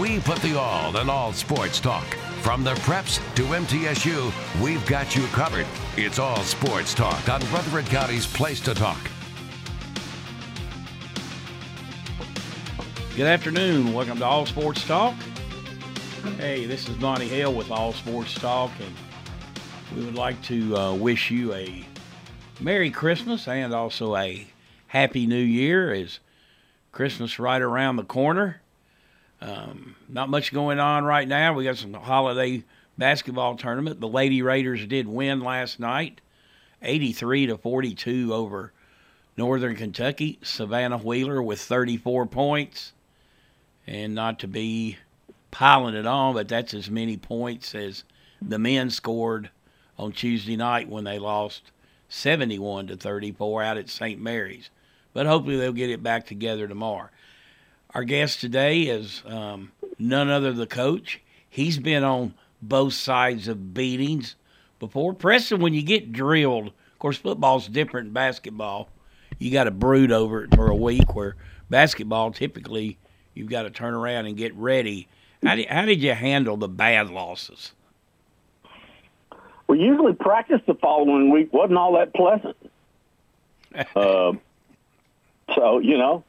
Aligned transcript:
We 0.00 0.20
put 0.20 0.38
the 0.38 0.58
all 0.58 0.96
in 0.96 1.10
all 1.10 1.34
sports 1.34 1.78
talk. 1.78 2.06
From 2.40 2.64
the 2.64 2.72
preps 2.76 3.20
to 3.34 3.42
MTSU, 3.42 4.62
we've 4.62 4.84
got 4.86 5.14
you 5.14 5.26
covered. 5.26 5.66
It's 5.98 6.18
all 6.18 6.42
sports 6.44 6.94
talk 6.94 7.28
on 7.28 7.42
Rutherford 7.52 7.84
County's 7.84 8.26
Place 8.26 8.58
to 8.60 8.72
Talk. 8.72 8.98
Good 13.16 13.26
afternoon. 13.26 13.92
Welcome 13.92 14.16
to 14.16 14.24
All 14.24 14.46
Sports 14.46 14.82
Talk. 14.86 15.14
Hey, 16.38 16.64
this 16.64 16.88
is 16.88 16.98
Monty 16.98 17.28
Hale 17.28 17.52
with 17.52 17.70
All 17.70 17.92
Sports 17.92 18.32
Talk, 18.32 18.70
and 18.80 18.94
we 19.94 20.06
would 20.06 20.14
like 20.14 20.42
to 20.44 20.74
uh, 20.74 20.94
wish 20.94 21.30
you 21.30 21.52
a 21.52 21.84
Merry 22.60 22.90
Christmas 22.90 23.46
and 23.46 23.74
also 23.74 24.16
a 24.16 24.46
Happy 24.86 25.26
New 25.26 25.36
Year 25.36 25.92
as 25.92 26.18
Christmas 26.92 27.38
right 27.38 27.60
around 27.60 27.96
the 27.96 28.04
corner. 28.04 28.61
Um, 29.42 29.96
not 30.08 30.28
much 30.28 30.52
going 30.52 30.78
on 30.78 31.04
right 31.04 31.26
now. 31.26 31.52
We 31.52 31.64
got 31.64 31.76
some 31.76 31.92
holiday 31.94 32.62
basketball 32.96 33.56
tournament. 33.56 34.00
The 34.00 34.06
Lady 34.06 34.40
Raiders 34.40 34.86
did 34.86 35.08
win 35.08 35.40
last 35.40 35.80
night, 35.80 36.20
83 36.80 37.46
to 37.46 37.58
42 37.58 38.32
over 38.32 38.72
Northern 39.36 39.74
Kentucky. 39.74 40.38
Savannah 40.42 40.98
Wheeler 40.98 41.42
with 41.42 41.60
34 41.60 42.26
points, 42.26 42.92
and 43.84 44.14
not 44.14 44.38
to 44.40 44.46
be 44.46 44.98
piling 45.50 45.96
it 45.96 46.06
on, 46.06 46.34
but 46.34 46.46
that's 46.46 46.72
as 46.72 46.88
many 46.88 47.16
points 47.16 47.74
as 47.74 48.04
the 48.40 48.60
men 48.60 48.90
scored 48.90 49.50
on 49.98 50.12
Tuesday 50.12 50.56
night 50.56 50.88
when 50.88 51.02
they 51.02 51.18
lost 51.18 51.72
71 52.08 52.86
to 52.86 52.96
34 52.96 53.62
out 53.64 53.76
at 53.76 53.88
St. 53.88 54.20
Mary's. 54.20 54.70
But 55.12 55.26
hopefully 55.26 55.56
they'll 55.56 55.72
get 55.72 55.90
it 55.90 56.02
back 56.02 56.26
together 56.26 56.68
tomorrow. 56.68 57.08
Our 57.94 58.04
guest 58.04 58.40
today 58.40 58.82
is 58.82 59.22
um, 59.26 59.70
none 59.98 60.30
other 60.30 60.48
than 60.48 60.60
the 60.60 60.66
coach. 60.66 61.20
He's 61.48 61.78
been 61.78 62.02
on 62.02 62.32
both 62.62 62.94
sides 62.94 63.48
of 63.48 63.74
beatings 63.74 64.34
before. 64.78 65.12
Preston, 65.12 65.60
when 65.60 65.74
you 65.74 65.82
get 65.82 66.10
drilled, 66.10 66.68
of 66.68 66.98
course, 66.98 67.18
football's 67.18 67.68
different 67.68 68.06
than 68.06 68.14
basketball. 68.14 68.88
You 69.38 69.50
got 69.50 69.64
to 69.64 69.70
brood 69.70 70.10
over 70.10 70.44
it 70.44 70.54
for 70.54 70.68
a 70.68 70.74
week, 70.74 71.14
where 71.14 71.36
basketball, 71.68 72.32
typically, 72.32 72.96
you've 73.34 73.50
got 73.50 73.64
to 73.64 73.70
turn 73.70 73.92
around 73.92 74.24
and 74.24 74.38
get 74.38 74.54
ready. 74.54 75.06
How 75.44 75.56
did, 75.56 75.68
how 75.68 75.84
did 75.84 76.00
you 76.00 76.14
handle 76.14 76.56
the 76.56 76.68
bad 76.68 77.10
losses? 77.10 77.72
We 79.66 79.80
usually 79.80 80.14
practice 80.14 80.62
the 80.66 80.74
following 80.74 81.30
week 81.30 81.52
wasn't 81.52 81.76
all 81.76 81.92
that 81.98 82.14
pleasant. 82.14 82.56
uh, 83.96 84.32
so, 85.54 85.78
you 85.78 85.98
know, 85.98 86.24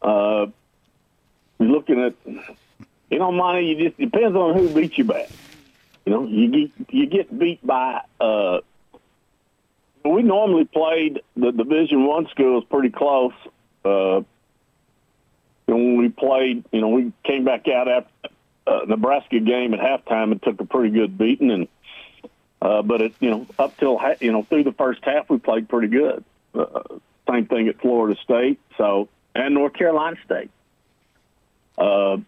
uh, 0.00 0.46
you're 1.58 1.68
looking 1.68 2.00
at, 2.02 2.14
you 3.10 3.18
know, 3.18 3.32
Monty. 3.32 3.66
You 3.66 3.88
just 3.88 3.98
depends 3.98 4.36
on 4.36 4.56
who 4.56 4.68
beats 4.74 4.98
you 4.98 5.04
bad. 5.04 5.30
You 6.04 6.12
know, 6.12 6.26
you 6.26 6.48
get 6.48 6.94
you 6.94 7.06
get 7.06 7.38
beat 7.38 7.66
by. 7.66 8.02
Uh, 8.20 8.60
we 10.04 10.22
normally 10.22 10.64
played 10.64 11.20
the 11.36 11.50
Division 11.50 12.06
One 12.06 12.28
schools 12.28 12.64
pretty 12.70 12.90
close. 12.90 13.32
Uh, 13.84 14.22
when 15.66 15.96
we 15.96 16.08
played, 16.08 16.64
you 16.70 16.80
know, 16.80 16.88
we 16.88 17.12
came 17.24 17.44
back 17.44 17.66
out 17.68 17.88
after 17.88 18.10
uh, 18.66 18.80
Nebraska 18.86 19.40
game 19.40 19.74
at 19.74 19.80
halftime 19.80 20.32
and 20.32 20.42
took 20.42 20.60
a 20.60 20.64
pretty 20.64 20.90
good 20.90 21.18
beating, 21.18 21.50
and 21.50 21.68
uh, 22.62 22.82
but 22.82 23.00
it, 23.00 23.14
you 23.20 23.30
know, 23.30 23.46
up 23.58 23.76
till 23.78 23.98
ha- 23.98 24.16
you 24.20 24.32
know 24.32 24.42
through 24.44 24.64
the 24.64 24.72
first 24.72 25.00
half, 25.04 25.28
we 25.28 25.38
played 25.38 25.68
pretty 25.68 25.88
good. 25.88 26.24
Uh, 26.54 26.82
same 27.28 27.46
thing 27.46 27.68
at 27.68 27.80
Florida 27.80 28.18
State, 28.22 28.60
so 28.78 29.08
and 29.34 29.54
North 29.54 29.74
Carolina 29.74 30.16
State. 30.24 30.50
Uh, 31.78 32.18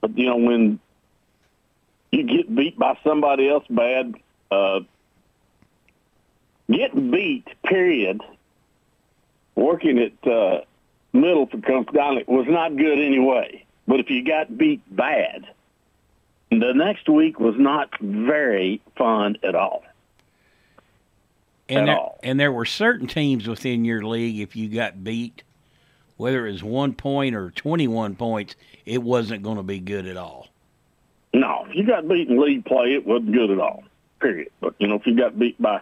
but 0.00 0.16
you 0.16 0.26
know 0.26 0.36
when 0.36 0.78
you 2.10 2.22
get 2.24 2.54
beat 2.54 2.78
by 2.78 2.96
somebody 3.02 3.48
else 3.48 3.64
bad, 3.68 4.14
uh, 4.50 4.80
getting 6.70 7.10
beat, 7.10 7.46
period. 7.64 8.20
Working 9.56 9.98
at 10.00 10.30
uh, 10.30 10.62
middle 11.12 11.46
for 11.46 11.58
Coach 11.58 11.88
Donnelly 11.92 12.24
was 12.26 12.46
not 12.48 12.76
good 12.76 12.98
anyway. 12.98 13.64
But 13.86 14.00
if 14.00 14.10
you 14.10 14.24
got 14.24 14.56
beat 14.56 14.82
bad, 14.94 15.46
the 16.50 16.72
next 16.72 17.08
week 17.08 17.38
was 17.38 17.54
not 17.56 17.90
very 18.00 18.80
fun 18.96 19.36
at 19.42 19.54
all. 19.54 19.84
And 21.68 21.80
at 21.80 21.86
there, 21.86 21.96
all. 21.96 22.18
and 22.22 22.38
there 22.38 22.52
were 22.52 22.64
certain 22.64 23.06
teams 23.06 23.46
within 23.46 23.84
your 23.84 24.04
league, 24.04 24.40
if 24.40 24.56
you 24.56 24.68
got 24.68 25.02
beat, 25.02 25.42
whether 26.16 26.46
it 26.46 26.52
was 26.52 26.62
one 26.62 26.92
point 26.92 27.34
or 27.34 27.50
21 27.50 28.14
points, 28.16 28.54
it 28.86 29.02
wasn't 29.02 29.42
going 29.42 29.56
to 29.56 29.62
be 29.62 29.80
good 29.80 30.06
at 30.06 30.16
all. 30.16 30.48
No, 31.32 31.66
if 31.68 31.74
you 31.74 31.86
got 31.86 32.08
beat 32.08 32.28
in 32.28 32.40
league 32.40 32.64
play, 32.64 32.94
it 32.94 33.06
wasn't 33.06 33.32
good 33.32 33.50
at 33.50 33.58
all. 33.58 33.82
Period. 34.20 34.50
But 34.60 34.74
you 34.78 34.86
know, 34.86 34.94
if 34.94 35.06
you 35.06 35.16
got 35.16 35.38
beat 35.38 35.60
by 35.60 35.80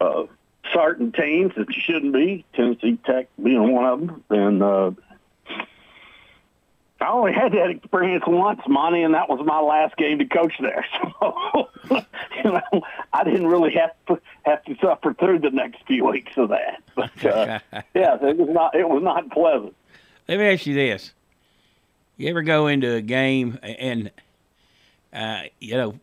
uh, 0.00 0.24
certain 0.72 1.12
teams 1.12 1.52
that 1.56 1.68
you 1.68 1.80
shouldn't 1.80 2.12
be, 2.12 2.44
Tennessee 2.54 2.98
Tech 3.04 3.28
being 3.42 3.72
one 3.72 3.84
of 3.84 4.00
them, 4.00 4.24
then 4.28 4.62
uh, 4.62 4.90
I 7.00 7.10
only 7.10 7.32
had 7.32 7.52
that 7.52 7.70
experience 7.70 8.24
once, 8.26 8.60
Monty, 8.66 9.02
and 9.02 9.14
that 9.14 9.28
was 9.28 9.40
my 9.46 9.60
last 9.60 9.96
game 9.96 10.18
to 10.18 10.24
coach 10.24 10.54
there. 10.60 10.84
So 11.90 12.04
you 12.44 12.50
know, 12.52 12.82
I 13.12 13.24
didn't 13.24 13.46
really 13.46 13.72
have 13.72 13.92
to 14.08 14.20
have 14.42 14.62
to 14.64 14.76
suffer 14.80 15.14
through 15.14 15.38
the 15.38 15.50
next 15.50 15.78
few 15.86 16.04
weeks 16.04 16.32
of 16.36 16.50
that. 16.50 16.82
But 16.94 17.24
uh, 17.24 17.60
yeah, 17.94 18.16
it 18.20 18.36
was 18.36 18.48
not 18.50 18.74
it 18.74 18.88
was 18.88 19.02
not 19.02 19.30
pleasant. 19.30 19.74
Let 20.28 20.38
me 20.38 20.44
ask 20.52 20.66
you 20.66 20.74
this: 20.74 21.12
You 22.18 22.28
ever 22.28 22.42
go 22.42 22.66
into 22.66 22.94
a 22.94 23.00
game 23.00 23.58
and, 23.62 24.10
uh, 25.12 25.44
you 25.60 25.76
know, 25.76 25.98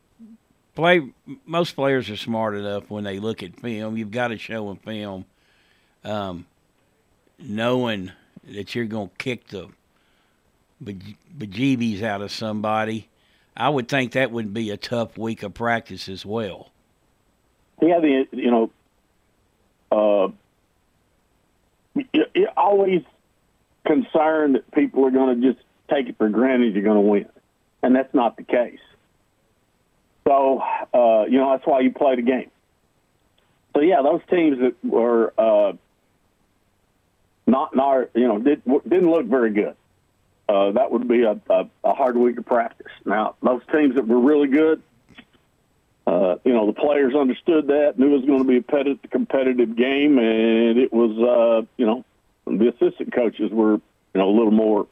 play? 0.74 1.08
Most 1.46 1.76
players 1.76 2.10
are 2.10 2.18
smart 2.18 2.56
enough 2.56 2.90
when 2.90 3.04
they 3.04 3.20
look 3.20 3.44
at 3.44 3.60
film. 3.60 3.96
You've 3.96 4.12
got 4.12 4.30
to 4.30 4.38
show 4.38 4.68
them 4.68 4.78
film, 4.78 5.26
um, 6.04 6.46
knowing 7.38 8.12
that 8.44 8.74
you're 8.74 8.86
going 8.86 9.10
to 9.10 9.16
kick 9.18 9.48
the 9.50 9.70
bejeebies 10.84 12.02
out 12.02 12.22
of 12.22 12.31
somebody. 12.31 13.09
I 13.58 13.69
would 13.69 13.88
think 13.88 14.13
that 14.13 14.31
would 14.31 14.53
be 14.53 14.69
a 14.72 14.78
tough 14.78 15.18
week 15.18 15.44
of 15.44 15.53
practice 15.53 16.09
as 16.09 16.25
well. 16.25 16.72
Yeah, 17.81 18.00
the 18.00 18.28
you 18.31 18.52
know, 18.52 18.72
uh, 19.91 20.32
you're 22.34 22.50
always 22.58 23.02
concerned 23.85 24.55
that 24.55 24.70
people 24.72 25.05
are 25.05 25.11
going 25.11 25.41
to 25.41 25.53
just 25.53 25.64
take 25.90 26.08
it 26.09 26.17
for 26.17 26.29
granted 26.29 26.73
you're 26.73 26.84
going 26.84 26.96
to 26.96 27.02
win, 27.02 27.29
and 27.84 27.96
that's 27.96 28.14
not 28.14 28.38
the 28.38 28.44
case. 28.44 28.79
So 30.28 30.59
uh, 30.94 31.26
you 31.29 31.38
know 31.38 31.52
that's 31.52 31.66
why 31.66 31.82
you 31.82 31.91
play 31.91 32.16
the 32.16 32.22
game. 32.22 32.50
So 33.73 33.82
yeah, 33.82 34.02
those 34.02 34.22
teams 34.29 34.58
that 34.59 34.73
were 34.84 35.34
uh, 35.38 35.73
not 37.46 37.78
our 37.78 38.09
you 38.16 38.28
know 38.28 38.40
did, 38.40 38.64
didn't 38.66 39.09
look 39.09 39.26
very 39.26 39.52
good. 39.52 39.76
Uh, 40.47 40.72
that 40.72 40.92
would 40.92 41.08
be 41.08 41.24
a, 41.24 41.40
a, 41.50 41.68
a 41.84 41.94
hard 41.94 42.16
week 42.16 42.38
of 42.38 42.46
practice. 42.46 42.92
Now 43.03 43.36
those 43.42 43.62
teams 43.72 43.96
that 43.96 44.08
were 44.08 44.20
really 44.20 44.47
good, 44.47 44.82
uh, 46.06 46.36
you 46.44 46.53
know, 46.53 46.68
the 46.68 46.74
players 46.74 47.16
understood 47.16 47.68
that, 47.68 47.97
knew 47.97 48.08
it 48.08 48.18
was 48.18 48.26
going 48.26 48.40
to 48.40 48.47
be 48.47 48.58
a 48.58 48.62
pet- 48.62 49.09
competitive 49.09 49.76
game, 49.76 50.20
and 50.20 50.78
it 50.78 50.94
was, 50.94 51.18
uh, 51.18 51.66
you 51.78 51.86
know, 51.86 52.06
the 52.46 52.70
assistant 52.70 53.12
coaches 53.12 53.52
were, 53.52 53.74
you 53.74 53.82
know, 54.14 54.30
a 54.30 54.36
little 54.36 54.52
more 54.52 54.86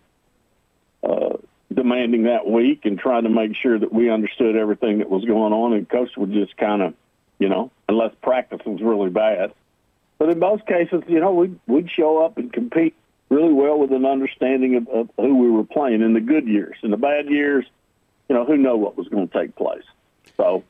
uh, 1.04 1.38
demanding 1.72 2.24
that 2.24 2.48
week 2.48 2.86
and 2.86 2.98
trying 2.98 3.24
to 3.24 3.30
make 3.30 3.56
sure 3.56 3.78
that 3.78 3.94
we 3.94 4.10
understood 4.10 4.56
everything 4.56 4.98
that 5.00 5.10
was 5.10 5.24
going 5.24 5.54
on, 5.54 5.74
and 5.74 5.88
coach 5.88 6.10
would 6.18 6.32
just 6.32 6.58
kind 6.58 6.82
of 6.82 6.96
you 7.40 7.50
know, 7.50 7.72
unless 7.90 8.14
practice 8.22 8.62
was 8.66 8.82
really 8.82 9.10
bad. 9.10 9.54
But 10.18 10.30
in 10.30 10.40
most 10.40 10.66
cases, 10.66 11.04
you 11.08 11.20
know, 11.20 11.34
we'd, 11.34 11.60
we'd 11.68 11.92
show 11.92 12.24
up 12.24 12.38
and 12.38 12.54
compete 12.54 12.96
really 13.30 13.54
well 13.54 13.80
with 13.80 13.92
an 13.92 14.06
understanding 14.06 14.76
of, 14.76 14.88
of 14.90 15.10
who 15.18 15.38
we 15.38 15.50
were 15.50 15.64
playing 15.64 16.02
in 16.02 16.14
the 16.14 16.22
good 16.22 16.48
years. 16.48 16.76
In 16.84 16.92
the 16.92 16.98
bad 16.98 17.28
years, 17.28 17.66
you 18.30 18.36
know, 18.36 18.46
who 18.46 18.58
know 18.58 18.78
what 18.78 18.98
was 18.98 19.08
going 19.08 19.28
to 19.28 19.40
take 19.40 19.56
place. 19.56 19.84
So, 20.38 20.64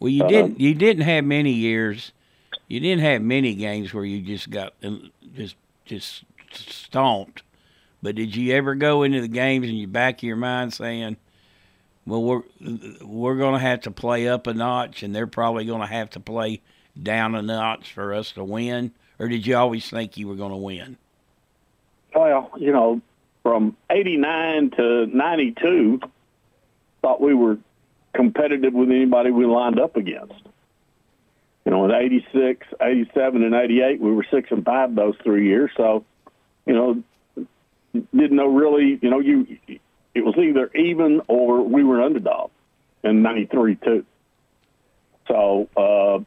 well, 0.00 0.10
you 0.10 0.24
uh, 0.24 0.28
didn't 0.28 0.60
you 0.60 0.74
didn't 0.74 1.02
have 1.02 1.24
many 1.24 1.52
years, 1.52 2.12
you 2.68 2.80
didn't 2.80 3.02
have 3.02 3.22
many 3.22 3.54
games 3.54 3.92
where 3.92 4.04
you 4.04 4.20
just 4.20 4.50
got 4.50 4.74
just 5.34 5.56
just 5.86 6.24
stomped. 6.70 7.42
But 8.02 8.14
did 8.14 8.36
you 8.36 8.54
ever 8.54 8.74
go 8.74 9.02
into 9.02 9.20
the 9.20 9.28
games 9.28 9.68
in 9.68 9.74
your 9.74 9.88
back 9.88 10.18
of 10.18 10.22
your 10.22 10.36
mind 10.36 10.72
saying, 10.72 11.16
"Well, 12.06 12.22
we're 12.22 12.42
we're 13.02 13.36
going 13.36 13.54
to 13.54 13.60
have 13.60 13.80
to 13.82 13.90
play 13.90 14.28
up 14.28 14.46
a 14.46 14.54
notch, 14.54 15.02
and 15.02 15.14
they're 15.14 15.26
probably 15.26 15.64
going 15.64 15.80
to 15.80 15.86
have 15.86 16.10
to 16.10 16.20
play 16.20 16.60
down 17.00 17.34
a 17.34 17.42
notch 17.42 17.92
for 17.92 18.14
us 18.14 18.32
to 18.32 18.44
win"? 18.44 18.92
Or 19.18 19.26
did 19.26 19.46
you 19.46 19.56
always 19.56 19.88
think 19.90 20.16
you 20.16 20.28
were 20.28 20.36
going 20.36 20.52
to 20.52 20.56
win? 20.56 20.96
Well, 22.14 22.50
you 22.58 22.72
know, 22.72 23.00
from 23.42 23.76
'89 23.90 24.70
to 24.70 25.06
'92, 25.06 26.00
thought 27.02 27.20
we 27.20 27.34
were 27.34 27.58
competitive 28.14 28.74
with 28.74 28.90
anybody 28.90 29.30
we 29.30 29.46
lined 29.46 29.78
up 29.78 29.96
against. 29.96 30.42
You 31.64 31.72
know, 31.72 31.84
in 31.84 31.90
86, 31.90 32.66
87, 32.80 33.44
and 33.44 33.54
88, 33.54 34.00
we 34.00 34.10
were 34.10 34.26
six 34.30 34.50
and 34.50 34.64
five 34.64 34.94
those 34.94 35.14
three 35.22 35.46
years. 35.46 35.70
So, 35.76 36.04
you 36.64 36.74
know, 36.74 37.02
didn't 37.92 38.36
know 38.36 38.46
really, 38.46 38.98
you 39.02 39.10
know, 39.10 39.20
you 39.20 39.46
it 40.14 40.24
was 40.24 40.34
either 40.36 40.70
even 40.74 41.20
or 41.28 41.62
we 41.62 41.84
were 41.84 42.02
underdog 42.02 42.50
in 43.04 43.22
93 43.22 43.76
too. 43.76 44.06
So, 45.26 45.68
uh, 45.76 46.24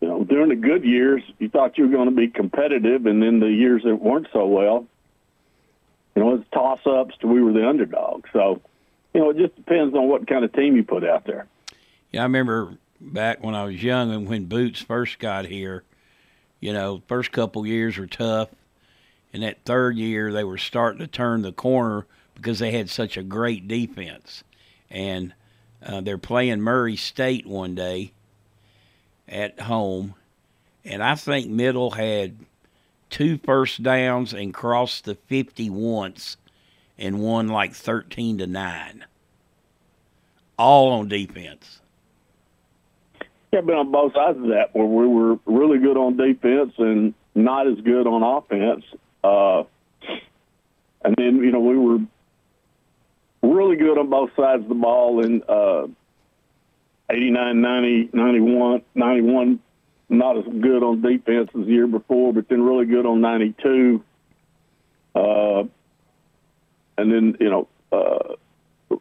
you 0.00 0.08
know, 0.08 0.24
during 0.24 0.48
the 0.48 0.56
good 0.56 0.84
years, 0.84 1.22
you 1.38 1.48
thought 1.48 1.76
you 1.76 1.88
were 1.88 1.92
going 1.92 2.08
to 2.08 2.14
be 2.14 2.28
competitive, 2.28 3.06
and 3.06 3.20
then 3.20 3.40
the 3.40 3.50
years 3.50 3.82
that 3.82 3.96
weren't 3.96 4.28
so 4.32 4.46
well, 4.46 4.86
you 6.18 6.24
know, 6.24 6.34
it's 6.34 6.50
toss 6.50 6.80
ups 6.84 7.14
to 7.20 7.28
we 7.28 7.40
were 7.40 7.52
the 7.52 7.64
underdog. 7.64 8.24
So, 8.32 8.60
you 9.14 9.20
know, 9.20 9.30
it 9.30 9.36
just 9.36 9.54
depends 9.54 9.94
on 9.94 10.08
what 10.08 10.26
kind 10.26 10.44
of 10.44 10.52
team 10.52 10.74
you 10.74 10.82
put 10.82 11.04
out 11.04 11.24
there. 11.24 11.46
Yeah, 12.10 12.22
I 12.22 12.24
remember 12.24 12.76
back 13.00 13.40
when 13.40 13.54
I 13.54 13.62
was 13.62 13.80
young 13.80 14.10
and 14.12 14.28
when 14.28 14.46
Boots 14.46 14.80
first 14.82 15.20
got 15.20 15.44
here, 15.44 15.84
you 16.58 16.72
know, 16.72 17.02
first 17.06 17.30
couple 17.30 17.64
years 17.64 17.98
were 17.98 18.08
tough. 18.08 18.48
And 19.32 19.44
that 19.44 19.62
third 19.64 19.96
year, 19.96 20.32
they 20.32 20.42
were 20.42 20.58
starting 20.58 20.98
to 20.98 21.06
turn 21.06 21.42
the 21.42 21.52
corner 21.52 22.04
because 22.34 22.58
they 22.58 22.72
had 22.72 22.90
such 22.90 23.16
a 23.16 23.22
great 23.22 23.68
defense. 23.68 24.42
And 24.90 25.34
uh, 25.86 26.00
they're 26.00 26.18
playing 26.18 26.62
Murray 26.62 26.96
State 26.96 27.46
one 27.46 27.76
day 27.76 28.10
at 29.28 29.60
home. 29.60 30.16
And 30.84 31.00
I 31.00 31.14
think 31.14 31.48
Middle 31.48 31.92
had 31.92 32.38
two 33.10 33.38
first 33.38 33.82
downs 33.82 34.32
and 34.32 34.52
crossed 34.52 35.04
the 35.04 35.14
50 35.14 35.70
once 35.70 36.36
and 36.98 37.20
won 37.20 37.48
like 37.48 37.74
13 37.74 38.38
to 38.38 38.46
9. 38.46 39.04
All 40.58 40.92
on 40.92 41.08
defense. 41.08 41.80
Yeah, 43.52 43.62
been 43.62 43.76
on 43.76 43.90
both 43.90 44.12
sides 44.14 44.38
of 44.38 44.48
that 44.48 44.74
where 44.74 44.86
we 44.86 45.06
were 45.06 45.38
really 45.46 45.78
good 45.78 45.96
on 45.96 46.16
defense 46.16 46.74
and 46.78 47.14
not 47.34 47.66
as 47.66 47.80
good 47.80 48.06
on 48.06 48.22
offense. 48.22 48.84
Uh, 49.24 49.64
and 51.04 51.14
then, 51.16 51.36
you 51.36 51.50
know, 51.52 51.60
we 51.60 51.78
were 51.78 51.98
really 53.42 53.76
good 53.76 53.96
on 53.96 54.10
both 54.10 54.30
sides 54.36 54.62
of 54.62 54.68
the 54.68 54.74
ball 54.74 55.24
in 55.24 55.42
uh, 55.48 55.86
89, 57.10 57.60
90, 57.60 58.10
91, 58.12 58.82
91 58.94 59.60
not 60.08 60.38
as 60.38 60.44
good 60.44 60.82
on 60.82 61.02
defense 61.02 61.50
as 61.54 61.66
the 61.66 61.70
year 61.70 61.86
before, 61.86 62.32
but 62.32 62.48
then 62.48 62.62
really 62.62 62.86
good 62.86 63.06
on 63.06 63.20
92. 63.20 64.02
Uh, 65.14 65.64
and 66.96 67.12
then, 67.12 67.36
you 67.40 67.50
know, 67.50 67.68
uh, 67.92 68.96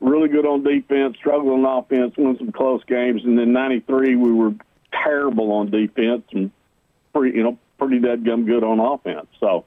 really 0.00 0.28
good 0.28 0.46
on 0.46 0.62
defense, 0.62 1.16
struggled 1.16 1.64
on 1.64 1.64
offense, 1.64 2.14
won 2.16 2.38
some 2.38 2.52
close 2.52 2.82
games. 2.84 3.22
And 3.24 3.38
then 3.38 3.52
93, 3.52 4.16
we 4.16 4.32
were 4.32 4.54
terrible 4.92 5.52
on 5.52 5.70
defense 5.70 6.22
and 6.32 6.50
pretty, 7.12 7.36
you 7.36 7.44
know, 7.44 7.58
pretty 7.78 7.98
dead 7.98 8.24
gum 8.24 8.46
good 8.46 8.64
on 8.64 8.80
offense. 8.80 9.26
So, 9.40 9.64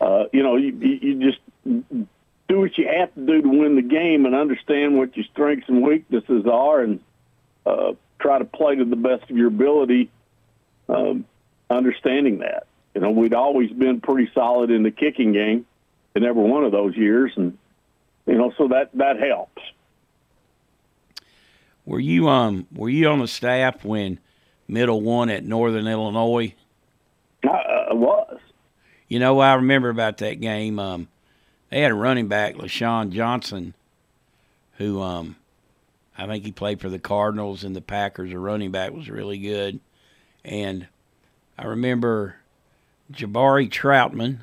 uh, 0.00 0.24
you 0.32 0.42
know, 0.42 0.56
you, 0.56 0.72
you 0.76 1.20
just 1.20 1.38
do 1.64 2.58
what 2.60 2.76
you 2.76 2.88
have 2.88 3.14
to 3.14 3.20
do 3.20 3.42
to 3.42 3.48
win 3.48 3.76
the 3.76 3.82
game 3.82 4.26
and 4.26 4.34
understand 4.34 4.98
what 4.98 5.16
your 5.16 5.24
strengths 5.32 5.68
and 5.68 5.82
weaknesses 5.82 6.44
are 6.50 6.80
and 6.80 7.00
uh, 7.64 7.92
try 8.24 8.38
to 8.38 8.44
play 8.44 8.74
to 8.74 8.84
the 8.84 8.96
best 8.96 9.30
of 9.30 9.36
your 9.36 9.48
ability, 9.48 10.10
um, 10.88 11.26
understanding 11.68 12.38
that. 12.38 12.66
You 12.94 13.02
know, 13.02 13.10
we'd 13.10 13.34
always 13.34 13.70
been 13.70 14.00
pretty 14.00 14.30
solid 14.34 14.70
in 14.70 14.82
the 14.82 14.90
kicking 14.90 15.32
game 15.32 15.66
in 16.14 16.24
every 16.24 16.42
one 16.42 16.64
of 16.64 16.72
those 16.72 16.96
years, 16.96 17.32
and 17.36 17.58
you 18.26 18.34
know, 18.34 18.52
so 18.56 18.68
that 18.68 18.90
that 18.94 19.18
helps. 19.20 19.62
Were 21.84 22.00
you 22.00 22.28
um 22.28 22.66
were 22.74 22.88
you 22.88 23.08
on 23.08 23.18
the 23.18 23.28
staff 23.28 23.84
when 23.84 24.18
Middle 24.66 25.02
won 25.02 25.28
at 25.28 25.44
Northern 25.44 25.86
Illinois? 25.86 26.54
I 27.42 27.48
uh, 27.90 27.94
was. 27.94 28.38
You 29.08 29.18
know, 29.18 29.38
I 29.40 29.54
remember 29.54 29.90
about 29.90 30.18
that 30.18 30.40
game. 30.40 30.78
Um, 30.78 31.08
they 31.68 31.80
had 31.80 31.90
a 31.90 31.94
running 31.94 32.28
back, 32.28 32.54
LeShon 32.54 33.10
Johnson, 33.10 33.74
who 34.78 35.02
um, 35.02 35.36
I 36.16 36.26
think 36.26 36.44
he 36.44 36.52
played 36.52 36.80
for 36.80 36.88
the 36.88 36.98
Cardinals 36.98 37.64
and 37.64 37.74
the 37.74 37.80
Packers. 37.80 38.32
A 38.32 38.38
running 38.38 38.70
back 38.70 38.92
was 38.92 39.10
really 39.10 39.38
good, 39.38 39.80
and 40.44 40.86
I 41.58 41.66
remember 41.66 42.36
Jabari 43.12 43.68
Troutman 43.68 44.40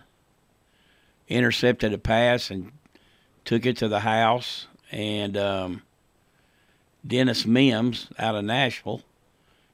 intercepted 1.28 1.94
a 1.94 1.98
pass 1.98 2.52
and 2.52 2.72
took 3.46 3.66
it 3.66 3.78
to 3.78 3.88
the 3.88 4.02
house, 4.02 4.68
and 4.92 5.38
um, 5.38 5.82
Dennis 7.06 7.46
Mims 7.46 8.08
out 8.20 8.36
of 8.36 8.44
Nashville 8.44 9.02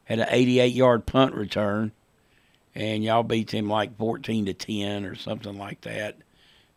had 0.06 0.20
an 0.20 0.28
88 0.30 0.74
yard 0.74 1.06
punt 1.06 1.34
return, 1.34 1.92
and 2.76 3.04
y'all 3.04 3.24
beat 3.24 3.54
him 3.54 3.70
like 3.70 3.98
14 3.98 4.46
to 4.46 4.54
10 4.54 5.06
or 5.06 5.16
something 5.16 5.58
like 5.58 5.82
that. 5.82 6.16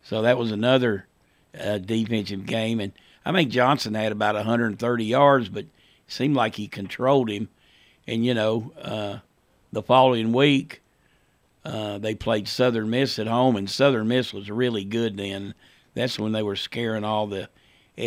So 0.03 0.23
that 0.23 0.37
was 0.37 0.51
another 0.51 1.05
uh, 1.59 1.77
defensive 1.77 2.45
game, 2.45 2.79
and 2.79 2.91
I 3.25 3.31
think 3.31 3.51
Johnson 3.51 3.93
had 3.93 4.11
about 4.11 4.35
130 4.35 5.05
yards, 5.05 5.49
but 5.49 5.65
seemed 6.07 6.35
like 6.35 6.55
he 6.55 6.67
controlled 6.67 7.29
him. 7.29 7.49
And 8.07 8.25
you 8.25 8.33
know, 8.33 8.71
uh, 8.81 9.17
the 9.71 9.83
following 9.83 10.33
week, 10.33 10.81
uh, 11.63 11.99
they 11.99 12.15
played 12.15 12.47
Southern 12.47 12.89
Miss 12.89 13.19
at 13.19 13.27
home, 13.27 13.55
and 13.55 13.69
Southern 13.69 14.07
Miss 14.07 14.33
was 14.33 14.49
really 14.49 14.83
good 14.83 15.17
then. 15.17 15.53
That's 15.93 16.17
when 16.17 16.31
they 16.31 16.43
were 16.43 16.55
scaring 16.55 17.03
all 17.03 17.27
the 17.27 17.49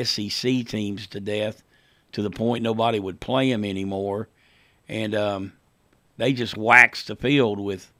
SEC 0.05 0.67
teams 0.67 1.07
to 1.09 1.21
death, 1.21 1.63
to 2.13 2.23
the 2.23 2.31
point 2.31 2.63
nobody 2.63 2.99
would 2.99 3.21
play 3.21 3.51
them 3.51 3.65
anymore 3.65 4.29
and 4.89 5.15
um, 5.15 5.53
they 6.17 6.33
just 6.33 6.57
waxed 6.57 7.09
the 7.09 7.17
field 7.17 7.59
with 7.59 7.93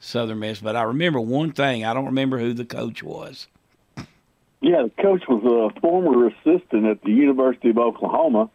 Southern 0.00 0.40
Miss. 0.40 0.60
But 0.60 0.76
I 0.76 0.82
remember 0.82 1.20
one 1.20 1.52
thing. 1.52 1.84
I 1.84 1.94
don't 1.94 2.06
remember 2.06 2.38
who 2.38 2.54
the 2.54 2.64
coach 2.64 3.02
was. 3.02 3.48
Yeah, 4.60 4.82
the 4.82 5.02
coach 5.02 5.22
was 5.28 5.44
a 5.44 5.80
former 5.80 6.26
assistant 6.28 6.86
at 6.86 7.02
the 7.02 7.12
University 7.12 7.70
of 7.70 7.78
Oklahoma. 7.78 8.50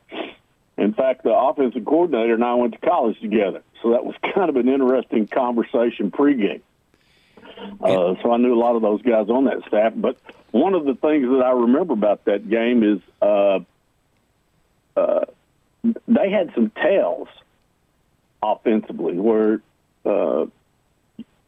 In 0.78 0.94
fact, 0.94 1.24
the 1.24 1.34
offensive 1.34 1.86
coordinator 1.86 2.34
and 2.34 2.44
I 2.44 2.56
went 2.56 2.74
to 2.74 2.80
college 2.80 3.20
together, 3.22 3.62
so 3.82 3.92
that 3.92 4.06
was 4.06 4.16
kind 4.34 4.50
of 4.50 4.56
an 4.58 4.68
interesting 4.68 5.28
conversation 5.28 6.12
pregame. 6.12 6.62
Uh, 7.82 8.16
so 8.22 8.32
I 8.32 8.38
knew 8.38 8.54
a 8.54 8.60
lot 8.60 8.76
of 8.76 8.82
those 8.82 9.02
guys 9.02 9.30
on 9.30 9.46
that 9.46 9.62
staff. 9.68 9.94
But 9.96 10.18
one 10.52 10.74
of 10.74 10.86
the 10.86 10.96
things 10.96 11.28
that 11.28 11.44
I 11.46 11.52
remember 11.52 11.94
about 11.94 12.26
that 12.26 12.50
game 12.50 12.84
is 12.84 13.00
uh, 13.22 13.60
uh, 14.98 15.26
they 16.08 16.30
had 16.30 16.52
some 16.54 16.72
tails 16.72 17.28
offensively, 18.42 19.18
where 19.18 19.62
uh, 20.06 20.46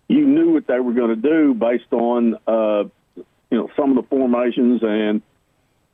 you 0.08 0.26
knew 0.26 0.54
what 0.54 0.68
they 0.68 0.80
were 0.80 0.94
going 0.94 1.10
to 1.10 1.30
do 1.30 1.54
based 1.54 1.92
on 1.92 2.38
uh, 2.48 2.86
you 3.50 3.58
know 3.58 3.70
some 3.76 3.96
of 3.98 4.04
the 4.04 4.10
formations, 4.10 4.82
and 4.84 5.22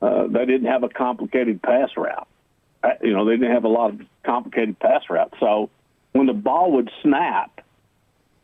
uh, 0.00 0.26
they 0.26 0.44
didn't 0.46 0.66
have 0.66 0.82
a 0.82 0.88
complicated 0.88 1.62
pass 1.62 1.90
route. 1.96 2.28
Uh, 2.82 2.90
you 3.02 3.12
know, 3.12 3.24
they 3.24 3.36
didn't 3.36 3.52
have 3.52 3.64
a 3.64 3.68
lot 3.68 3.90
of 3.90 4.00
complicated 4.24 4.78
pass 4.78 5.02
routes. 5.08 5.34
So 5.38 5.70
when 6.12 6.26
the 6.26 6.32
ball 6.32 6.72
would 6.72 6.90
snap, 7.02 7.60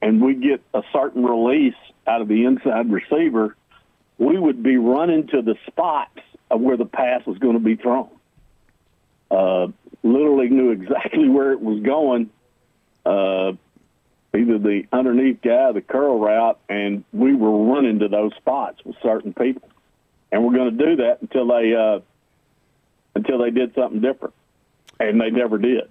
and 0.01 0.23
we 0.23 0.35
get 0.35 0.63
a 0.75 0.83
certain 0.93 1.25
release 1.25 1.75
out 2.07 2.21
of 2.21 2.29
the 2.29 2.45
inside 2.45 2.91
receiver, 2.91 3.57
we 4.19 4.39
would 4.39 4.63
be 4.63 4.77
running 4.77 5.27
to 5.29 5.43
the 5.43 5.57
spots 5.67 6.21
of 6.51 6.61
where 6.61 6.77
the 6.77 6.87
pass 6.87 7.25
was 7.27 7.39
going 7.39 7.55
to 7.55 7.61
be 7.61 7.77
thrown. 7.77 8.09
Uh, 9.31 9.69
literally 10.03 10.49
knew 10.49 10.71
exactly 10.73 11.29
where 11.29 11.53
it 11.53 11.61
was 11.61 11.83
going 11.83 12.31
uh, 13.05 13.53
either 14.39 14.59
the 14.59 14.85
underneath 14.93 15.43
guy, 15.43 15.73
the 15.73 15.81
curl 15.81 16.19
route, 16.19 16.59
and 16.69 17.05
we 17.13 17.35
were 17.35 17.73
running 17.73 17.99
to 18.01 18.09
those 18.09 18.33
spots 18.37 18.85
with 18.85 18.97
certain 19.03 19.35
people, 19.35 19.69
and 20.31 20.45
we're 20.45 20.55
going 20.55 20.77
to 20.77 20.85
do 20.87 20.97
that 20.97 21.21
until 21.21 21.49
they 21.49 21.75
uh, 21.75 22.01
until 23.15 23.39
they 23.39 23.51
did 23.51 23.75
something 23.75 24.01
different, 24.01 24.35
and 25.01 25.21
they 25.21 25.31
never 25.31 25.59
did. 25.59 25.91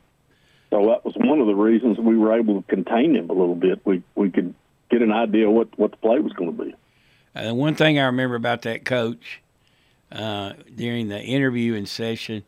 So 0.70 0.88
that 0.88 1.06
was 1.06 1.16
one 1.16 1.40
of 1.40 1.48
the 1.48 1.56
reasons 1.56 1.98
we 1.98 2.18
were 2.18 2.38
able 2.38 2.62
to 2.62 2.68
contain 2.68 3.16
him 3.16 3.30
a 3.30 3.34
little 3.34 3.56
bit. 3.56 3.80
We 3.86 4.04
we 4.16 4.30
could 4.30 4.54
get 4.90 5.02
an 5.02 5.12
idea 5.12 5.50
what 5.50 5.78
what 5.78 5.92
the 5.92 5.98
play 5.98 6.20
was 6.20 6.34
going 6.34 6.56
to 6.56 6.64
be. 6.64 6.76
And 7.36 7.52
uh, 7.52 7.56
one 7.56 7.76
thing 7.76 8.00
I 8.00 8.06
remember 8.06 8.36
about 8.36 8.64
that 8.64 8.84
coach 8.84 9.42
uh, 10.12 10.54
during 10.76 11.10
the 11.10 11.22
interviewing 11.22 11.86
session, 11.86 12.44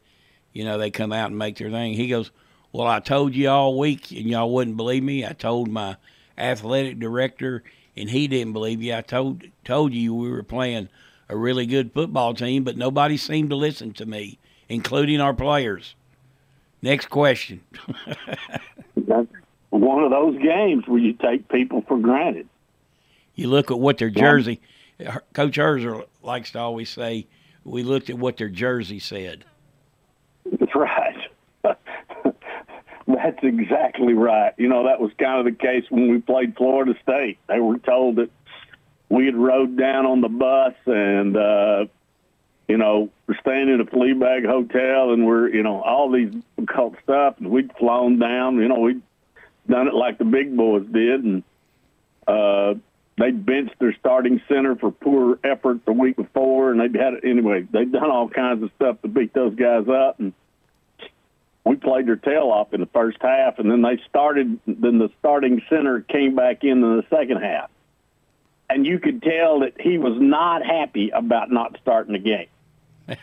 you 0.53 0.63
know, 0.63 0.77
they 0.77 0.89
come 0.89 1.13
out 1.13 1.29
and 1.29 1.37
make 1.37 1.57
their 1.57 1.69
thing. 1.69 1.93
He 1.93 2.07
goes, 2.07 2.31
"Well, 2.71 2.87
I 2.87 2.99
told 2.99 3.35
you 3.35 3.49
all 3.49 3.77
week, 3.77 4.11
and 4.11 4.25
y'all 4.27 4.53
wouldn't 4.53 4.77
believe 4.77 5.03
me. 5.03 5.25
I 5.25 5.33
told 5.33 5.69
my 5.69 5.97
athletic 6.37 6.99
director, 6.99 7.63
and 7.95 8.09
he 8.09 8.27
didn't 8.27 8.53
believe 8.53 8.81
you. 8.81 8.95
I 8.95 9.01
told 9.01 9.43
told 9.63 9.93
you 9.93 10.13
we 10.13 10.29
were 10.29 10.43
playing 10.43 10.89
a 11.27 11.37
really 11.37 11.65
good 11.65 11.93
football 11.93 12.33
team, 12.33 12.63
but 12.63 12.77
nobody 12.77 13.17
seemed 13.17 13.49
to 13.51 13.55
listen 13.55 13.93
to 13.93 14.05
me, 14.05 14.39
including 14.67 15.21
our 15.21 15.33
players." 15.33 15.95
Next 16.81 17.09
question. 17.09 17.61
That's 18.95 19.27
one 19.69 20.03
of 20.03 20.11
those 20.11 20.37
games 20.41 20.87
where 20.87 20.99
you 20.99 21.13
take 21.13 21.49
people 21.49 21.83
for 21.87 21.97
granted. 21.97 22.47
You 23.35 23.47
look 23.47 23.71
at 23.71 23.79
what 23.79 23.97
their 23.97 24.09
jersey. 24.09 24.61
Coach 25.33 25.57
Herzer 25.57 26.05
likes 26.21 26.51
to 26.51 26.59
always 26.59 26.89
say, 26.89 27.27
"We 27.63 27.83
looked 27.83 28.09
at 28.09 28.17
what 28.17 28.37
their 28.37 28.49
jersey 28.49 28.99
said." 28.99 29.45
That's 30.59 30.75
right. 30.75 31.08
That's 33.21 33.43
exactly 33.43 34.13
right. 34.13 34.53
You 34.55 34.69
know, 34.69 34.85
that 34.85 35.01
was 35.01 35.11
kind 35.19 35.39
of 35.39 35.45
the 35.45 35.51
case 35.51 35.83
when 35.89 36.09
we 36.09 36.19
played 36.19 36.55
Florida 36.55 36.93
State. 37.03 37.37
They 37.47 37.59
were 37.59 37.77
told 37.77 38.15
that 38.15 38.31
we 39.09 39.25
had 39.25 39.35
rode 39.35 39.75
down 39.77 40.05
on 40.05 40.21
the 40.21 40.29
bus 40.29 40.73
and 40.85 41.35
uh, 41.35 41.85
you 42.69 42.77
know, 42.77 43.09
we're 43.27 43.37
staying 43.41 43.67
in 43.67 43.81
a 43.81 43.85
flea 43.85 44.13
bag 44.13 44.45
hotel 44.45 45.11
and 45.11 45.25
we're, 45.25 45.49
you 45.49 45.63
know, 45.63 45.81
all 45.81 46.09
these 46.09 46.33
cult 46.73 46.95
stuff 47.03 47.35
and 47.39 47.49
we'd 47.49 47.75
flown 47.77 48.19
down, 48.19 48.55
you 48.55 48.69
know, 48.69 48.79
we'd 48.79 49.01
done 49.67 49.89
it 49.89 49.93
like 49.93 50.17
the 50.17 50.25
big 50.25 50.55
boys 50.55 50.85
did 50.89 51.23
and 51.23 51.43
uh 52.25 52.73
they 53.17 53.31
benched 53.31 53.77
their 53.79 53.93
starting 53.99 54.41
center 54.47 54.77
for 54.77 54.91
poor 54.91 55.37
effort 55.43 55.83
the 55.85 55.91
week 55.91 56.15
before 56.15 56.71
and 56.71 56.79
they'd 56.79 56.95
had 56.95 57.15
it 57.15 57.25
anyway, 57.25 57.67
they'd 57.69 57.91
done 57.91 58.09
all 58.09 58.29
kinds 58.29 58.63
of 58.63 58.71
stuff 58.77 59.01
to 59.01 59.09
beat 59.09 59.33
those 59.33 59.55
guys 59.55 59.89
up 59.89 60.21
and 60.21 60.31
we 61.65 61.75
played 61.75 62.07
their 62.07 62.15
tail 62.15 62.51
off 62.51 62.73
in 62.73 62.79
the 62.79 62.87
first 62.87 63.17
half 63.21 63.59
and 63.59 63.69
then 63.69 63.81
they 63.81 64.01
started 64.09 64.59
then 64.65 64.97
the 64.97 65.09
starting 65.19 65.61
center 65.69 66.01
came 66.01 66.35
back 66.35 66.63
in 66.63 66.83
in 66.83 66.97
the 66.97 67.05
second 67.09 67.37
half. 67.37 67.69
And 68.69 68.85
you 68.85 68.99
could 68.99 69.23
tell 69.23 69.61
that 69.61 69.79
he 69.79 69.97
was 69.97 70.13
not 70.19 70.63
happy 70.63 71.09
about 71.09 71.51
not 71.51 71.77
starting 71.81 72.13
the 72.13 72.19
game. 72.19 72.47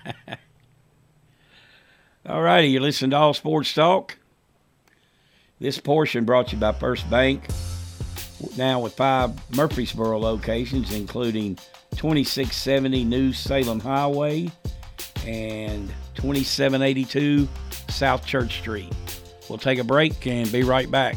All 2.29 2.43
righty, 2.43 2.69
you 2.69 2.81
listen 2.81 3.11
to 3.11 3.17
All 3.17 3.35
Sports 3.35 3.73
Talk. 3.73 4.19
This 5.61 5.79
portion 5.79 6.25
brought 6.25 6.53
you 6.53 6.59
by 6.59 6.73
First 6.73 7.09
Bank. 7.09 7.47
Now 8.57 8.81
with 8.81 8.95
five 8.95 9.31
Murfreesboro 9.57 10.19
locations, 10.19 10.93
including 10.93 11.55
2670 11.93 13.05
New 13.05 13.33
Salem 13.33 13.81
Highway 13.81 14.51
and 15.25 15.91
2782 16.17 17.49
South 17.89 18.27
Church 18.27 18.59
Street. 18.59 18.93
We'll 19.49 19.59
take 19.59 19.79
a 19.79 19.85
break 19.85 20.27
and 20.27 20.51
be 20.51 20.63
right 20.63 20.91
back. 20.91 21.17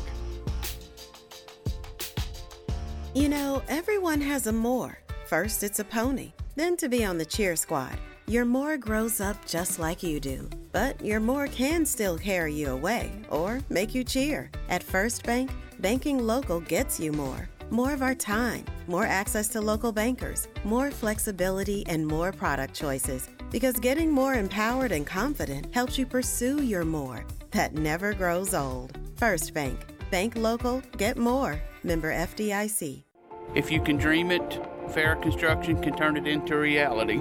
You 3.15 3.27
know, 3.27 3.63
everyone 3.67 4.21
has 4.21 4.47
a 4.47 4.51
more. 4.51 4.99
First, 5.25 5.63
it's 5.63 5.79
a 5.79 5.83
pony, 5.83 6.31
then 6.55 6.77
to 6.77 6.87
be 6.87 7.03
on 7.03 7.17
the 7.17 7.25
cheer 7.25 7.55
squad. 7.55 7.97
Your 8.27 8.45
more 8.45 8.77
grows 8.77 9.19
up 9.19 9.43
just 9.47 9.79
like 9.79 10.03
you 10.03 10.19
do, 10.19 10.47
but 10.71 11.03
your 11.03 11.19
more 11.19 11.47
can 11.47 11.83
still 11.83 12.17
carry 12.17 12.53
you 12.53 12.69
away 12.69 13.11
or 13.29 13.59
make 13.69 13.95
you 13.95 14.03
cheer. 14.03 14.51
At 14.69 14.83
First 14.83 15.23
Bank, 15.23 15.49
banking 15.79 16.19
local 16.19 16.59
gets 16.59 16.99
you 16.99 17.11
more. 17.11 17.49
More 17.71 17.91
of 17.91 18.03
our 18.03 18.13
time, 18.13 18.65
more 18.87 19.05
access 19.05 19.47
to 19.49 19.61
local 19.61 19.91
bankers, 19.91 20.47
more 20.63 20.91
flexibility, 20.91 21.83
and 21.87 22.05
more 22.05 22.31
product 22.31 22.75
choices. 22.75 23.29
Because 23.51 23.73
getting 23.79 24.11
more 24.11 24.35
empowered 24.35 24.91
and 24.91 25.07
confident 25.07 25.73
helps 25.73 25.97
you 25.97 26.05
pursue 26.05 26.61
your 26.61 26.85
more 26.85 27.25
that 27.51 27.73
never 27.73 28.13
grows 28.13 28.53
old. 28.53 28.97
First 29.15 29.53
Bank. 29.53 29.79
Bank 30.11 30.35
local, 30.35 30.81
get 30.97 31.17
more. 31.17 31.59
Member 31.83 32.13
FDIC. 32.13 33.03
If 33.55 33.71
you 33.71 33.81
can 33.81 33.97
dream 33.97 34.29
it, 34.29 34.59
Fair 34.91 35.15
Construction 35.15 35.81
can 35.81 35.95
turn 35.95 36.17
it 36.17 36.27
into 36.27 36.57
reality. 36.57 37.19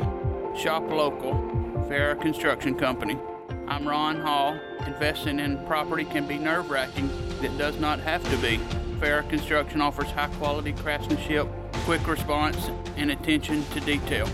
Shop 0.57 0.83
local, 0.91 1.87
Fair 1.89 2.15
Construction 2.17 2.75
Company. 2.75 3.19
I'm 3.67 3.89
Ron 3.89 4.21
Hall. 4.21 4.59
Investing 4.87 5.39
in 5.39 5.65
property 5.67 6.05
can 6.05 6.27
be 6.27 6.39
nerve 6.39 6.71
wracking. 6.71 7.11
It 7.43 7.57
does 7.57 7.79
not 7.79 8.01
have 8.01 8.23
to 8.31 8.37
be. 8.39 8.59
Fair 9.01 9.23
Construction 9.25 9.81
offers 9.81 10.11
high 10.11 10.29
quality 10.39 10.73
craftsmanship, 10.73 11.47
quick 11.85 12.07
response, 12.07 12.71
and 12.97 13.11
attention 13.11 13.65
to 13.71 13.81
detail. 13.81 14.29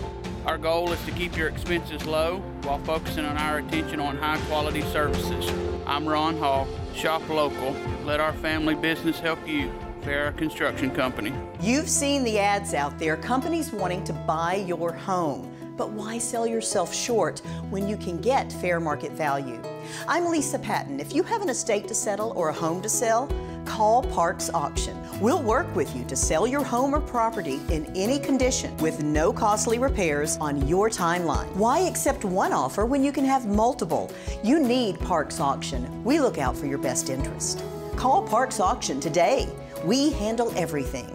Our 0.45 0.59
goal 0.59 0.91
is 0.91 1.03
to 1.05 1.11
keep 1.11 1.35
your 1.35 1.47
expenses 1.47 2.05
low 2.05 2.37
while 2.61 2.77
focusing 2.77 3.25
on 3.25 3.35
our 3.35 3.57
attention 3.57 3.99
on 3.99 4.15
high 4.17 4.37
quality 4.41 4.81
services. 4.81 5.51
I'm 5.87 6.07
Ron 6.07 6.37
Hall. 6.37 6.67
Shop 6.93 7.27
local. 7.29 7.75
Let 8.03 8.19
our 8.19 8.31
family 8.31 8.75
business 8.75 9.19
help 9.19 9.39
you. 9.47 9.73
Fair 10.03 10.33
Construction 10.33 10.91
Company. 10.91 11.33
You've 11.59 11.89
seen 11.89 12.23
the 12.23 12.37
ads 12.37 12.75
out 12.75 12.99
there, 12.99 13.17
companies 13.17 13.71
wanting 13.71 14.03
to 14.03 14.13
buy 14.13 14.63
your 14.67 14.93
home. 14.93 15.51
But 15.77 15.89
why 15.89 16.19
sell 16.19 16.45
yourself 16.45 16.93
short 16.93 17.39
when 17.71 17.89
you 17.89 17.97
can 17.97 18.21
get 18.21 18.53
fair 18.53 18.79
market 18.79 19.13
value? 19.13 19.59
I'm 20.07 20.27
Lisa 20.29 20.59
Patton. 20.59 20.99
If 20.99 21.15
you 21.15 21.23
have 21.23 21.41
an 21.41 21.49
estate 21.49 21.87
to 21.87 21.95
settle 21.95 22.33
or 22.35 22.49
a 22.49 22.53
home 22.53 22.83
to 22.83 22.89
sell, 22.89 23.27
call 23.65 24.03
Parks 24.03 24.49
Auction. 24.53 24.97
We'll 25.19 25.41
work 25.41 25.73
with 25.75 25.95
you 25.95 26.03
to 26.05 26.15
sell 26.15 26.45
your 26.45 26.63
home 26.63 26.93
or 26.93 27.01
property 27.01 27.59
in 27.69 27.85
any 27.95 28.19
condition 28.19 28.75
with 28.77 29.03
no 29.03 29.33
costly 29.33 29.79
repairs 29.79 30.37
on 30.37 30.67
your 30.67 30.89
timeline. 30.89 31.51
Why 31.55 31.79
accept 31.79 32.23
one 32.23 32.53
offer 32.53 32.85
when 32.85 33.03
you 33.03 33.11
can 33.11 33.25
have 33.25 33.45
multiple? 33.45 34.11
You 34.43 34.59
need 34.59 34.99
Parks 34.99 35.39
Auction. 35.39 36.03
We 36.03 36.19
look 36.19 36.37
out 36.37 36.55
for 36.55 36.65
your 36.65 36.77
best 36.77 37.09
interest. 37.09 37.63
Call 37.95 38.21
Parks 38.27 38.59
Auction 38.59 38.99
today. 38.99 39.49
We 39.83 40.11
handle 40.11 40.53
everything. 40.55 41.14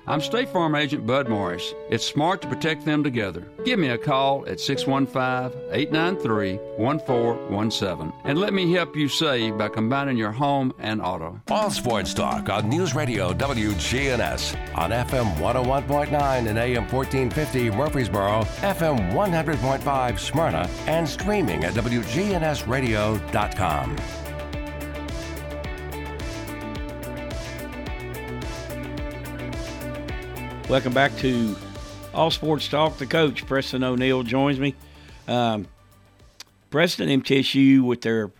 I'm 0.11 0.19
State 0.19 0.49
Farm 0.49 0.75
Agent 0.75 1.07
Bud 1.07 1.29
Morris. 1.29 1.73
It's 1.89 2.05
smart 2.05 2.41
to 2.41 2.47
protect 2.49 2.83
them 2.83 3.01
together. 3.01 3.47
Give 3.63 3.79
me 3.79 3.91
a 3.91 3.97
call 3.97 4.45
at 4.45 4.59
615 4.59 5.57
893 5.71 6.57
1417 6.75 8.11
and 8.25 8.37
let 8.37 8.53
me 8.53 8.73
help 8.73 8.93
you 8.93 9.07
save 9.07 9.57
by 9.57 9.69
combining 9.69 10.17
your 10.17 10.33
home 10.33 10.73
and 10.79 11.01
auto. 11.01 11.39
All 11.49 11.71
Sports 11.71 12.13
Talk 12.13 12.49
on 12.49 12.67
News 12.67 12.93
Radio 12.93 13.31
WGNS 13.31 14.77
on 14.77 14.91
FM 14.91 15.33
101.9 15.37 16.45
and 16.45 16.59
AM 16.59 16.89
1450 16.89 17.71
Murfreesboro, 17.71 18.41
FM 18.59 19.13
100.5 19.13 20.19
Smyrna, 20.19 20.69
and 20.87 21.07
streaming 21.07 21.63
at 21.63 21.73
WGNSradio.com. 21.73 24.20
Welcome 30.71 30.93
back 30.93 31.13
to 31.17 31.53
All 32.13 32.31
Sports 32.31 32.69
Talk. 32.69 32.97
The 32.97 33.05
coach, 33.05 33.45
Preston 33.45 33.83
O'Neill, 33.83 34.23
joins 34.23 34.57
me. 34.57 34.73
Um, 35.27 35.67
Preston 36.69 37.09
MTSU 37.09 37.81
with 37.81 38.03
their 38.03 38.31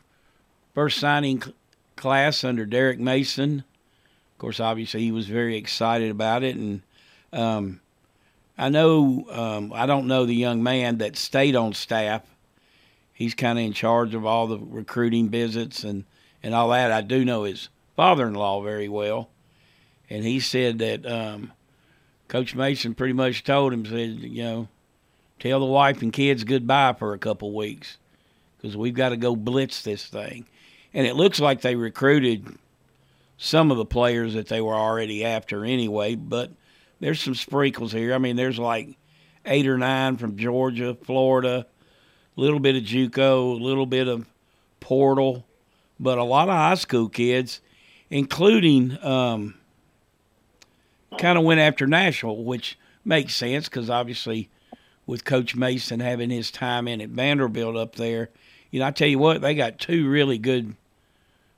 first 0.74 0.98
signing 0.98 1.42
cl- 1.42 1.54
class 1.98 2.46
under 2.46 2.66
Derek 2.66 3.00
Mason. 3.00 3.66
Of 4.32 4.38
course, 4.38 4.62
obviously, 4.62 5.02
he 5.02 5.12
was 5.12 5.28
very 5.28 5.58
excited 5.58 6.10
about 6.10 6.44
it. 6.44 6.56
And 6.56 6.84
um, 7.34 7.82
I 8.58 8.70
know, 8.70 9.26
um, 9.30 9.74
I 9.74 9.86
don't 9.86 10.08
know 10.08 10.26
the 10.26 10.34
young 10.34 10.64
man 10.64 11.00
that 11.00 11.18
stayed 11.18 11.58
on 11.58 11.74
staff. 11.74 12.24
He's 13.12 13.36
kind 13.36 13.60
of 13.60 13.66
in 13.66 13.74
charge 13.74 14.16
of 14.16 14.26
all 14.26 14.48
the 14.48 14.58
recruiting 14.58 15.28
visits 15.28 15.84
and, 15.84 16.06
and 16.42 16.56
all 16.56 16.70
that. 16.70 16.94
I 16.94 17.02
do 17.02 17.26
know 17.26 17.44
his 17.44 17.68
father 17.98 18.26
in 18.26 18.36
law 18.36 18.62
very 18.62 18.88
well. 18.88 19.30
And 20.10 20.24
he 20.24 20.40
said 20.40 20.80
that 20.80 21.06
um, 21.06 21.52
Coach 22.32 22.56
Mason 22.56 22.96
pretty 22.96 23.12
much 23.12 23.44
told 23.44 23.74
him, 23.74 23.86
said, 23.86 24.22
you 24.22 24.42
know, 24.42 24.70
tell 25.38 25.60
the 25.60 25.66
wife 25.66 26.02
and 26.02 26.14
kids 26.14 26.46
goodbye 26.46 26.94
for 26.94 27.14
a 27.14 27.18
couple 27.18 27.54
weeks 27.54 27.98
because 28.56 28.78
we've 28.78 28.94
got 28.94 29.10
to 29.10 29.18
go 29.18 29.36
blitz 29.36 29.82
this 29.82 30.08
thing. 30.08 30.46
And 30.94 31.06
it 31.06 31.18
looks 31.18 31.42
like 31.42 31.60
they 31.60 31.76
recruited 31.76 32.48
some 33.38 33.70
of 33.70 33.76
the 33.76 33.84
players 33.84 34.36
that 34.36 34.48
they 34.48 34.62
were 34.62 34.74
already 34.74 35.26
after 35.26 35.66
anyway, 35.66 36.16
but 36.16 36.52
there's 37.02 37.20
some 37.20 37.36
sprinkles 37.36 37.92
here. 37.92 38.14
I 38.14 38.18
mean, 38.18 38.38
there's 38.38 38.58
like 38.58 38.96
eight 39.46 39.68
or 39.68 39.78
nine 39.78 40.16
from 40.16 40.38
Georgia, 40.38 40.96
Florida, 41.04 41.66
a 42.38 42.40
little 42.40 42.62
bit 42.62 42.78
of 42.78 42.84
JUCO, 42.84 43.60
a 43.60 43.62
little 43.62 43.86
bit 43.86 44.08
of 44.08 44.26
portal, 44.80 45.46
but 46.00 46.18
a 46.18 46.24
lot 46.24 46.48
of 46.48 46.56
high 46.56 46.76
school 46.76 47.10
kids, 47.10 47.60
including 48.10 48.98
um, 49.04 49.56
kind 51.18 51.38
of 51.38 51.44
went 51.44 51.60
after 51.60 51.88
Nashville, 51.88 52.44
which 52.44 52.77
makes 53.03 53.36
sense 53.36 53.68
because 53.68 53.89
obviously 53.89 54.50
with 55.06 55.25
Coach 55.25 55.56
Mason 55.56 56.00
having 56.00 56.30
his 56.30 56.51
time 56.51 56.88
in 56.88 57.01
at 57.01 57.10
Vanderbilt 57.10 57.75
up 57.75 57.96
there, 57.96 58.30
you 58.70 58.80
know, 58.80 58.88
I 58.88 58.91
tell 58.91 59.08
you 59.08 59.20
what, 59.20 59.41
they 59.41 59.53
got 59.53 59.80
two 59.80 60.10
really 60.10 60.38
good 60.38 60.75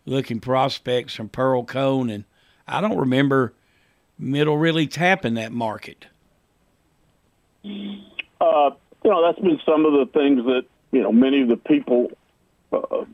looking 0.05 0.39
prospects 0.39 1.13
from 1.13 1.29
Pearl 1.29 1.63
Cohn, 1.63 2.10
and 2.10 2.24
I 2.67 2.81
don't 2.81 2.98
remember 2.98 3.53
Middle 4.17 4.57
really 4.57 4.88
tapping 4.88 5.36
that 5.36 5.51
market. 5.51 6.07
Uh, 7.63 8.72
you 9.03 9.10
know, 9.10 9.22
that's 9.22 9.39
been 9.39 9.60
some 9.65 9.86
of 9.86 9.93
the 9.93 10.10
things 10.13 10.43
that 10.45 10.63
you 10.91 11.01
know 11.01 11.12
many 11.12 11.41
of 11.41 11.48
the 11.48 11.57
people, 11.57 12.12
uh, 12.72 13.05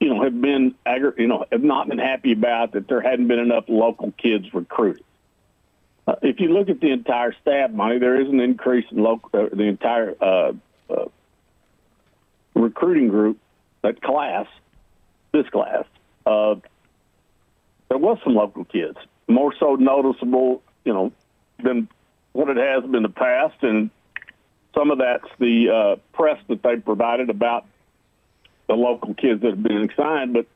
you 0.00 0.08
know, 0.08 0.22
have 0.22 0.40
been 0.40 0.74
you 1.18 1.26
know 1.26 1.44
have 1.50 1.62
not 1.62 1.88
been 1.88 1.98
happy 1.98 2.32
about 2.32 2.72
that 2.72 2.88
there 2.88 3.00
hadn't 3.00 3.28
been 3.28 3.38
enough 3.38 3.64
local 3.68 4.12
kids 4.12 4.52
recruited. 4.54 5.04
Uh, 6.06 6.16
if 6.22 6.38
you 6.38 6.48
look 6.48 6.68
at 6.68 6.80
the 6.80 6.90
entire 6.90 7.34
staff, 7.40 7.70
Monty, 7.70 7.98
there 7.98 8.20
is 8.20 8.28
an 8.28 8.40
increase 8.40 8.84
in 8.90 8.98
local 8.98 9.30
uh, 9.32 9.48
the 9.52 9.62
entire 9.62 10.14
uh, 10.20 10.52
uh, 10.90 11.06
recruiting 12.54 13.08
group, 13.08 13.38
that 13.82 14.02
class, 14.02 14.46
this 15.32 15.48
class. 15.48 15.84
There 16.26 17.98
was 17.98 18.18
some 18.24 18.34
local 18.34 18.64
kids, 18.64 18.96
more 19.28 19.54
so 19.58 19.76
noticeable, 19.76 20.62
you 20.84 20.92
know, 20.92 21.12
than 21.62 21.88
what 22.32 22.48
it 22.48 22.56
has 22.56 22.82
been 22.82 22.96
in 22.96 23.02
the 23.04 23.08
past, 23.08 23.62
and 23.62 23.90
some 24.74 24.90
of 24.90 24.98
that's 24.98 25.28
the 25.38 25.70
uh, 25.70 25.96
press 26.16 26.38
that 26.48 26.62
they 26.62 26.76
provided 26.76 27.30
about 27.30 27.66
the 28.66 28.74
local 28.74 29.14
kids 29.14 29.42
that 29.42 29.50
have 29.50 29.62
been 29.62 29.88
signed. 29.96 30.34
But 30.34 30.46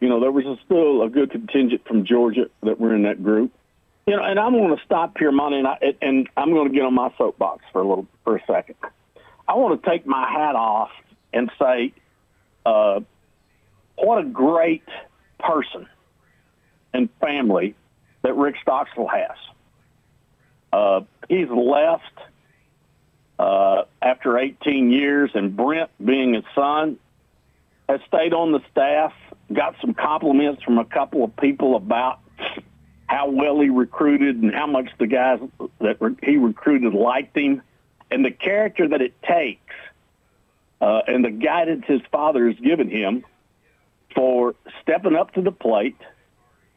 you 0.00 0.08
know, 0.08 0.20
there 0.20 0.30
was 0.30 0.46
a, 0.46 0.56
still 0.64 1.02
a 1.02 1.10
good 1.10 1.32
contingent 1.32 1.84
from 1.86 2.04
Georgia 2.04 2.48
that 2.62 2.78
were 2.78 2.94
in 2.94 3.02
that 3.02 3.22
group. 3.22 3.52
You 4.08 4.16
know, 4.16 4.22
and 4.22 4.40
I'm 4.40 4.52
going 4.52 4.74
to 4.74 4.82
stop 4.86 5.18
here, 5.18 5.30
Monty, 5.30 5.58
and, 5.58 5.66
I, 5.66 5.94
and 6.00 6.30
I'm 6.34 6.54
going 6.54 6.66
to 6.66 6.74
get 6.74 6.82
on 6.82 6.94
my 6.94 7.12
soapbox 7.18 7.62
for 7.70 7.82
a 7.82 7.86
little 7.86 8.06
for 8.24 8.36
a 8.36 8.42
second. 8.46 8.76
I 9.46 9.52
want 9.56 9.82
to 9.82 9.90
take 9.90 10.06
my 10.06 10.26
hat 10.26 10.56
off 10.56 10.88
and 11.34 11.50
say, 11.60 11.92
uh, 12.64 13.00
what 13.96 14.18
a 14.18 14.24
great 14.24 14.88
person 15.38 15.86
and 16.94 17.10
family 17.20 17.74
that 18.22 18.34
Rick 18.34 18.56
Stockstill 18.62 19.08
has. 19.08 19.36
Uh, 20.72 21.00
he's 21.28 21.50
left 21.50 22.02
uh, 23.38 23.82
after 24.00 24.38
18 24.38 24.90
years, 24.90 25.32
and 25.34 25.54
Brent, 25.54 25.90
being 26.02 26.32
his 26.32 26.44
son, 26.54 26.98
has 27.90 28.00
stayed 28.08 28.32
on 28.32 28.52
the 28.52 28.60
staff. 28.70 29.12
Got 29.52 29.74
some 29.82 29.92
compliments 29.92 30.62
from 30.62 30.78
a 30.78 30.86
couple 30.86 31.24
of 31.24 31.36
people 31.36 31.76
about 31.76 32.20
how 33.08 33.30
well 33.30 33.60
he 33.60 33.70
recruited 33.70 34.36
and 34.36 34.54
how 34.54 34.66
much 34.66 34.90
the 34.98 35.06
guys 35.06 35.40
that 35.80 36.16
he 36.22 36.36
recruited 36.36 36.92
liked 36.94 37.36
him, 37.36 37.62
and 38.10 38.24
the 38.24 38.30
character 38.30 38.88
that 38.88 39.00
it 39.00 39.14
takes, 39.22 39.74
uh, 40.80 41.00
and 41.06 41.24
the 41.24 41.30
guidance 41.30 41.84
his 41.86 42.02
father 42.12 42.46
has 42.48 42.58
given 42.58 42.88
him 42.88 43.24
for 44.14 44.54
stepping 44.82 45.16
up 45.16 45.32
to 45.34 45.42
the 45.42 45.52
plate 45.52 45.96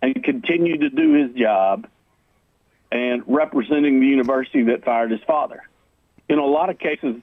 and 0.02 0.24
continue 0.24 0.78
to 0.78 0.90
do 0.90 1.14
his 1.14 1.36
job 1.36 1.88
and 2.92 3.24
representing 3.28 4.00
the 4.00 4.08
university 4.08 4.64
that 4.64 4.84
fired 4.84 5.12
his 5.12 5.22
father. 5.26 5.62
In 6.28 6.40
a 6.40 6.46
lot 6.46 6.70
of 6.70 6.80
cases, 6.80 7.16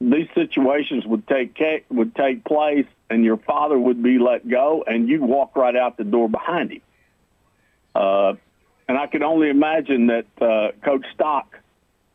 these 0.00 0.28
situations 0.34 1.04
would 1.06 1.26
take 1.26 1.58
would 1.90 2.14
take 2.14 2.44
place, 2.44 2.86
and 3.10 3.24
your 3.24 3.36
father 3.36 3.78
would 3.78 4.02
be 4.02 4.18
let 4.18 4.48
go, 4.48 4.82
and 4.86 5.08
you'd 5.08 5.20
walk 5.20 5.56
right 5.56 5.76
out 5.76 5.96
the 5.96 6.04
door 6.04 6.28
behind 6.28 6.72
him. 6.72 6.80
Uh, 7.94 8.34
and 8.88 8.98
I 8.98 9.06
can 9.06 9.22
only 9.22 9.48
imagine 9.48 10.08
that 10.08 10.26
uh, 10.40 10.72
Coach 10.84 11.06
Stock 11.14 11.58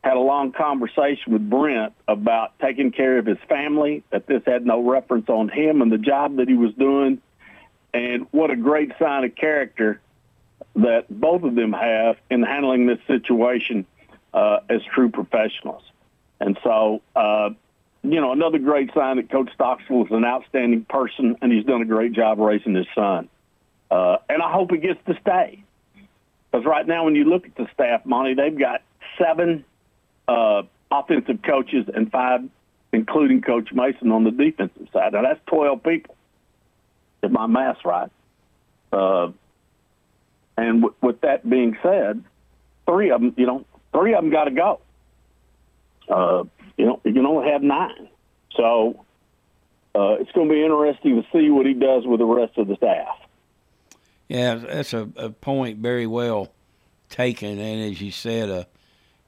had 0.04 0.18
a 0.18 0.20
long 0.20 0.52
conversation 0.52 1.34
with 1.34 1.50
Brent 1.50 1.94
about 2.08 2.58
taking 2.60 2.92
care 2.92 3.18
of 3.18 3.26
his 3.26 3.40
family, 3.50 4.04
that 4.12 4.28
this 4.28 4.44
had 4.46 4.66
no 4.66 4.88
reference 4.88 5.30
on 5.30 5.50
him 5.50 5.82
and 5.82 5.92
the 5.92 5.98
job 5.98 6.38
that 6.38 6.48
he 6.48 6.54
was 6.54 6.74
doing, 6.76 7.22
and 7.94 8.28
what 8.32 8.52
a 8.52 8.56
great 8.56 8.92
sign 9.00 9.24
of 9.24 9.34
character 9.36 10.00
that 10.76 11.06
both 11.10 11.44
of 11.44 11.56
them 11.56 11.74
have 11.74 12.18
in 12.30 12.44
handling 12.44 12.86
this 12.86 13.00
situation 13.08 13.86
uh, 14.34 14.60
as 14.70 14.82
true 14.94 15.10
professionals. 15.10 15.82
And 16.40 16.60
so, 16.64 17.02
uh, 17.16 17.50
you 18.04 18.22
know, 18.22 18.32
another 18.32 18.60
great 18.60 18.94
sign 18.94 19.18
that 19.18 19.32
Coach 19.32 19.50
Stockstill 19.54 20.06
is 20.06 20.12
an 20.12 20.26
outstanding 20.26 20.86
person 20.86 21.38
and 21.42 21.52
he's 21.52 21.66
done 21.66 21.82
a 21.82 21.86
great 21.86 22.12
job 22.12 22.38
raising 22.38 22.76
his 22.76 22.88
son. 22.94 23.30
Uh, 23.90 24.18
and 24.30 24.42
I 24.42 24.52
hope 24.52 24.72
he 24.72 24.78
gets 24.78 25.00
to 25.08 25.18
stay. 25.22 25.64
Because 26.56 26.66
right 26.66 26.88
now, 26.88 27.04
when 27.04 27.16
you 27.16 27.26
look 27.26 27.46
at 27.46 27.56
the 27.56 27.68
staff, 27.74 28.06
Monty, 28.06 28.34
they've 28.34 28.58
got 28.58 28.82
seven 29.22 29.66
uh, 30.26 30.62
offensive 30.90 31.42
coaches 31.42 31.86
and 31.94 32.10
five, 32.10 32.48
including 32.94 33.42
Coach 33.42 33.74
Mason, 33.74 34.10
on 34.10 34.24
the 34.24 34.32
defensive 34.32 34.88
side. 34.94 35.12
Now, 35.12 35.24
that's 35.24 35.42
12 35.48 35.84
people, 35.84 36.16
if 37.22 37.30
my 37.30 37.46
math's 37.46 37.84
right. 37.84 38.10
Uh, 38.94 39.34
and 40.56 40.84
w- 40.84 40.96
with 41.02 41.20
that 41.22 41.50
being 41.50 41.76
said, 41.84 42.24
three 42.86 43.12
of 43.12 43.20
them, 43.20 43.34
you 43.36 43.48
know, 43.48 43.66
three 43.92 44.14
of 44.14 44.24
them 44.24 44.32
got 44.32 44.46
to 44.46 44.52
go. 44.52 44.80
Uh, 46.08 46.44
you 46.78 46.86
know, 46.86 47.02
you 47.04 47.12
can 47.12 47.26
only 47.26 47.52
have 47.52 47.64
nine. 47.64 48.08
So 48.56 49.04
uh, 49.94 50.22
it's 50.22 50.32
going 50.32 50.48
to 50.48 50.54
be 50.54 50.64
interesting 50.64 51.22
to 51.22 51.28
see 51.38 51.50
what 51.50 51.66
he 51.66 51.74
does 51.74 52.06
with 52.06 52.20
the 52.22 52.26
rest 52.26 52.58
of 52.58 52.70
the 52.70 52.78
staff. 52.78 53.25
Yeah, 54.28 54.56
that's 54.56 54.94
a, 54.94 55.10
a 55.16 55.30
point 55.30 55.80
very 55.80 56.08
well 56.08 56.52
taken, 57.10 57.60
and 57.60 57.92
as 57.92 58.02
you 58.02 58.12
said, 58.12 58.50
a 58.50 58.68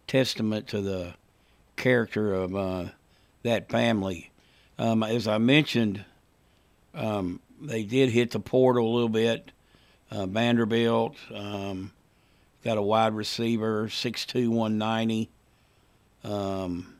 testament 0.08 0.68
to 0.70 0.82
the 0.82 1.14
character 1.76 2.34
of 2.34 2.56
uh, 2.56 2.86
that 3.44 3.70
family. 3.70 4.32
Um, 4.80 5.04
as 5.04 5.28
I 5.28 5.38
mentioned, 5.38 6.04
um, 6.96 7.40
they 7.62 7.84
did 7.84 8.10
hit 8.10 8.32
the 8.32 8.40
portal 8.40 8.88
a 8.88 8.94
little 8.94 9.10
bit 9.10 9.52
uh, 10.12 10.26
Vanderbilt. 10.26 11.16
Um, 11.34 11.92
got 12.64 12.78
a 12.78 12.82
wide 12.82 13.14
receiver, 13.14 13.88
6'2", 13.88 14.50
190. 14.50 15.30
Um, 16.24 16.94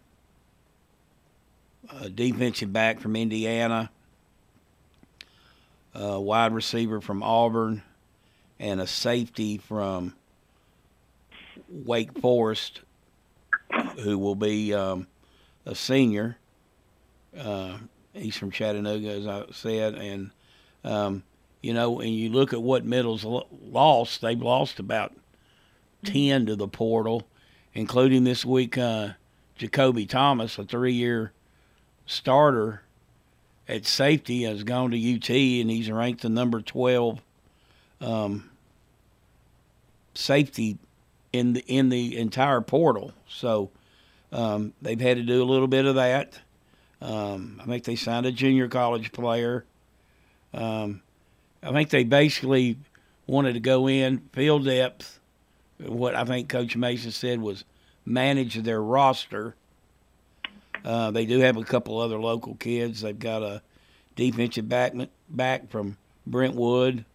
a 2.02 2.10
defensive 2.10 2.72
back 2.72 3.00
from 3.00 3.16
Indiana. 3.16 3.90
A 5.98 6.22
wide 6.22 6.54
receiver 6.54 7.02
from 7.02 7.24
Auburn. 7.24 7.82
And 8.60 8.82
a 8.82 8.88
safety 8.88 9.58
from 9.58 10.16
Wake 11.70 12.20
Forest 12.20 12.82
who 14.00 14.18
will 14.18 14.36
be 14.36 14.74
um, 14.74 15.08
a 15.66 15.76
senior. 15.76 16.38
Uh, 17.38 17.78
he's 18.14 18.36
from 18.36 18.52
Chattanooga, 18.52 19.10
as 19.10 19.28
I 19.28 19.46
said, 19.52 19.96
and 19.96 20.32
um, 20.84 21.24
you 21.62 21.74
know, 21.74 22.00
and 22.00 22.14
you 22.14 22.30
look 22.30 22.54
at 22.54 22.62
what 22.62 22.86
Middle's 22.86 23.26
lost, 23.26 24.22
they've 24.22 24.42
lost 24.42 24.80
about 24.80 25.14
10 26.06 26.46
to 26.46 26.56
the 26.56 26.68
portal, 26.68 27.28
including 27.74 28.24
this 28.24 28.46
week 28.46 28.78
uh, 28.78 29.10
Jacoby 29.58 30.06
Thomas, 30.06 30.58
a 30.58 30.64
three 30.64 30.94
year 30.94 31.34
starter 32.06 32.84
at 33.68 33.86
safety, 33.86 34.44
has 34.44 34.64
gone 34.64 34.92
to 34.92 35.16
UT, 35.16 35.30
and 35.30 35.70
he's 35.70 35.92
ranked 35.92 36.22
the 36.22 36.30
number 36.30 36.62
12 36.62 37.22
um, 38.02 38.50
safety 40.14 40.78
in 41.34 41.54
the, 41.54 41.64
in 41.68 41.90
the 41.90 42.18
entire 42.18 42.62
portal. 42.62 43.14
So 43.28 43.70
um, 44.32 44.74
they've 44.82 45.00
had 45.00 45.18
to 45.18 45.24
do 45.24 45.42
a 45.42 45.46
little 45.46 45.68
bit 45.68 45.86
of 45.86 45.96
that. 45.96 46.40
Um, 47.02 47.60
I 47.62 47.66
think 47.66 47.84
they 47.84 47.96
signed 47.96 48.26
a 48.26 48.32
junior 48.32 48.68
college 48.68 49.12
player. 49.12 49.66
Um, 50.54 51.02
I 51.62 51.72
think 51.72 51.90
they 51.90 52.04
basically 52.04 52.78
wanted 53.28 53.54
to 53.54 53.60
go 53.60 53.88
in, 53.88 54.20
field 54.34 54.66
depth. 54.66 55.20
What 55.80 56.16
I 56.16 56.24
think 56.24 56.50
Coach 56.50 56.76
Mason 56.76 57.12
said 57.12 57.42
was 57.42 57.64
manage 58.06 58.56
their 58.56 58.82
roster. 58.82 59.56
Uh, 60.84 61.12
they 61.12 61.26
do 61.26 61.40
have 61.40 61.58
a 61.58 61.64
couple 61.64 62.00
other 62.00 62.18
local 62.18 62.56
kids. 62.56 63.02
They've 63.02 63.18
got 63.18 63.44
a 63.44 63.62
defensive 64.16 64.68
back 64.68 64.94
back 65.30 65.70
from 65.70 65.98
Brentwood. 66.26 67.06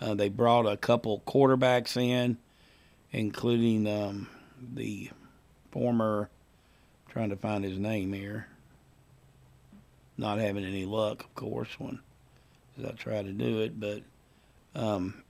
Uh, 0.00 0.14
they 0.14 0.28
brought 0.28 0.66
a 0.66 0.76
couple 0.76 1.22
quarterbacks 1.26 1.96
in, 1.96 2.36
including 3.12 3.86
um, 3.86 4.28
the 4.74 5.10
former. 5.70 6.28
Trying 7.08 7.28
to 7.28 7.36
find 7.36 7.62
his 7.62 7.78
name 7.78 8.14
here. 8.14 8.46
Not 10.16 10.38
having 10.38 10.64
any 10.64 10.86
luck, 10.86 11.24
of 11.24 11.34
course. 11.34 11.68
When 11.78 12.00
as 12.78 12.84
I 12.84 12.90
try 12.92 13.22
to 13.22 13.32
do 13.32 13.60
it. 13.60 13.78
But 13.78 14.02
um, 14.74 15.22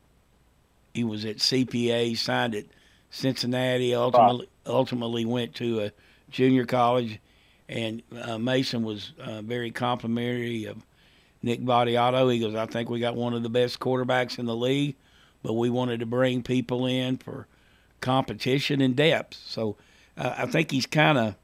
he 0.95 1.05
was 1.05 1.25
at 1.25 1.39
CPA, 1.39 2.17
signed 2.17 2.55
at 2.55 2.67
Cincinnati, 3.11 3.95
ultimately 3.95 4.49
ultimately 4.67 5.25
went 5.25 5.55
to 5.57 5.81
a 5.81 5.93
junior 6.31 6.65
college, 6.65 7.19
And 7.73 8.03
uh, 8.21 8.37
Mason 8.37 8.83
was 8.83 9.13
uh, 9.19 9.41
very 9.41 9.71
complimentary 9.71 10.67
of 10.67 10.85
Nick 11.43 11.63
Vattiato. 11.63 12.31
He 12.31 12.39
goes, 12.39 12.55
I 12.55 12.67
think 12.67 12.91
we 12.91 13.01
got 13.01 13.17
one 13.17 13.33
of 13.33 13.43
the 13.43 13.49
best 13.49 13.81
quarterbacks 13.81 14.39
in 14.39 14.45
the 14.45 14.55
league, 14.55 14.95
but 15.43 15.55
we 15.55 15.71
wanted 15.71 16.01
to 16.01 16.07
bring 16.07 16.43
people 16.43 16.85
in 16.85 17.17
for 17.17 17.47
competition 18.03 18.83
and 18.83 18.95
depth. 18.95 19.39
So 19.47 19.77
uh, 20.19 20.35
I 20.37 20.47
think 20.47 20.71
he's 20.71 20.85
kind 20.85 21.17
of 21.17 21.35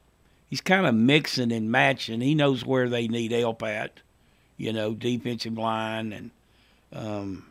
he's 0.51 0.61
kind 0.61 0.85
of 0.85 0.93
mixing 0.93 1.51
and 1.51 1.71
matching. 1.71 2.21
He 2.21 2.35
knows 2.35 2.63
where 2.63 2.89
they 2.89 3.07
need 3.07 3.31
help 3.31 3.63
at, 3.63 3.99
you 4.55 4.71
know, 4.71 4.93
defensive 4.93 5.57
line 5.57 6.13
and 6.13 6.29
um, 6.93 7.47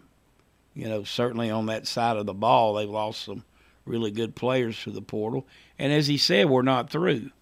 you 0.76 0.88
know 0.88 1.02
certainly 1.02 1.50
on 1.50 1.66
that 1.66 1.88
side 1.88 2.16
of 2.16 2.26
the 2.26 2.34
ball 2.34 2.74
they've 2.74 2.88
lost 2.88 3.24
some 3.24 3.42
really 3.86 4.12
good 4.12 4.36
players 4.36 4.80
to 4.84 4.92
the 4.92 5.02
portal. 5.02 5.44
And 5.80 5.92
as 5.92 6.06
he 6.06 6.16
said, 6.16 6.48
we're 6.48 6.62
not 6.62 6.90
through. 6.90 7.32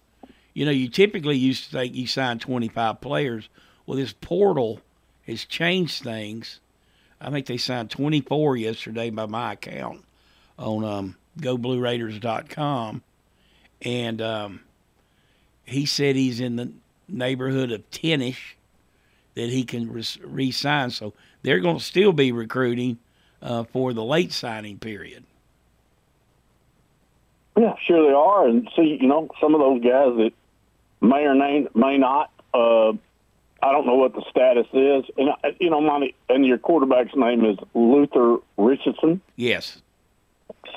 You 0.57 0.65
know, 0.65 0.71
you 0.71 0.89
typically 0.89 1.37
used 1.37 1.65
to 1.65 1.69
think 1.69 1.93
you 1.93 2.07
sign 2.07 2.39
25 2.39 2.99
players. 2.99 3.47
Well, 3.85 3.95
this 3.95 4.11
portal 4.11 4.81
has 5.27 5.45
changed 5.45 6.01
things. 6.01 6.61
I 7.21 7.29
think 7.29 7.45
they 7.45 7.57
signed 7.57 7.91
24 7.91 8.57
yesterday 8.57 9.11
by 9.11 9.27
my 9.27 9.53
account 9.53 10.03
on 10.57 10.83
um, 10.83 11.15
GoBlueRaiders.com, 11.39 13.03
and 13.83 14.19
um, 14.19 14.61
he 15.63 15.85
said 15.85 16.15
he's 16.15 16.39
in 16.39 16.55
the 16.55 16.71
neighborhood 17.07 17.71
of 17.71 17.87
10ish 17.91 18.55
that 19.35 19.51
he 19.51 19.63
can 19.63 19.91
re 19.91 20.49
sign. 20.49 20.89
So 20.89 21.13
they're 21.43 21.59
going 21.59 21.77
to 21.77 21.83
still 21.83 22.13
be 22.13 22.31
recruiting 22.31 22.97
uh, 23.43 23.65
for 23.65 23.93
the 23.93 24.03
late 24.03 24.33
signing 24.33 24.79
period. 24.79 25.23
Yeah, 27.55 27.75
sure 27.85 28.07
they 28.07 28.13
are. 28.13 28.47
And 28.47 28.67
see, 28.75 28.97
you 28.99 29.07
know, 29.07 29.29
some 29.39 29.53
of 29.53 29.61
those 29.61 29.83
guys 29.83 30.17
that 30.17 30.33
may 31.01 31.25
or 31.25 31.35
may, 31.35 31.67
may 31.73 31.97
not, 31.97 32.31
uh, 32.53 32.91
I 33.61 33.71
don't 33.71 33.85
know 33.85 33.95
what 33.95 34.13
the 34.13 34.23
status 34.29 34.67
is. 34.73 35.05
And, 35.17 35.55
you 35.59 35.69
know, 35.69 35.81
Monty, 35.81 36.15
and 36.29 36.45
your 36.45 36.57
quarterback's 36.57 37.15
name 37.15 37.43
is 37.45 37.57
Luther 37.73 38.37
Richardson. 38.57 39.21
Yes. 39.35 39.81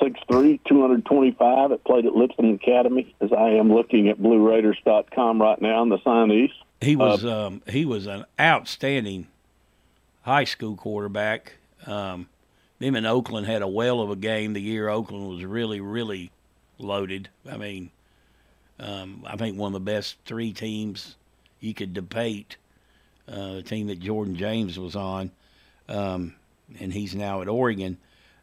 6'3", 0.01 0.59
225. 0.67 1.71
It 1.71 1.83
played 1.83 2.05
at 2.05 2.15
Lipscomb 2.15 2.53
Academy, 2.55 3.13
as 3.21 3.31
I 3.31 3.51
am 3.51 3.71
looking 3.71 4.09
at 4.09 4.19
BlueRaiders.com 4.19 5.41
right 5.41 5.61
now 5.61 5.83
in 5.83 5.89
the 5.89 5.99
signees. 5.99 6.51
He 6.81 6.95
was 6.95 7.23
uh, 7.23 7.47
um, 7.47 7.61
he 7.67 7.85
was 7.85 8.07
an 8.07 8.25
outstanding 8.39 9.27
high 10.23 10.45
school 10.45 10.75
quarterback. 10.75 11.53
Um, 11.85 12.27
them 12.79 12.95
in 12.95 13.05
Oakland 13.05 13.45
had 13.45 13.61
a 13.61 13.67
whale 13.67 14.01
of 14.01 14.09
a 14.09 14.15
game 14.15 14.53
the 14.53 14.61
year 14.61 14.89
Oakland 14.89 15.29
was 15.29 15.45
really 15.45 15.79
really 15.79 16.31
loaded. 16.79 17.29
I 17.49 17.57
mean, 17.57 17.91
um, 18.81 19.23
I 19.25 19.37
think 19.37 19.57
one 19.57 19.69
of 19.69 19.73
the 19.73 19.91
best 19.91 20.17
three 20.25 20.51
teams 20.51 21.15
you 21.59 21.73
could 21.73 21.93
debate. 21.93 22.57
Uh, 23.27 23.53
the 23.53 23.63
team 23.63 23.87
that 23.87 23.99
Jordan 23.99 24.35
James 24.35 24.77
was 24.77 24.95
on, 24.95 25.31
um, 25.87 26.33
and 26.79 26.91
he's 26.91 27.15
now 27.15 27.41
at 27.41 27.47
Oregon. 27.47 27.97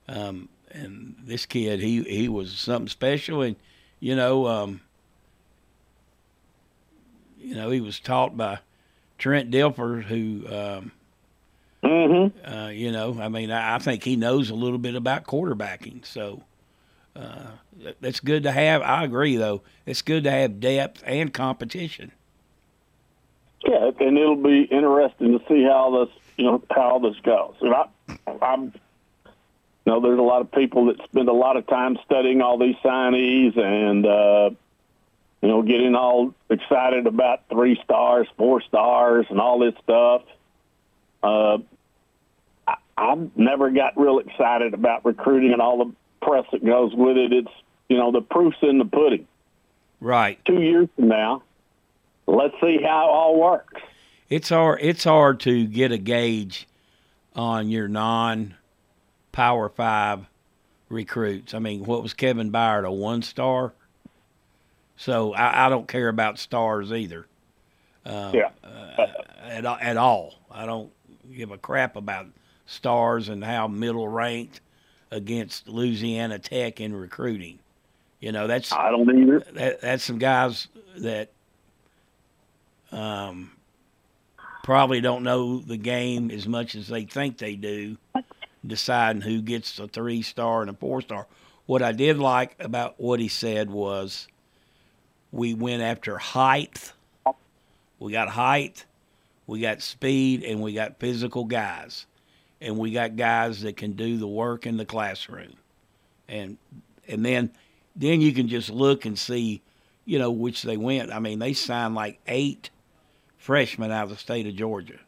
Um, 0.09 0.49
and 0.71 1.17
this 1.25 1.45
kid, 1.45 1.81
he 1.81 2.03
he 2.05 2.29
was 2.29 2.53
something 2.53 2.89
special, 2.89 3.43
and 3.43 3.57
you 4.01 4.15
know, 4.15 4.47
um, 4.47 4.81
you 7.39 7.55
know, 7.55 7.71
he 7.71 7.81
was 7.81 7.99
taught 7.99 8.37
by 8.37 8.61
Trent 9.19 9.51
Dilfer, 9.51 10.03
who, 10.03 10.47
um, 10.47 10.93
mm-hmm. 11.83 12.49
uh, 12.49 12.69
you 12.69 12.93
know, 12.93 13.19
I 13.21 13.29
mean, 13.29 13.51
I, 13.51 13.75
I, 13.75 13.79
think 13.79 14.05
he 14.05 14.17
knows 14.17 14.51
a 14.51 14.55
little 14.55 14.79
bit 14.79 14.95
about 14.95 15.25
quarterbacking. 15.25 16.07
So 16.07 16.43
uh, 17.17 17.51
that's 18.01 18.21
good 18.21 18.43
to 18.45 18.53
have. 18.53 18.83
I 18.83 19.05
agree, 19.05 19.37
though. 19.37 19.63
It's 19.87 20.03
good 20.03 20.25
to 20.25 20.31
have 20.31 20.61
depth 20.61 21.03
and 21.07 21.33
competition. 21.33 22.13
Yeah, 23.65 23.91
and 24.01 24.17
it'll 24.17 24.37
be 24.37 24.63
interesting 24.63 25.39
to 25.39 25.45
see 25.49 25.65
how 25.65 26.05
this, 26.05 26.15
you 26.37 26.45
know, 26.45 26.63
how 26.71 27.01
this 27.01 27.17
goes. 27.25 27.55
And 27.61 27.75
I, 27.75 27.89
I'm 28.41 28.73
you 29.89 29.95
know, 29.95 30.01
there's 30.03 30.19
a 30.19 30.23
lot 30.23 30.43
of 30.43 30.53
people 30.53 30.85
that 30.89 31.03
spend 31.05 31.31
a 31.31 31.33
lot 31.33 31.57
of 31.57 31.67
time 31.67 31.97
studying 32.05 32.43
all 32.43 32.59
these 32.59 32.77
signees 32.85 33.57
and, 33.59 34.05
uh, 34.05 34.51
you 35.41 35.49
know, 35.49 35.63
getting 35.63 35.95
all 35.95 36.35
excited 36.51 37.07
about 37.07 37.49
three 37.49 37.81
stars, 37.85 38.29
four 38.37 38.61
stars, 38.61 39.25
and 39.31 39.41
all 39.41 39.61
this 39.61 39.73
stuff. 39.83 40.25
Uh, 41.23 41.57
I, 42.67 42.75
I've 42.99 43.35
never 43.35 43.71
got 43.71 43.99
real 43.99 44.19
excited 44.19 44.75
about 44.75 45.07
recruiting 45.07 45.55
and 45.55 45.63
all 45.63 45.87
the 45.87 45.93
press 46.21 46.45
that 46.53 46.65
goes 46.65 46.95
with 46.95 47.17
it. 47.17 47.33
It's, 47.33 47.53
you 47.89 47.97
know, 47.97 48.13
the 48.13 48.21
proof's 48.21 48.59
in 48.63 48.79
the 48.79 48.85
pudding. 48.85 49.27
Right. 50.01 50.43
Two 50.45 50.61
years 50.61 50.89
from 50.97 51.09
now, 51.09 51.43
let's 52.27 52.55
see 52.61 52.79
how 52.83 53.07
it 53.07 53.11
all 53.11 53.41
works. 53.41 53.81
It's 54.29 54.51
hard. 54.51 54.81
It's 54.83 55.05
hard 55.05 55.41
to 55.41 55.67
get 55.67 55.91
a 55.91 55.99
gauge 55.99 56.69
on 57.35 57.69
your 57.69 57.89
non 57.89 58.55
Power 59.33 59.69
Five 59.69 60.27
recruits. 60.89 61.55
I 61.55 61.59
mean, 61.59 61.85
what 61.85 62.03
was 62.03 62.15
Kevin 62.15 62.53
Byard, 62.53 62.87
a 62.87 62.93
one 62.93 63.23
star? 63.23 63.73
So 64.97 65.33
I, 65.33 65.67
I, 65.67 65.69
don't 65.69 65.87
care 65.87 66.09
about 66.09 66.39
stars 66.39 66.93
either. 66.93 67.27
Um, 68.05 68.35
yeah. 68.35 68.51
Uh, 68.65 69.07
at, 69.43 69.65
at 69.65 69.97
all. 69.97 70.35
I 70.51 70.67
don't 70.67 70.91
give 71.35 71.53
a 71.53 71.59
crap 71.59 71.97
about 71.97 72.27
stars 72.67 73.29
and 73.29 73.45
how 73.45 73.69
middle 73.69 74.09
ranked 74.09 74.61
against 75.11 75.69
Louisiana 75.69 76.39
Tech 76.39 76.81
in 76.81 76.95
recruiting. 76.95 77.59
You 78.21 78.33
know, 78.33 78.47
that's 78.47 78.73
I 78.73 78.91
don't 78.91 79.09
either. 79.11 79.41
That, 79.53 79.81
that's 79.81 80.05
some 80.05 80.19
guys 80.19 80.69
that 80.97 81.31
um, 82.91 83.53
probably 84.65 85.01
don't 85.01 85.23
know 85.23 85.61
the 85.61 85.77
game 85.77 86.31
as 86.31 86.49
much 86.49 86.75
as 86.75 86.89
they 86.89 87.05
think 87.05 87.39
they 87.39 87.55
do 87.55 87.97
deciding 88.67 89.23
who 89.23 89.41
gets 89.41 89.79
a 89.79 89.89
three 89.89 90.23
star 90.23 90.63
and 90.63 90.71
a 90.71 90.75
four 90.75 91.01
star. 91.01 91.27
What 91.67 91.83
I 91.83 91.93
did 91.93 92.19
like 92.19 92.57
about 92.59 92.95
what 92.99 93.21
he 93.21 93.29
said 93.29 93.71
was 93.71 94.27
we 95.33 95.55
went 95.55 95.83
after 95.83 96.19
height. 96.19 96.93
We 97.99 98.13
got 98.13 98.29
height, 98.29 98.85
we 99.47 99.61
got 99.61 99.83
speed, 99.83 100.45
and 100.45 100.63
we 100.63 100.73
got 100.73 100.99
physical 100.99 101.45
guys. 101.45 102.07
And 102.61 102.77
we 102.77 102.91
got 102.91 103.17
guys 103.17 103.63
that 103.63 103.77
can 103.77 103.93
do 103.93 104.17
the 104.17 104.27
work 104.27 104.67
in 104.67 104.77
the 104.77 104.85
classroom. 104.85 105.55
And 106.29 106.59
and 107.07 107.25
then 107.25 107.51
then 107.95 108.21
you 108.21 108.33
can 108.33 108.49
just 108.49 108.71
look 108.71 109.05
and 109.05 109.19
see, 109.19 109.63
you 110.05 110.19
know, 110.19 110.31
which 110.31 110.63
they 110.63 110.77
went. 110.77 111.13
I 111.13 111.19
mean, 111.19 111.39
they 111.39 111.53
signed 111.53 111.95
like 111.95 112.21
eight 112.27 112.71
freshmen 113.39 113.91
out 113.91 114.05
of 114.05 114.11
the 114.11 114.17
state 114.17 114.47
of 114.47 114.55
Georgia. 114.55 114.99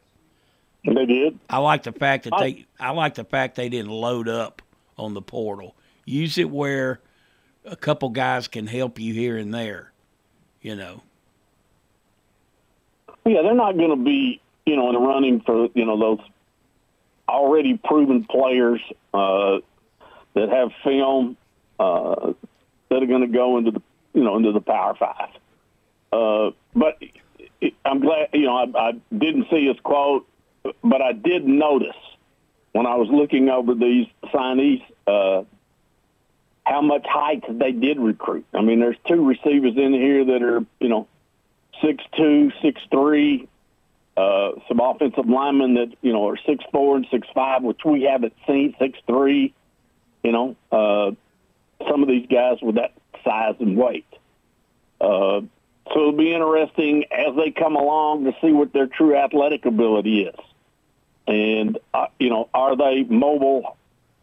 They 0.84 1.06
did. 1.06 1.38
I 1.48 1.58
like 1.58 1.82
the 1.82 1.92
fact 1.92 2.24
that 2.24 2.34
they. 2.38 2.66
I 2.78 2.90
like 2.90 3.14
the 3.14 3.24
fact 3.24 3.56
they 3.56 3.68
didn't 3.68 3.90
load 3.90 4.28
up 4.28 4.62
on 4.96 5.14
the 5.14 5.22
portal. 5.22 5.74
Use 6.04 6.38
it 6.38 6.50
where 6.50 7.00
a 7.64 7.76
couple 7.76 8.08
guys 8.08 8.48
can 8.48 8.66
help 8.66 8.98
you 8.98 9.12
here 9.12 9.36
and 9.36 9.52
there. 9.52 9.92
You 10.62 10.76
know. 10.76 11.02
Yeah, 13.26 13.42
they're 13.42 13.54
not 13.54 13.76
going 13.76 13.90
to 13.90 14.02
be, 14.02 14.40
you 14.64 14.76
know, 14.76 14.88
in 14.88 14.94
the 14.94 15.00
running 15.00 15.40
for 15.42 15.68
you 15.74 15.84
know 15.84 15.98
those 15.98 16.26
already 17.30 17.76
proven 17.76 18.24
players 18.24 18.80
uh, 19.14 19.58
that 20.34 20.48
have 20.50 20.70
film 20.84 21.36
uh, 21.78 22.32
that 22.88 23.02
are 23.02 23.06
going 23.06 23.22
to 23.22 23.28
go 23.28 23.58
into 23.58 23.70
the 23.70 23.82
you 24.12 24.24
know 24.24 24.36
into 24.36 24.52
the 24.52 24.60
Power 24.60 24.94
Five. 24.94 25.30
Uh, 26.12 26.50
but 26.74 26.98
I'm 27.84 28.00
glad 28.00 28.28
you 28.32 28.46
know 28.46 28.56
I, 28.56 28.88
I 28.88 28.92
didn't 29.16 29.46
see 29.50 29.66
his 29.66 29.78
quote 29.82 30.26
but 30.82 31.02
I 31.02 31.12
did 31.12 31.46
notice 31.46 31.96
when 32.72 32.86
I 32.86 32.96
was 32.96 33.08
looking 33.08 33.48
over 33.48 33.74
these 33.74 34.06
signees 34.32 34.82
uh, 35.06 35.44
how 36.64 36.82
much 36.82 37.06
height 37.06 37.44
they 37.48 37.72
did 37.72 37.98
recruit. 37.98 38.46
I 38.54 38.62
mean, 38.62 38.80
there's 38.80 38.96
two 39.08 39.26
receivers 39.26 39.76
in 39.76 39.92
here 39.92 40.24
that 40.24 40.42
are 40.42 40.64
you 40.78 40.88
know 40.88 41.08
six 41.82 42.04
two, 42.16 42.52
six 42.62 42.80
three. 42.90 43.48
Uh, 44.20 44.60
some 44.68 44.80
offensive 44.80 45.26
linemen 45.26 45.74
that 45.74 45.88
you 46.02 46.12
know 46.12 46.28
are 46.28 46.36
six 46.44 46.62
four 46.72 46.96
and 46.96 47.06
six 47.10 47.26
five, 47.34 47.62
which 47.62 47.80
we 47.84 48.02
haven't 48.02 48.34
seen 48.46 48.74
six 48.78 48.98
three. 49.06 49.54
You 50.22 50.32
know, 50.32 50.56
uh, 50.70 51.12
some 51.88 52.02
of 52.02 52.08
these 52.08 52.26
guys 52.26 52.58
with 52.60 52.74
that 52.74 52.92
size 53.24 53.54
and 53.60 53.78
weight. 53.78 54.06
Uh, 55.00 55.40
so 55.92 56.00
it'll 56.00 56.12
be 56.12 56.34
interesting 56.34 57.04
as 57.10 57.34
they 57.36 57.50
come 57.50 57.76
along 57.76 58.24
to 58.24 58.32
see 58.42 58.52
what 58.52 58.72
their 58.72 58.86
true 58.86 59.16
athletic 59.16 59.64
ability 59.64 60.24
is. 60.24 60.36
And, 61.26 61.78
uh, 61.94 62.06
you 62.18 62.28
know, 62.28 62.48
are 62.52 62.76
they 62.76 63.04
mobile? 63.04 63.76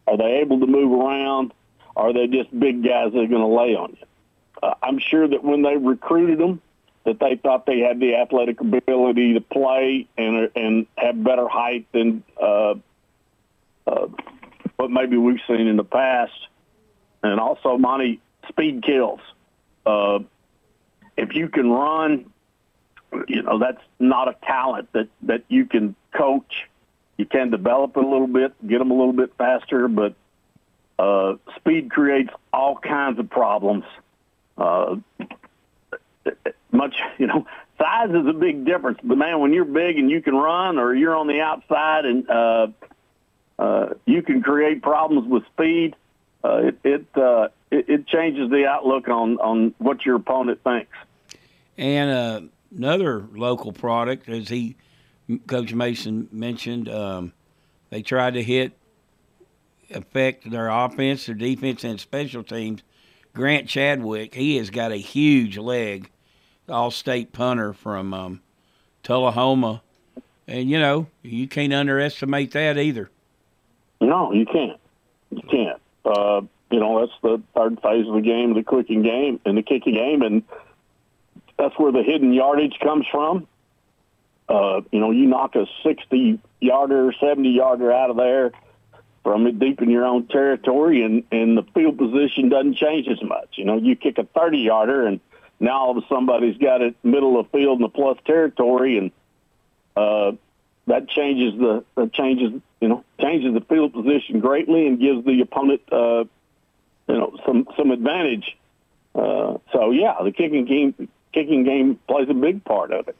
Are 0.06 0.16
they 0.16 0.40
able 0.40 0.60
to 0.60 0.66
move 0.66 0.92
around? 0.92 1.52
Are 1.96 2.12
they 2.12 2.26
just 2.28 2.56
big 2.58 2.84
guys 2.84 3.12
that 3.12 3.18
are 3.18 3.26
going 3.26 3.42
to 3.42 3.46
lay 3.46 3.74
on 3.74 3.96
you? 3.98 4.06
Uh, 4.62 4.74
I'm 4.82 4.98
sure 4.98 5.26
that 5.26 5.42
when 5.42 5.62
they 5.62 5.76
recruited 5.76 6.38
them, 6.38 6.62
that 7.08 7.18
they 7.20 7.36
thought 7.36 7.64
they 7.64 7.78
had 7.78 7.98
the 7.98 8.16
athletic 8.16 8.60
ability 8.60 9.32
to 9.32 9.40
play 9.40 10.06
and 10.18 10.50
and 10.54 10.86
have 10.96 11.22
better 11.24 11.48
height 11.48 11.86
than 11.92 12.22
uh, 12.40 12.74
uh, 13.86 14.06
what 14.76 14.90
maybe 14.90 15.16
we've 15.16 15.40
seen 15.46 15.66
in 15.66 15.76
the 15.76 15.84
past. 15.84 16.32
And 17.22 17.40
also, 17.40 17.78
Monty, 17.78 18.20
speed 18.48 18.82
kills. 18.82 19.20
Uh, 19.86 20.18
if 21.16 21.34
you 21.34 21.48
can 21.48 21.70
run 21.70 22.30
you 23.26 23.42
know 23.42 23.58
that's 23.58 23.80
not 23.98 24.28
a 24.28 24.36
talent 24.44 24.92
that 24.92 25.08
that 25.22 25.44
you 25.48 25.64
can 25.64 25.96
coach. 26.14 26.68
You 27.16 27.24
can 27.24 27.50
develop 27.50 27.96
it 27.96 28.04
a 28.04 28.06
little 28.06 28.28
bit, 28.28 28.52
get 28.68 28.78
them 28.78 28.90
a 28.90 28.94
little 28.94 29.14
bit 29.14 29.32
faster, 29.36 29.88
but 29.88 30.14
uh, 30.98 31.34
speed 31.56 31.90
creates 31.90 32.30
all 32.52 32.76
kinds 32.76 33.18
of 33.18 33.28
problems. 33.28 33.84
Uh, 34.56 34.96
much, 36.78 36.96
you 37.18 37.26
know, 37.26 37.46
size 37.76 38.10
is 38.10 38.26
a 38.26 38.32
big 38.32 38.64
difference. 38.64 38.98
But 39.02 39.18
man, 39.18 39.40
when 39.40 39.52
you're 39.52 39.64
big 39.64 39.98
and 39.98 40.10
you 40.10 40.22
can 40.22 40.34
run, 40.34 40.78
or 40.78 40.94
you're 40.94 41.14
on 41.14 41.26
the 41.26 41.40
outside 41.40 42.04
and 42.06 42.30
uh, 42.30 42.66
uh, 43.58 43.86
you 44.06 44.22
can 44.22 44.42
create 44.42 44.82
problems 44.82 45.28
with 45.28 45.44
speed, 45.52 45.94
uh, 46.42 46.68
it 46.68 46.78
it, 46.84 47.06
uh, 47.16 47.48
it 47.70 47.88
it 47.88 48.06
changes 48.06 48.50
the 48.50 48.66
outlook 48.66 49.08
on 49.08 49.38
on 49.38 49.74
what 49.78 50.06
your 50.06 50.16
opponent 50.16 50.62
thinks. 50.64 50.96
And 51.76 52.10
uh, 52.10 52.40
another 52.74 53.26
local 53.34 53.72
product, 53.72 54.28
as 54.28 54.48
he, 54.48 54.76
Coach 55.46 55.74
Mason 55.74 56.28
mentioned, 56.32 56.88
um, 56.88 57.32
they 57.90 58.02
tried 58.02 58.34
to 58.34 58.42
hit 58.42 58.72
affect 59.90 60.50
their 60.50 60.68
offense, 60.68 61.26
their 61.26 61.34
defense, 61.34 61.84
and 61.84 62.00
special 62.00 62.42
teams. 62.42 62.82
Grant 63.34 63.68
Chadwick, 63.68 64.34
he 64.34 64.56
has 64.56 64.70
got 64.70 64.92
a 64.92 64.96
huge 64.96 65.58
leg, 65.58 66.10
all-state 66.68 67.32
punter 67.32 67.72
from 67.72 68.12
um, 68.14 68.40
Tullahoma, 69.02 69.82
and 70.46 70.70
you 70.70 70.78
know 70.78 71.06
you 71.22 71.48
can't 71.48 71.72
underestimate 71.72 72.52
that 72.52 72.78
either. 72.78 73.10
No, 74.00 74.32
you 74.32 74.46
can't. 74.46 74.80
You 75.30 75.42
can't. 75.42 75.80
Uh, 76.04 76.42
you 76.70 76.80
know 76.80 77.00
that's 77.00 77.18
the 77.22 77.42
third 77.54 77.80
phase 77.82 78.06
of 78.06 78.14
the 78.14 78.20
game, 78.20 78.54
the 78.54 78.62
kicking 78.62 79.02
game, 79.02 79.40
and 79.44 79.56
the 79.56 79.62
kicking 79.62 79.94
game, 79.94 80.22
and 80.22 80.42
that's 81.58 81.78
where 81.78 81.92
the 81.92 82.02
hidden 82.02 82.32
yardage 82.32 82.78
comes 82.82 83.06
from. 83.10 83.46
Uh, 84.48 84.80
you 84.90 85.00
know, 85.00 85.10
you 85.10 85.26
knock 85.26 85.54
a 85.56 85.66
60 85.82 86.40
yarder, 86.60 87.12
70 87.20 87.50
yarder 87.50 87.92
out 87.92 88.10
of 88.10 88.16
there 88.16 88.52
from 89.22 89.58
deep 89.58 89.82
in 89.82 89.90
your 89.90 90.06
own 90.06 90.26
territory, 90.26 91.02
and, 91.02 91.22
and 91.30 91.58
the 91.58 91.62
field 91.74 91.98
position 91.98 92.48
doesn't 92.48 92.76
change 92.76 93.06
as 93.08 93.22
much. 93.22 93.48
You 93.56 93.66
know, 93.66 93.76
you 93.76 93.94
kick 93.94 94.16
a 94.16 94.24
30 94.24 94.58
yarder, 94.58 95.06
and 95.06 95.20
now 95.60 95.78
all 95.78 95.90
of 95.90 96.02
a 96.02 96.06
somebody's 96.08 96.56
got 96.58 96.82
it 96.82 96.94
middle 97.02 97.38
of 97.38 97.50
field 97.50 97.78
in 97.78 97.82
the 97.82 97.88
plus 97.88 98.18
territory, 98.24 98.98
and 98.98 99.10
uh, 99.96 100.32
that 100.86 101.08
changes 101.08 101.58
the 101.58 101.84
that 101.96 102.12
changes 102.12 102.60
you 102.80 102.88
know 102.88 103.04
changes 103.20 103.54
the 103.54 103.60
field 103.62 103.92
position 103.92 104.40
greatly 104.40 104.86
and 104.86 105.00
gives 105.00 105.24
the 105.24 105.40
opponent 105.40 105.82
uh, 105.90 106.24
you 107.08 107.18
know 107.18 107.36
some 107.46 107.66
some 107.76 107.90
advantage. 107.90 108.56
Uh, 109.14 109.58
so 109.72 109.90
yeah, 109.90 110.14
the 110.22 110.32
kicking 110.32 110.64
game 110.64 111.08
kicking 111.32 111.64
game 111.64 111.98
plays 112.08 112.28
a 112.28 112.34
big 112.34 112.64
part 112.64 112.92
of 112.92 113.08
it. 113.08 113.16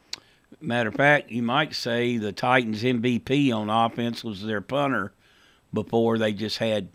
Matter 0.61 0.89
of 0.89 0.97
fact, 0.97 1.31
you 1.31 1.43
might 1.43 1.75
say 1.75 2.17
the 2.17 2.33
Titans 2.33 2.83
MVP 2.83 3.53
on 3.55 3.71
offense 3.71 4.25
was 4.25 4.45
their 4.45 4.61
punter 4.61 5.13
before 5.73 6.19
they 6.19 6.33
just 6.33 6.59
had 6.59 6.89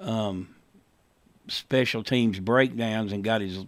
um, 0.00 0.53
special 1.48 2.02
teams 2.02 2.38
breakdowns 2.40 3.12
and 3.12 3.22
got 3.22 3.40
his 3.40 3.64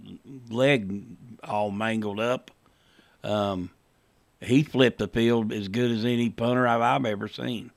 leg 0.48 1.04
all 1.44 1.70
mangled 1.70 2.20
up. 2.20 2.50
Um, 3.22 3.70
he 4.40 4.62
flipped 4.62 4.98
the 4.98 5.08
field 5.08 5.52
as 5.52 5.68
good 5.68 5.90
as 5.90 6.04
any 6.04 6.30
punter 6.30 6.66
I've, 6.66 6.80
I've 6.80 7.04
ever 7.04 7.28
seen. 7.28 7.70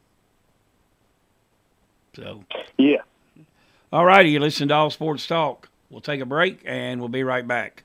So, 2.16 2.44
yeah. 2.78 3.02
All 3.92 4.06
righty, 4.06 4.30
you 4.32 4.40
listen 4.40 4.68
to 4.68 4.74
All 4.76 4.90
Sports 4.90 5.26
Talk. 5.26 5.70
We'll 5.90 6.02
take 6.02 6.22
a 6.22 6.26
break 6.26 6.62
and 6.66 7.00
we'll 7.00 7.10
be 7.10 7.24
right 7.24 7.48
back. 7.48 7.84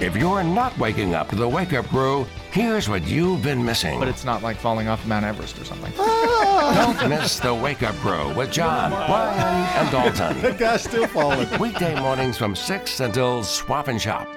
If 0.00 0.16
you're 0.16 0.42
not 0.42 0.78
waking 0.78 1.14
up 1.14 1.28
to 1.28 1.36
the 1.36 1.46
wake 1.46 1.74
up 1.74 1.84
crew, 1.86 2.26
here's 2.52 2.88
what 2.88 3.06
you've 3.06 3.42
been 3.42 3.64
missing. 3.64 3.98
But 3.98 4.08
it's 4.08 4.24
not 4.24 4.42
like 4.42 4.56
falling 4.56 4.88
off 4.88 5.04
Mount 5.06 5.24
Everest 5.24 5.58
or 5.58 5.64
something. 5.64 5.92
Ah. 5.98 6.96
Don't 6.98 7.08
miss 7.08 7.38
the 7.40 7.54
wake 7.54 7.82
up 7.82 7.94
crew 7.96 8.32
with 8.34 8.50
John, 8.50 8.90
Brian, 8.90 9.66
and 9.78 9.90
Dalton. 9.90 10.40
that 10.42 10.58
guy's 10.58 10.82
still 10.82 11.06
falling. 11.06 11.48
Weekday 11.58 11.98
mornings 12.00 12.36
from 12.36 12.54
6 12.54 13.00
until 13.00 13.42
swap 13.42 13.88
and 13.88 14.00
shop. 14.00 14.28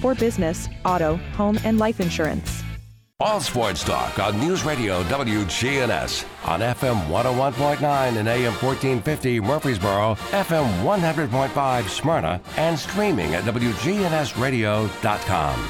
for 0.00 0.14
business, 0.14 0.68
auto, 0.84 1.16
home, 1.34 1.58
and 1.64 1.78
life 1.78 2.00
insurance. 2.00 2.62
All 3.20 3.40
sports 3.40 3.82
talk 3.82 4.20
on 4.20 4.38
News 4.38 4.62
Radio 4.62 5.02
WGNS 5.02 6.24
on 6.46 6.60
FM 6.60 7.08
101.9 7.08 8.16
and 8.16 8.28
AM 8.28 8.52
1450 8.52 9.40
Murfreesboro, 9.40 10.14
FM 10.30 10.84
100.5 10.84 11.88
Smyrna, 11.88 12.40
and 12.56 12.78
streaming 12.78 13.34
at 13.34 13.42
WGNSradio.com. 13.42 15.68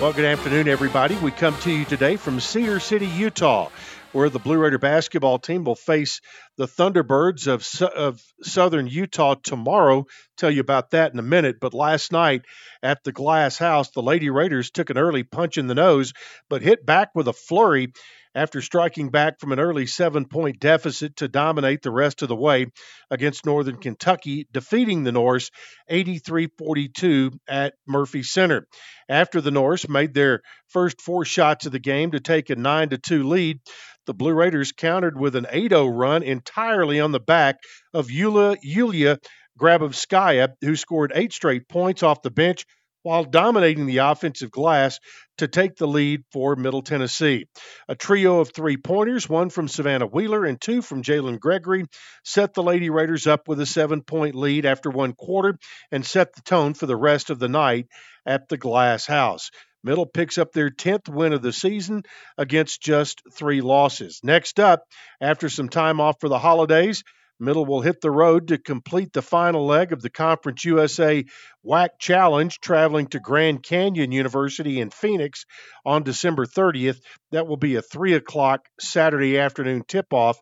Well, 0.00 0.14
good 0.14 0.24
afternoon, 0.24 0.68
everybody. 0.68 1.16
We 1.16 1.30
come 1.30 1.58
to 1.58 1.70
you 1.70 1.84
today 1.84 2.16
from 2.16 2.40
Cedar 2.40 2.80
City, 2.80 3.08
Utah, 3.08 3.68
where 4.12 4.30
the 4.30 4.38
Blue 4.38 4.56
Raider 4.56 4.78
basketball 4.78 5.38
team 5.38 5.64
will 5.64 5.74
face 5.74 6.20
the 6.56 6.66
Thunderbirds 6.66 7.46
of, 7.46 7.66
of 7.92 8.22
Southern 8.42 8.86
Utah 8.86 9.34
tomorrow. 9.42 10.06
Tell 10.36 10.50
you 10.50 10.60
about 10.60 10.90
that 10.90 11.12
in 11.12 11.18
a 11.18 11.22
minute. 11.22 11.56
But 11.60 11.74
last 11.74 12.12
night 12.12 12.42
at 12.82 13.04
the 13.04 13.12
Glass 13.12 13.58
House, 13.58 13.90
the 13.90 14.02
Lady 14.02 14.30
Raiders 14.30 14.70
took 14.70 14.90
an 14.90 14.98
early 14.98 15.22
punch 15.22 15.58
in 15.58 15.66
the 15.66 15.74
nose, 15.74 16.12
but 16.48 16.62
hit 16.62 16.84
back 16.86 17.10
with 17.14 17.28
a 17.28 17.32
flurry 17.32 17.92
after 18.38 18.62
striking 18.62 19.10
back 19.10 19.40
from 19.40 19.50
an 19.50 19.58
early 19.58 19.84
seven 19.84 20.24
point 20.24 20.60
deficit 20.60 21.16
to 21.16 21.26
dominate 21.26 21.82
the 21.82 21.90
rest 21.90 22.22
of 22.22 22.28
the 22.28 22.36
way 22.36 22.66
against 23.10 23.44
Northern 23.44 23.78
Kentucky, 23.78 24.46
defeating 24.52 25.02
the 25.02 25.10
Norse 25.10 25.50
83 25.88 26.48
42 26.56 27.32
at 27.48 27.74
Murphy 27.84 28.22
Center. 28.22 28.68
After 29.08 29.40
the 29.40 29.50
Norse 29.50 29.88
made 29.88 30.14
their 30.14 30.42
first 30.68 31.00
four 31.00 31.24
shots 31.24 31.66
of 31.66 31.72
the 31.72 31.80
game 31.80 32.12
to 32.12 32.20
take 32.20 32.48
a 32.48 32.54
9 32.54 32.90
2 33.02 33.26
lead, 33.26 33.58
the 34.06 34.14
Blue 34.14 34.32
Raiders 34.32 34.70
countered 34.70 35.18
with 35.18 35.34
an 35.34 35.48
8 35.50 35.72
0 35.72 35.88
run 35.88 36.22
entirely 36.22 37.00
on 37.00 37.10
the 37.10 37.18
back 37.18 37.56
of 37.92 38.08
Yulia, 38.08 38.56
Yulia 38.62 39.18
Grabovskaya, 39.58 40.50
who 40.60 40.76
scored 40.76 41.10
eight 41.16 41.32
straight 41.32 41.68
points 41.68 42.04
off 42.04 42.22
the 42.22 42.30
bench 42.30 42.64
while 43.08 43.24
dominating 43.24 43.86
the 43.86 43.96
offensive 43.96 44.50
glass 44.50 45.00
to 45.38 45.48
take 45.48 45.76
the 45.76 45.88
lead 45.88 46.22
for 46.30 46.56
Middle 46.56 46.82
Tennessee. 46.82 47.46
A 47.88 47.94
trio 47.94 48.40
of 48.40 48.50
three 48.50 48.76
pointers, 48.76 49.26
one 49.26 49.48
from 49.48 49.66
Savannah 49.66 50.06
Wheeler 50.06 50.44
and 50.44 50.60
two 50.60 50.82
from 50.82 51.02
Jalynn 51.02 51.40
Gregory, 51.40 51.86
set 52.22 52.52
the 52.52 52.62
Lady 52.62 52.90
Raiders 52.90 53.26
up 53.26 53.48
with 53.48 53.60
a 53.60 53.64
seven 53.64 54.02
point 54.02 54.34
lead 54.34 54.66
after 54.66 54.90
one 54.90 55.14
quarter 55.14 55.58
and 55.90 56.04
set 56.04 56.34
the 56.34 56.42
tone 56.42 56.74
for 56.74 56.84
the 56.84 56.96
rest 56.96 57.30
of 57.30 57.38
the 57.38 57.48
night 57.48 57.86
at 58.26 58.46
the 58.50 58.58
Glass 58.58 59.06
House. 59.06 59.50
Middle 59.82 60.04
picks 60.04 60.36
up 60.36 60.52
their 60.52 60.68
10th 60.68 61.08
win 61.08 61.32
of 61.32 61.40
the 61.40 61.54
season 61.54 62.02
against 62.36 62.82
just 62.82 63.22
three 63.32 63.62
losses. 63.62 64.20
Next 64.22 64.60
up, 64.60 64.82
after 65.18 65.48
some 65.48 65.70
time 65.70 65.98
off 65.98 66.16
for 66.20 66.28
the 66.28 66.38
holidays, 66.38 67.04
Middle 67.40 67.66
will 67.66 67.80
hit 67.80 68.00
the 68.00 68.10
road 68.10 68.48
to 68.48 68.58
complete 68.58 69.12
the 69.12 69.22
final 69.22 69.66
leg 69.66 69.92
of 69.92 70.02
the 70.02 70.10
Conference 70.10 70.64
USA 70.64 71.24
WAC 71.64 71.90
Challenge, 71.98 72.58
traveling 72.60 73.06
to 73.08 73.20
Grand 73.20 73.62
Canyon 73.62 74.12
University 74.12 74.80
in 74.80 74.90
Phoenix 74.90 75.44
on 75.84 76.02
December 76.02 76.46
30th. 76.46 77.00
That 77.32 77.46
will 77.46 77.56
be 77.56 77.76
a 77.76 77.82
3 77.82 78.14
o'clock 78.14 78.66
Saturday 78.80 79.38
afternoon 79.38 79.84
tip 79.86 80.12
off 80.12 80.38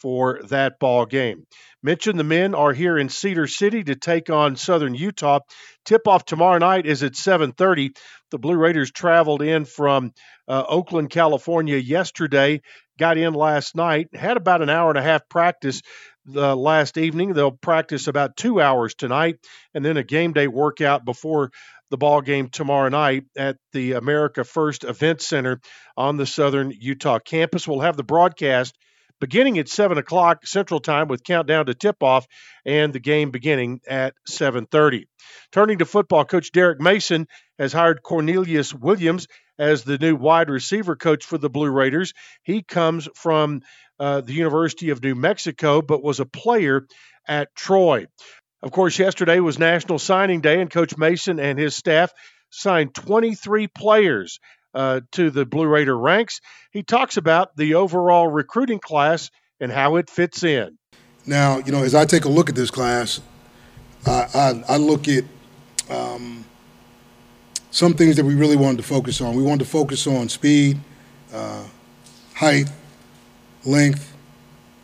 for 0.00 0.40
that 0.48 0.78
ball 0.78 1.06
game. 1.06 1.44
Mention 1.82 2.16
the 2.16 2.24
men 2.24 2.54
are 2.54 2.72
here 2.72 2.98
in 2.98 3.08
Cedar 3.08 3.46
City 3.46 3.84
to 3.84 3.94
take 3.94 4.30
on 4.30 4.56
Southern 4.56 4.94
Utah. 4.94 5.40
Tip 5.84 6.06
off 6.06 6.24
tomorrow 6.24 6.58
night 6.58 6.86
is 6.86 7.02
at 7.02 7.12
7:30. 7.16 7.90
The 8.30 8.38
Blue 8.38 8.56
Raiders 8.56 8.90
traveled 8.90 9.42
in 9.42 9.64
from 9.64 10.12
uh, 10.46 10.64
Oakland, 10.68 11.10
California 11.10 11.76
yesterday, 11.76 12.60
got 12.98 13.16
in 13.16 13.34
last 13.34 13.74
night, 13.74 14.14
had 14.14 14.36
about 14.36 14.62
an 14.62 14.70
hour 14.70 14.90
and 14.90 14.98
a 14.98 15.02
half 15.02 15.28
practice 15.28 15.82
the 16.28 16.54
last 16.54 16.98
evening. 16.98 17.32
They'll 17.32 17.50
practice 17.50 18.06
about 18.06 18.36
two 18.36 18.60
hours 18.60 18.94
tonight, 18.94 19.38
and 19.74 19.84
then 19.84 19.96
a 19.96 20.04
game 20.04 20.32
day 20.32 20.46
workout 20.46 21.04
before 21.04 21.50
the 21.90 21.96
ball 21.96 22.20
game 22.20 22.48
tomorrow 22.48 22.90
night 22.90 23.24
at 23.36 23.56
the 23.72 23.92
America 23.92 24.44
First 24.44 24.84
Event 24.84 25.22
Center 25.22 25.60
on 25.96 26.16
the 26.16 26.26
Southern 26.26 26.70
Utah 26.70 27.18
campus. 27.18 27.66
We'll 27.66 27.80
have 27.80 27.96
the 27.96 28.02
broadcast 28.02 28.76
beginning 29.20 29.58
at 29.58 29.68
7 29.68 29.98
o'clock 29.98 30.46
Central 30.46 30.80
Time 30.80 31.08
with 31.08 31.24
countdown 31.24 31.66
to 31.66 31.74
tip-off 31.74 32.26
and 32.64 32.92
the 32.92 33.00
game 33.00 33.30
beginning 33.30 33.80
at 33.88 34.14
7.30. 34.30 35.06
Turning 35.52 35.78
to 35.78 35.84
football, 35.84 36.24
Coach 36.24 36.52
Derek 36.52 36.80
Mason 36.80 37.26
has 37.58 37.72
hired 37.72 38.02
Cornelius 38.02 38.74
Williams 38.74 39.26
as 39.58 39.82
the 39.82 39.98
new 39.98 40.14
wide 40.14 40.50
receiver 40.50 40.96
coach 40.96 41.24
for 41.24 41.38
the 41.38 41.50
Blue 41.50 41.70
Raiders. 41.70 42.12
He 42.42 42.62
comes 42.62 43.08
from 43.14 43.62
uh, 43.98 44.20
the 44.20 44.32
University 44.32 44.90
of 44.90 45.02
New 45.02 45.14
Mexico, 45.14 45.82
but 45.82 46.02
was 46.02 46.20
a 46.20 46.26
player 46.26 46.86
at 47.26 47.54
Troy. 47.54 48.06
Of 48.62 48.72
course, 48.72 48.98
yesterday 48.98 49.40
was 49.40 49.58
National 49.58 49.98
Signing 49.98 50.40
Day, 50.40 50.60
and 50.60 50.70
Coach 50.70 50.96
Mason 50.96 51.38
and 51.38 51.58
his 51.58 51.76
staff 51.76 52.12
signed 52.50 52.94
23 52.94 53.68
players 53.68 54.40
uh, 54.74 55.00
to 55.12 55.30
the 55.30 55.44
Blue 55.44 55.66
Raider 55.66 55.96
ranks. 55.96 56.40
He 56.70 56.82
talks 56.82 57.16
about 57.16 57.56
the 57.56 57.74
overall 57.74 58.28
recruiting 58.28 58.78
class 58.78 59.30
and 59.60 59.72
how 59.72 59.96
it 59.96 60.10
fits 60.10 60.42
in. 60.44 60.78
Now, 61.26 61.58
you 61.58 61.72
know, 61.72 61.82
as 61.82 61.94
I 61.94 62.04
take 62.04 62.24
a 62.24 62.28
look 62.28 62.48
at 62.48 62.54
this 62.54 62.70
class, 62.70 63.20
I, 64.06 64.26
I, 64.34 64.64
I 64.68 64.76
look 64.76 65.08
at 65.08 65.24
um, 65.90 66.44
some 67.70 67.94
things 67.94 68.16
that 68.16 68.24
we 68.24 68.34
really 68.34 68.56
wanted 68.56 68.78
to 68.78 68.82
focus 68.82 69.20
on. 69.20 69.34
We 69.34 69.42
wanted 69.42 69.64
to 69.64 69.70
focus 69.70 70.06
on 70.06 70.28
speed, 70.28 70.78
uh, 71.32 71.64
height, 72.34 72.70
length, 73.64 74.14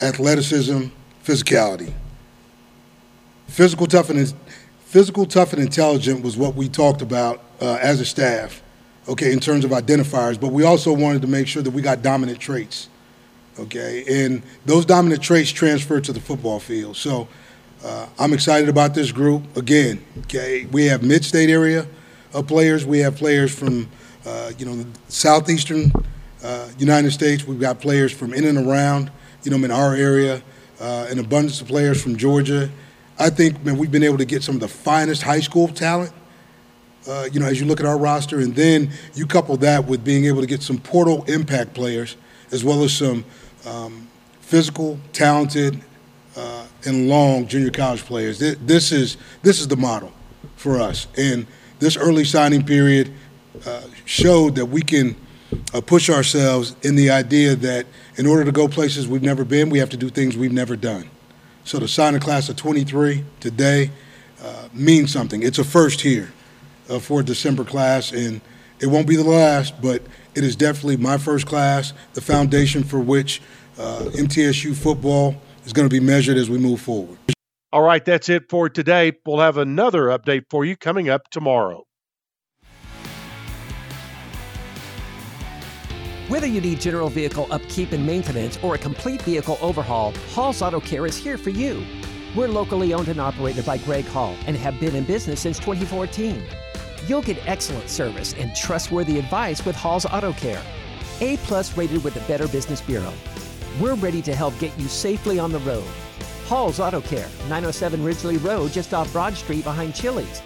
athleticism, 0.03 0.87
physicality. 1.25 1.93
Physical 3.47 3.87
tough 3.87 4.11
and 4.11 4.35
physical 4.85 5.27
tough 5.27 5.53
and 5.53 5.63
intelligent 5.63 6.23
was 6.23 6.37
what 6.37 6.55
we 6.55 6.69
talked 6.69 7.03
about 7.03 7.43
uh, 7.61 7.79
as 7.81 8.01
a 8.01 8.05
staff 8.05 8.63
okay, 9.09 9.33
in 9.33 9.41
terms 9.41 9.65
of 9.65 9.71
identifiers, 9.71 10.41
but 10.41 10.49
we 10.49 10.65
also 10.65 10.93
wanted 10.93 11.23
to 11.23 11.29
make 11.29 11.47
sure 11.47 11.63
that 11.63 11.71
we 11.71 11.83
got 11.83 12.03
dominant 12.03 12.39
traits, 12.41 12.89
okay, 13.59 14.05
and 14.09 14.43
those 14.65 14.85
dominant 14.85 15.23
traits 15.23 15.51
transfer 15.51 16.01
to 16.01 16.13
the 16.13 16.21
football 16.21 16.59
field. 16.59 16.97
So 16.97 17.29
uh, 17.85 18.07
I'm 18.19 18.33
excited 18.33 18.69
about 18.69 18.95
this 18.95 19.13
group. 19.13 19.57
Again, 19.57 20.03
okay, 20.21 20.67
we 20.67 20.87
have 20.87 21.03
mid-state 21.03 21.51
area 21.51 21.87
of 22.33 22.47
players. 22.47 22.87
We 22.87 23.01
have 23.01 23.17
players 23.17 23.55
from, 23.55 23.89
uh, 24.25 24.53
you 24.59 24.65
know, 24.65 24.77
the 24.77 24.87
southeastern 25.09 25.93
uh, 26.43 26.69
United 26.79 27.13
States. 27.13 27.47
We've 27.47 27.61
got 27.61 27.81
players 27.81 28.13
from 28.13 28.33
in 28.33 28.45
and 28.45 28.67
around, 28.67 29.11
you 29.43 29.51
know, 29.51 29.63
in 29.65 29.71
our 29.71 29.95
area, 29.95 30.43
uh, 30.81 31.07
an 31.11 31.19
abundance 31.19 31.61
of 31.61 31.69
players 31.69 32.03
from 32.03 32.17
Georgia. 32.17 32.71
I 33.19 33.31
think, 33.31 33.63
man, 33.65 33.77
we've 33.77 33.93
been 33.93 34.03
able 34.03 34.19
to 34.19 34.25
get 34.25 34.43
some 34.43 34.57
of 34.57 34.61
the 34.61 34.69
finest 34.69 35.23
high 35.23 35.41
school 35.41 35.69
talent 35.69 36.13
uh, 37.07 37.29
you 37.33 37.41
know, 37.41 37.47
as 37.47 37.61
you 37.61 37.67
look 37.67 37.81
at 37.81 37.87
our 37.87 37.99
roster, 37.99 38.39
and 38.41 38.55
then 38.55 38.91
you 39.15 39.27
couple 39.27 39.57
that 39.59 39.85
with 39.85 40.05
being 40.05 40.25
able 40.25 40.41
to 40.41 40.47
get 40.47 40.63
some 40.63 40.79
portal 40.79 41.25
impact 41.25 41.75
players, 41.75 42.17
as 42.51 42.65
well 42.65 42.83
as 42.83 42.93
some 42.93 43.25
um, 43.67 44.09
physical, 44.41 44.99
talented, 45.13 45.81
uh, 46.37 46.67
and 46.87 47.09
long 47.09 47.47
junior 47.47 47.71
college 47.71 48.03
players. 48.03 48.39
This 48.39 48.93
is 48.93 49.17
this 49.43 49.61
is 49.61 49.69
the 49.69 49.77
model 49.77 50.13
for 50.57 50.81
us, 50.81 51.07
and 51.17 51.47
this 51.79 51.97
early 51.97 52.25
signing 52.25 52.65
period 52.65 53.13
uh, 53.67 53.83
showed 54.05 54.55
that 54.57 54.67
we 54.67 54.83
can 54.83 55.17
uh, 55.73 55.81
push 55.81 56.09
ourselves 56.09 56.75
in 56.83 56.97
the 56.97 57.11
idea 57.11 57.55
that 57.55 57.87
in 58.17 58.27
order 58.27 58.45
to 58.45 58.53
go 58.53 58.67
places 58.67 59.07
we've 59.07 59.23
never 59.23 59.45
been, 59.45 59.69
we 59.69 59.79
have 59.79 59.91
to 59.91 59.97
do 59.97 60.09
things 60.09 60.37
we've 60.37 60.53
never 60.53 60.77
done. 60.77 61.09
So 61.65 61.79
to 61.79 61.89
sign 61.89 62.15
a 62.15 62.21
class 62.21 62.49
of 62.49 62.57
23 62.57 63.25
today 63.41 63.91
uh, 64.43 64.69
means 64.73 65.13
something. 65.13 65.43
It's 65.43 65.59
a 65.59 65.65
first 65.65 66.01
here 66.01 66.33
uh, 66.89 66.99
for 66.99 67.23
December 67.23 67.65
class, 67.65 68.13
and 68.13 68.41
it 68.81 68.87
won't 68.87 69.07
be 69.07 69.17
the 69.17 69.25
last, 69.25 69.81
but 69.81 70.03
it 70.35 70.45
is 70.45 70.57
definitely 70.57 70.97
my 70.97 71.19
first 71.19 71.47
class, 71.47 71.93
the 72.15 72.21
foundation 72.21 72.83
for 72.83 73.01
which 73.01 73.41
uh, 73.79 74.05
MTSU 74.13 74.75
football 74.75 75.37
is 75.65 75.73
going 75.73 75.89
to 75.89 75.93
be 75.93 76.05
measured 76.05 76.37
as 76.37 76.51
we 76.51 76.59
move 76.59 76.81
forward. 76.81 77.19
All 77.73 77.83
right, 77.83 78.05
that's 78.05 78.29
it 78.29 78.49
for 78.49 78.69
today. 78.69 79.13
We'll 79.27 79.41
have 79.41 79.57
another 79.57 80.05
update 80.05 80.45
for 80.49 80.65
you 80.65 80.77
coming 80.77 81.09
up 81.09 81.31
tomorrow. 81.31 81.85
Whether 86.29 86.47
you 86.47 86.61
need 86.61 86.81
general 86.81 87.11
vehicle 87.11 87.47
upkeep 87.51 87.93
and 87.93 88.07
maintenance 88.07 88.59
or 88.63 88.77
a 88.77 88.79
complete 88.79 89.21
vehicle 89.23 89.59
overhaul, 89.61 90.13
Hall's 90.33 90.63
Auto 90.63 90.81
Care 90.81 91.05
is 91.05 91.17
here 91.17 91.37
for 91.37 91.51
you. 91.51 91.85
We're 92.35 92.49
locally 92.49 92.95
owned 92.95 93.09
and 93.09 93.21
operated 93.21 93.67
by 93.67 93.79
Greg 93.79 94.07
Hall 94.07 94.35
and 94.47 94.57
have 94.57 94.81
been 94.81 94.97
in 94.97 95.05
business 95.05 95.41
since 95.41 95.59
2014. 95.59 96.43
You'll 97.07 97.23
get 97.23 97.39
excellent 97.47 97.91
service 97.91 98.35
and 98.35 98.55
trustworthy 98.55 99.19
advice 99.19 99.65
with 99.67 99.77
Hall's 99.77 100.07
Auto 100.07 100.33
Care. 100.33 100.63
A 101.21 101.37
plus 101.39 101.77
rated 101.77 102.03
with 102.03 102.15
the 102.15 102.21
Better 102.21 102.49
Business 102.49 102.81
Bureau. 102.81 103.13
We're 103.81 103.95
ready 103.95 104.23
to 104.23 104.35
help 104.35 104.59
get 104.59 104.79
you 104.79 104.89
safely 104.89 105.39
on 105.39 105.53
the 105.53 105.59
road. 105.61 105.87
Hall's 106.47 106.81
Auto 106.81 107.01
Care, 107.01 107.29
907 107.49 108.03
Ridgely 108.03 108.37
Road, 108.39 108.73
just 108.73 108.95
off 108.95 109.13
Broad 109.13 109.35
Street 109.35 109.65
behind 109.65 109.95
Chili's. 109.95 110.41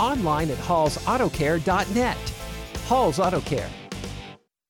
Online 0.00 0.50
at 0.50 0.58
hallsautocare.net. 0.58 2.32
Hall's 2.86 3.18
Auto 3.20 3.40
Care. 3.40 3.68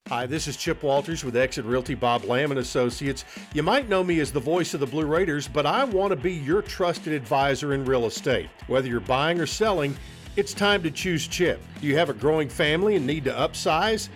Hi, 0.08 0.26
this 0.26 0.46
is 0.46 0.58
Chip 0.58 0.82
Walters 0.82 1.24
with 1.24 1.36
Exit 1.36 1.64
Realty 1.64 1.94
Bob 1.94 2.24
Lamb 2.24 2.50
and 2.50 2.60
Associates. 2.60 3.24
You 3.54 3.62
might 3.62 3.88
know 3.88 4.04
me 4.04 4.20
as 4.20 4.30
the 4.30 4.40
voice 4.40 4.74
of 4.74 4.80
the 4.80 4.86
Blue 4.86 5.06
Raiders, 5.06 5.48
but 5.48 5.64
I 5.64 5.84
want 5.84 6.10
to 6.10 6.16
be 6.16 6.34
your 6.34 6.60
trusted 6.60 7.14
advisor 7.14 7.72
in 7.72 7.86
real 7.86 8.04
estate. 8.04 8.50
Whether 8.66 8.88
you're 8.88 9.00
buying 9.00 9.40
or 9.40 9.46
selling, 9.46 9.96
it's 10.34 10.54
time 10.54 10.82
to 10.82 10.90
choose 10.90 11.26
Chip. 11.26 11.60
Do 11.80 11.86
you 11.86 11.96
have 11.98 12.08
a 12.08 12.14
growing 12.14 12.48
family 12.48 12.96
and 12.96 13.06
need 13.06 13.24
to 13.24 13.32
upsize? 13.32 14.08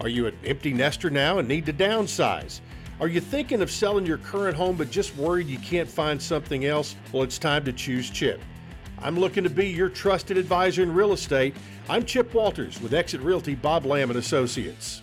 Are 0.00 0.08
you 0.08 0.26
an 0.26 0.36
empty 0.44 0.72
nester 0.72 1.08
now 1.08 1.38
and 1.38 1.48
need 1.48 1.64
to 1.66 1.72
downsize? 1.72 2.60
Are 3.00 3.08
you 3.08 3.20
thinking 3.20 3.62
of 3.62 3.70
selling 3.70 4.04
your 4.04 4.18
current 4.18 4.56
home 4.56 4.76
but 4.76 4.90
just 4.90 5.16
worried 5.16 5.46
you 5.46 5.58
can't 5.58 5.88
find 5.88 6.20
something 6.20 6.66
else? 6.66 6.94
Well, 7.10 7.22
it's 7.22 7.38
time 7.38 7.64
to 7.64 7.72
choose 7.72 8.10
Chip. 8.10 8.40
I'm 8.98 9.18
looking 9.18 9.44
to 9.44 9.50
be 9.50 9.68
your 9.68 9.88
trusted 9.88 10.36
advisor 10.36 10.82
in 10.82 10.92
real 10.92 11.12
estate. 11.12 11.56
I'm 11.88 12.04
Chip 12.04 12.34
Walters 12.34 12.80
with 12.80 12.94
Exit 12.94 13.20
Realty 13.22 13.54
Bob 13.54 13.86
Lamb 13.86 14.10
and 14.10 14.18
Associates. 14.18 15.02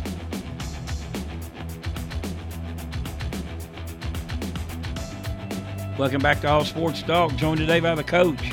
Welcome 6.01 6.23
back 6.23 6.41
to 6.41 6.49
All 6.49 6.65
Sports 6.65 7.03
Talk. 7.03 7.35
Joined 7.35 7.59
today 7.59 7.79
by 7.79 7.93
the 7.93 8.03
coach, 8.03 8.51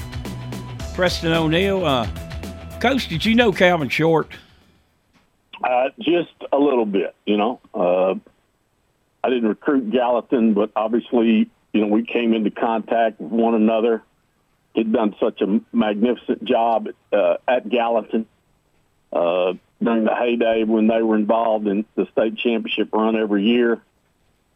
Preston 0.95 1.33
O'Neill. 1.33 1.83
Uh, 1.83 2.07
coach, 2.79 3.09
did 3.09 3.25
you 3.25 3.35
know 3.35 3.53
Calvin 3.53 3.89
Short? 3.89 4.31
Uh, 5.65 5.89
just 5.99 6.35
a 6.53 6.59
little 6.59 6.85
bit, 6.85 7.15
you 7.25 7.39
know. 7.39 7.59
Uh, 7.73 8.17
I 9.25 9.31
didn't 9.31 9.49
recruit 9.49 9.91
Gallatin, 9.91 10.53
but 10.53 10.73
obviously, 10.77 11.49
you 11.73 11.81
know, 11.81 11.87
we 11.87 12.05
came 12.05 12.35
into 12.35 12.51
contact 12.51 13.19
with 13.19 13.33
one 13.33 13.55
another. 13.55 14.03
He'd 14.75 14.93
done 14.93 15.17
such 15.19 15.41
a 15.41 15.61
magnificent 15.73 16.45
job 16.45 16.89
uh, 17.15 17.37
at 17.49 17.67
Gallatin 17.71 18.27
uh, 19.11 19.55
during 19.83 20.05
the 20.05 20.15
heyday 20.15 20.65
when 20.65 20.87
they 20.87 21.01
were 21.01 21.17
involved 21.17 21.67
in 21.67 21.87
the 21.95 22.07
state 22.13 22.37
championship 22.37 22.91
run 22.93 23.17
every 23.17 23.45
year 23.45 23.81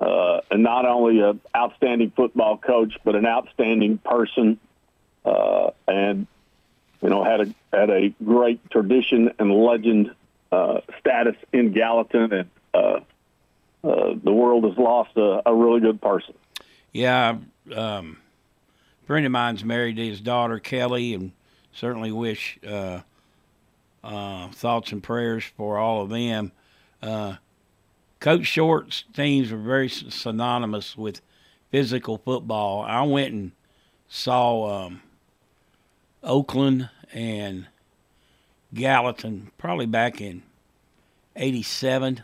uh, 0.03 0.41
and 0.51 0.63
not 0.65 0.85
only 0.85 1.21
an 1.21 1.41
outstanding 1.55 2.11
football 2.11 2.59
coach, 2.59 2.99
but 3.05 3.15
an 3.15 3.25
outstanding 3.25 3.99
person, 3.99 4.59
uh, 5.25 5.71
and 5.87 6.27
you 7.01 7.09
know 7.09 7.23
had 7.23 7.41
a 7.41 7.55
had 7.73 7.89
a 7.89 8.09
great 8.25 8.69
tradition 8.71 9.33
and 9.39 9.53
legend 9.53 10.13
uh, 10.51 10.81
status 10.99 11.37
in 11.53 11.73
Gallatin, 11.73 12.33
and 12.33 12.51
uh, 12.75 13.01
uh, 13.85 14.15
the 14.23 14.33
world 14.33 14.65
has 14.65 14.77
lost 14.77 15.17
a, 15.17 15.43
a 15.47 15.55
really 15.55 15.81
good 15.81 16.01
person. 16.01 16.35
Yeah, 16.93 17.37
um, 17.75 18.19
friend 19.07 19.25
of 19.25 19.31
mine's 19.31 19.65
married 19.65 19.97
to 19.97 20.05
his 20.05 20.21
daughter 20.21 20.59
Kelly, 20.59 21.15
and 21.15 21.31
certainly 21.73 22.11
wish 22.11 22.59
uh, 22.67 23.03
uh, 24.03 24.49
thoughts 24.49 24.91
and 24.91 25.01
prayers 25.01 25.45
for 25.57 25.79
all 25.79 26.03
of 26.03 26.11
them. 26.11 26.51
Uh, 27.01 27.37
Coach 28.23 28.47
Short's 28.47 29.03
teams 29.13 29.51
were 29.51 29.59
very 29.59 29.89
synonymous 29.89 30.97
with 30.97 31.21
physical 31.73 32.19
football. 32.19 32.83
I 32.83 33.03
went 33.03 33.35
and 33.35 33.51
saw 34.07 34.85
um, 34.85 35.03
Oakland 36.23 36.89
and 37.13 37.67
Gallatin 38.73 39.51
probably 39.59 39.87
back 39.87 40.21
in 40.21 40.45
87. 41.35 42.23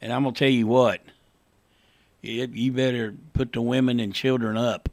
And 0.00 0.12
I'm 0.12 0.22
going 0.22 0.32
to 0.32 0.38
tell 0.38 0.48
you 0.48 0.68
what, 0.68 1.00
it, 2.22 2.50
you 2.50 2.70
better 2.70 3.16
put 3.32 3.52
the 3.52 3.60
women 3.62 3.98
and 3.98 4.14
children 4.14 4.56
up. 4.56 4.90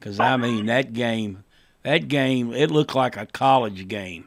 Because, 0.00 0.18
I 0.18 0.36
mean, 0.36 0.66
that 0.66 0.92
game, 0.92 1.44
that 1.84 2.08
game, 2.08 2.52
it 2.52 2.72
looked 2.72 2.96
like 2.96 3.16
a 3.16 3.26
college 3.26 3.86
game. 3.86 4.26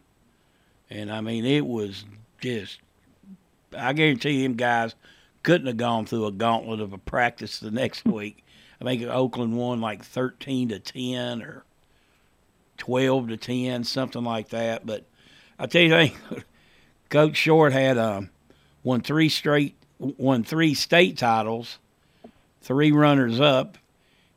And, 0.89 1.11
I 1.11 1.19
mean, 1.19 1.43
it 1.43 1.65
was 1.65 2.05
just 2.39 2.79
I 3.75 3.93
guarantee 3.93 4.43
him 4.43 4.55
guys 4.55 4.95
couldn't 5.43 5.67
have 5.67 5.77
gone 5.77 6.05
through 6.05 6.25
a 6.25 6.31
gauntlet 6.31 6.79
of 6.79 6.93
a 6.93 6.97
practice 6.97 7.59
the 7.59 7.71
next 7.71 8.05
week. 8.05 8.43
I 8.79 8.85
think 8.85 9.03
Oakland 9.03 9.57
won 9.57 9.81
like 9.81 10.03
13 10.03 10.69
to 10.69 10.79
10 10.79 11.41
or 11.41 11.63
12 12.77 13.29
to 13.29 13.37
10, 13.37 13.83
something 13.83 14.23
like 14.23 14.49
that. 14.49 14.85
But 14.85 15.05
I 15.59 15.67
tell 15.67 15.81
you, 15.81 16.11
Coach 17.09 17.37
Short 17.37 17.73
had 17.73 17.97
um, 17.97 18.29
won 18.83 19.01
three 19.01 19.29
straight, 19.29 19.75
won 19.99 20.43
three 20.43 20.73
state 20.73 21.17
titles, 21.17 21.79
three 22.61 22.91
runners 22.91 23.39
up, 23.39 23.77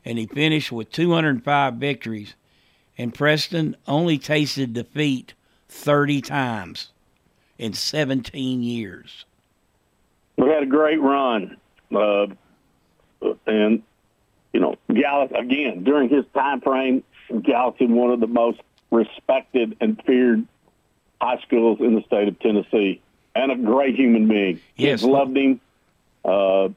and 0.04 0.18
he 0.18 0.26
finished 0.26 0.72
with 0.72 0.90
205 0.92 1.74
victories. 1.74 2.34
And 2.98 3.12
Preston 3.12 3.76
only 3.86 4.16
tasted 4.18 4.72
defeat 4.72 5.34
30 5.68 6.20
times 6.22 6.90
in 7.58 7.72
17 7.74 8.62
years. 8.62 9.25
We 10.36 10.48
had 10.48 10.62
a 10.62 10.66
great 10.66 11.00
run, 11.00 11.56
uh, 11.94 12.26
and 13.46 13.82
you 14.52 14.60
know, 14.60 14.76
Gallatin 14.92 15.36
again 15.36 15.84
during 15.84 16.08
his 16.08 16.24
time 16.34 16.60
frame, 16.60 17.02
Gallatin 17.42 17.94
one 17.94 18.10
of 18.10 18.20
the 18.20 18.26
most 18.26 18.60
respected 18.90 19.76
and 19.80 20.00
feared 20.04 20.46
high 21.20 21.40
schools 21.42 21.80
in 21.80 21.94
the 21.94 22.02
state 22.02 22.28
of 22.28 22.38
Tennessee, 22.38 23.00
and 23.34 23.50
a 23.50 23.56
great 23.56 23.96
human 23.96 24.28
being. 24.28 24.60
Yes, 24.76 25.00
kids 25.00 25.04
loved 25.04 25.36
him. 25.36 25.60
Uh, 26.24 26.68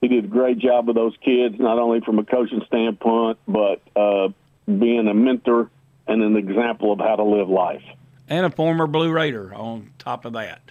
he 0.00 0.08
did 0.08 0.24
a 0.24 0.28
great 0.28 0.58
job 0.58 0.86
with 0.86 0.96
those 0.96 1.14
kids, 1.22 1.58
not 1.58 1.78
only 1.78 2.00
from 2.00 2.18
a 2.18 2.24
coaching 2.24 2.62
standpoint, 2.66 3.38
but 3.46 3.80
uh, 3.94 4.28
being 4.66 5.08
a 5.08 5.14
mentor 5.14 5.70
and 6.06 6.22
an 6.22 6.36
example 6.36 6.92
of 6.92 6.98
how 6.98 7.16
to 7.16 7.22
live 7.22 7.48
life 7.48 7.82
and 8.30 8.46
a 8.46 8.50
former 8.50 8.86
Blue 8.86 9.10
Raider 9.10 9.52
on 9.52 9.90
top 9.98 10.24
of 10.24 10.32
that. 10.34 10.70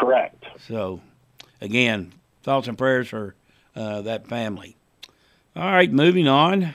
Correct. 0.00 0.46
So, 0.66 1.02
again, 1.60 2.12
thoughts 2.42 2.68
and 2.68 2.78
prayers 2.78 3.08
for 3.08 3.34
uh, 3.76 4.00
that 4.02 4.26
family. 4.26 4.76
All 5.54 5.62
right, 5.62 5.92
moving 5.92 6.26
on. 6.26 6.74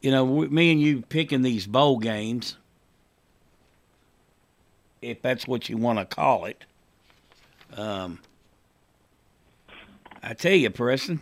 You 0.00 0.10
know, 0.10 0.26
me 0.26 0.72
and 0.72 0.80
you 0.80 1.02
picking 1.02 1.42
these 1.42 1.66
bowl 1.66 1.98
games, 1.98 2.56
if 5.02 5.20
that's 5.20 5.46
what 5.46 5.68
you 5.68 5.76
want 5.76 5.98
to 5.98 6.06
call 6.06 6.46
it. 6.46 6.64
Um, 7.76 8.18
I 10.22 10.32
tell 10.32 10.52
you, 10.52 10.70
Preston, 10.70 11.20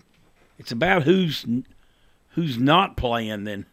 it's 0.58 0.70
about 0.70 1.02
who's 1.02 1.44
who's 2.30 2.56
not 2.56 2.96
playing. 2.96 3.44
Then 3.44 3.66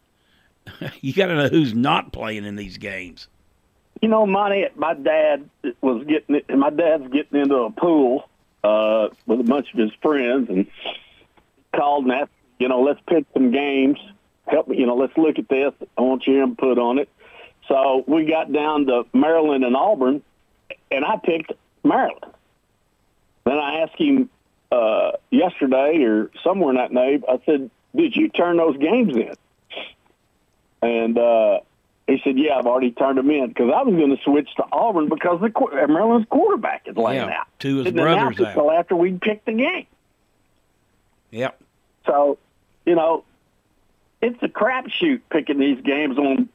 you 1.02 1.14
got 1.14 1.28
to 1.28 1.36
know 1.36 1.50
who's 1.50 1.76
not 1.76 2.12
playing 2.12 2.46
in 2.46 2.56
these 2.56 2.78
games. 2.80 3.28
You 4.02 4.10
know, 4.10 4.26
Monty, 4.26 4.66
my 4.76 4.94
dad 4.94 5.50
was 5.82 6.06
getting 6.06 6.42
my 6.60 6.70
dad's 6.70 7.08
getting 7.12 7.42
into 7.42 7.56
a 7.56 7.72
pool 7.72 8.30
uh, 8.64 9.10
with 9.26 9.40
a 9.40 9.44
bunch 9.44 9.74
of 9.74 9.80
his 9.80 9.92
friends 10.02 10.50
and 10.50 10.68
called 11.76 12.04
and 12.04 12.14
asked, 12.14 12.32
you 12.60 12.68
know, 12.68 12.82
let's 12.82 13.00
pick 13.08 13.26
some 13.34 13.52
games. 13.52 14.00
Help 14.46 14.68
me, 14.68 14.78
you 14.78 14.86
know, 14.86 14.96
let's 14.96 15.18
look 15.18 15.40
at 15.40 15.50
this. 15.50 15.74
I 15.98 16.02
want 16.02 16.26
your 16.26 16.44
input 16.44 16.78
on 16.78 17.00
it. 17.00 17.10
So 17.68 18.04
we 18.08 18.26
got 18.26 18.52
down 18.54 18.86
to 18.86 19.06
Maryland 19.14 19.66
and 19.66 19.76
Auburn, 19.76 20.22
and 20.90 21.04
I 21.04 21.18
picked 21.18 21.52
Maryland. 21.84 22.26
Then 23.46 23.58
I 23.58 23.82
asked 23.82 24.00
him 24.00 24.30
uh, 24.72 25.12
yesterday 25.32 26.04
or 26.04 26.32
somewhere 26.44 26.70
in 26.70 26.76
that 26.76 27.24
I 27.28 27.40
said, 27.46 27.70
did 27.96 28.16
you 28.16 28.30
turn 28.30 28.58
those 28.58 28.78
games 28.78 29.16
in? 29.16 29.34
And 30.82 31.18
uh, 31.18 31.60
he 32.08 32.22
said, 32.24 32.38
"Yeah, 32.38 32.58
I've 32.58 32.66
already 32.66 32.92
turned 32.92 33.18
them 33.18 33.30
in 33.30 33.50
because 33.50 33.72
I 33.76 33.84
was 33.84 33.94
going 33.94 34.16
to 34.16 34.24
switch 34.24 34.50
to 34.56 34.66
Auburn 34.72 35.10
because 35.10 35.42
the 35.42 35.88
Maryland's 35.88 36.28
quarterback 36.30 36.84
is 36.88 36.96
laying 36.96 37.28
yeah, 37.28 37.40
out. 37.42 37.48
Two 37.60 37.80
of 37.80 37.86
his 37.86 37.94
Didn't 37.94 38.02
brothers 38.02 38.40
out 38.40 38.48
until 38.48 38.72
after 38.72 38.96
we 38.96 39.12
picked 39.14 39.46
the 39.46 39.54
game. 39.54 39.86
Yep. 41.32 41.62
So, 42.06 42.38
you 42.86 42.96
know, 42.96 43.26
it's 44.22 44.42
a 44.42 44.48
crapshoot 44.48 45.22
picking 45.30 45.60
these 45.60 45.82
games 45.82 46.18
on 46.18 46.48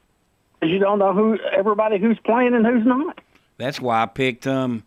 because 0.54 0.72
you 0.72 0.78
don't 0.78 0.98
know 0.98 1.12
who 1.12 1.38
everybody 1.38 1.98
who's 1.98 2.18
playing 2.20 2.54
and 2.54 2.66
who's 2.66 2.86
not. 2.86 3.20
That's 3.58 3.78
why 3.78 4.02
I 4.02 4.06
picked 4.06 4.46
um 4.46 4.82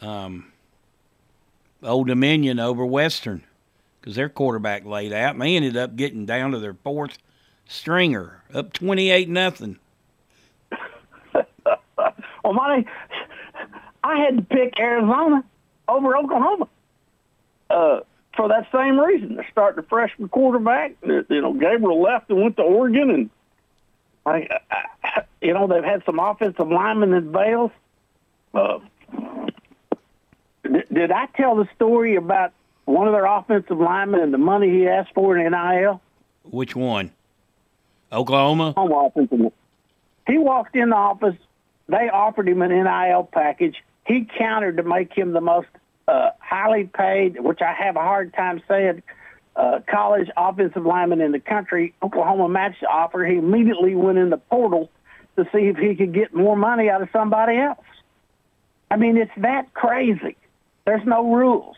um 0.00 0.52
Old 1.84 2.08
Dominion 2.08 2.58
over 2.58 2.84
Western 2.84 3.44
because 4.00 4.16
their 4.16 4.28
quarterback 4.28 4.84
laid 4.84 5.12
out, 5.12 5.34
and 5.34 5.42
they 5.42 5.54
ended 5.54 5.76
up 5.76 5.94
getting 5.94 6.26
down 6.26 6.50
to 6.50 6.58
their 6.58 6.74
fourth 6.74 7.18
stringer, 7.66 8.42
up 8.54 8.72
twenty-eight 8.72 9.28
nothing. 9.28 9.78
well, 11.34 12.52
Monty, 12.52 12.86
I 14.02 14.18
had 14.18 14.36
to 14.36 14.42
pick 14.42 14.78
Arizona 14.78 15.44
over 15.88 16.16
Oklahoma 16.16 16.68
uh, 17.70 18.00
for 18.36 18.48
that 18.48 18.68
same 18.72 18.98
reason. 18.98 19.36
They're 19.36 19.48
starting 19.50 19.84
a 19.84 19.86
freshman 19.86 20.28
quarterback. 20.28 20.96
You 21.02 21.24
know, 21.28 21.52
Gabriel 21.52 22.00
left 22.00 22.30
and 22.30 22.42
went 22.42 22.56
to 22.56 22.62
Oregon, 22.62 23.10
and 23.10 23.30
I, 24.24 24.48
I 24.70 25.22
you 25.40 25.54
know, 25.54 25.66
they've 25.66 25.84
had 25.84 26.04
some 26.04 26.18
offensive 26.18 26.68
linemen 26.68 27.12
in 27.12 27.32
Vales. 27.32 27.70
Uh, 28.52 28.78
did 30.92 31.10
I 31.12 31.26
tell 31.36 31.56
the 31.56 31.68
story 31.74 32.16
about 32.16 32.52
one 32.84 33.06
of 33.06 33.12
their 33.12 33.26
offensive 33.26 33.78
linemen 33.78 34.20
and 34.20 34.34
the 34.34 34.38
money 34.38 34.70
he 34.70 34.88
asked 34.88 35.12
for 35.14 35.36
in 35.36 35.50
NIL? 35.52 36.00
Which 36.44 36.74
one? 36.74 37.12
Oklahoma? 38.12 38.74
He 40.26 40.38
walked 40.38 40.76
in 40.76 40.90
the 40.90 40.96
office. 40.96 41.36
They 41.88 42.08
offered 42.08 42.48
him 42.48 42.62
an 42.62 42.70
NIL 42.70 43.28
package. 43.32 43.82
He 44.06 44.24
countered 44.38 44.76
to 44.78 44.82
make 44.82 45.12
him 45.12 45.32
the 45.32 45.40
most 45.40 45.68
uh, 46.08 46.30
highly 46.38 46.84
paid, 46.84 47.40
which 47.40 47.60
I 47.60 47.72
have 47.72 47.96
a 47.96 48.00
hard 48.00 48.34
time 48.34 48.62
saying, 48.68 49.02
uh, 49.56 49.80
college 49.88 50.28
offensive 50.36 50.84
lineman 50.84 51.20
in 51.20 51.32
the 51.32 51.40
country. 51.40 51.94
Oklahoma 52.02 52.48
matched 52.48 52.80
the 52.82 52.88
offer. 52.88 53.24
He 53.24 53.36
immediately 53.36 53.94
went 53.94 54.18
in 54.18 54.30
the 54.30 54.36
portal 54.36 54.90
to 55.36 55.44
see 55.52 55.66
if 55.66 55.76
he 55.76 55.94
could 55.94 56.12
get 56.12 56.34
more 56.34 56.56
money 56.56 56.90
out 56.90 57.02
of 57.02 57.08
somebody 57.12 57.56
else. 57.56 57.78
I 58.90 58.96
mean, 58.96 59.16
it's 59.16 59.32
that 59.38 59.72
crazy. 59.74 60.36
There's 60.84 61.04
no 61.04 61.34
rules. 61.34 61.76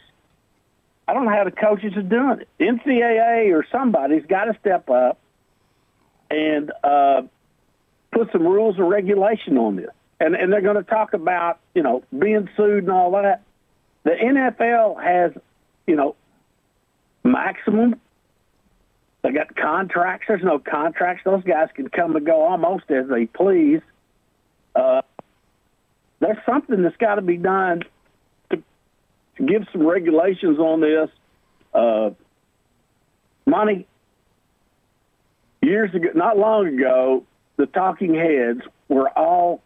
I 1.07 1.15
don't 1.15 1.25
know 1.25 1.31
how 1.31 1.45
the 1.45 1.51
coaches 1.51 1.97
are 1.97 2.03
doing 2.03 2.41
it. 2.41 2.49
NCAA 2.61 3.53
or 3.55 3.65
somebody's 3.73 4.27
got 4.27 4.45
to 4.45 4.57
step 4.61 4.91
up 4.91 5.19
and 6.31 6.73
uh, 6.85 7.23
put 8.13 8.31
some 8.33 8.47
rules 8.47 8.77
and 8.79 8.89
regulation 8.89 9.59
on 9.59 9.77
this. 9.77 9.91
And 10.21 10.35
and 10.35 10.53
they're 10.53 10.61
going 10.63 10.77
to 10.77 10.83
talk 10.83 11.15
about 11.15 11.61
you 11.75 11.83
know 11.83 12.03
being 12.17 12.49
sued 12.57 12.85
and 12.85 12.91
all 12.91 13.13
that. 13.13 13.43
The 14.05 14.11
NFL 14.11 15.03
has 15.03 15.33
you 15.87 15.97
know 15.97 16.17
maximum. 17.23 18.01
They 19.23 19.33
got 19.33 19.55
contracts. 19.57 20.27
There's 20.29 20.43
no 20.43 20.59
contracts. 20.59 21.23
Those 21.25 21.43
guys 21.45 21.69
can 21.75 21.89
come 21.89 22.17
and 22.17 22.25
go 22.25 22.43
almost 22.43 22.91
as 22.91 23.09
they 23.09 23.27
please. 23.27 23.81
Uh, 24.75 25.03
there's 26.21 26.39
something 26.47 26.83
that's 26.83 26.97
got 26.97 27.17
to 27.17 27.23
be 27.23 27.37
done 27.37 27.83
to 28.51 28.63
give 29.45 29.67
some 29.73 29.87
regulations 29.87 30.59
on 30.59 30.81
this. 30.81 31.11
Uh, 31.73 32.11
Monty 33.47 33.87
years 35.69 35.95
ago, 35.95 36.09
not 36.15 36.39
long 36.39 36.67
ago, 36.67 37.25
the 37.57 37.67
talking 37.67 38.15
heads 38.15 38.61
were 38.89 39.09
all 39.11 39.63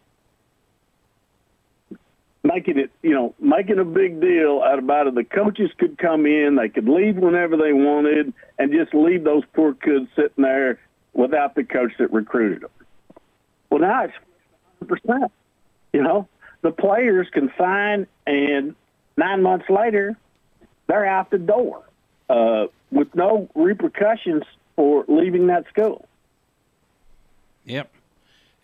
making 2.43 2.79
it, 2.79 2.91
you 3.03 3.15
know, 3.15 3.35
making 3.39 3.79
a 3.79 3.85
big 3.85 4.21
deal 4.21 4.63
out 4.65 4.79
about 4.79 5.07
it. 5.07 5.15
The 5.15 5.25
coaches 5.25 5.71
could 5.79 5.97
come 5.99 6.27
in, 6.27 6.57
they 6.57 6.69
could 6.69 6.89
leave 6.89 7.17
whenever 7.17 7.57
they 7.57 7.73
wanted, 7.73 8.33
and 8.59 8.73
just 8.73 8.95
leave 8.95 9.25
those 9.25 9.45
poor 9.55 9.75
kids 9.75 10.09
sitting 10.17 10.43
there 10.43 10.81
without 11.13 11.55
the 11.55 11.63
coach 11.63 11.93
that 11.99 12.13
recruited 12.13 12.63
them. 12.63 12.71
Well, 13.71 13.81
now 13.81 14.05
it's 14.05 14.15
100%. 14.83 15.31
You 15.93 16.03
know, 16.03 16.29
the 16.63 16.73
players 16.73 17.29
can 17.33 17.53
sign 17.57 18.07
and 18.27 18.75
Nine 19.17 19.43
months 19.43 19.67
later, 19.69 20.17
they're 20.87 21.07
out 21.07 21.31
the 21.31 21.39
door 21.39 21.83
uh, 22.29 22.67
with 22.91 23.15
no 23.15 23.49
repercussions 23.55 24.45
for 24.77 25.05
leaving 25.09 25.47
that 25.49 25.67
school. 25.69 26.07
Yep. 27.65 27.91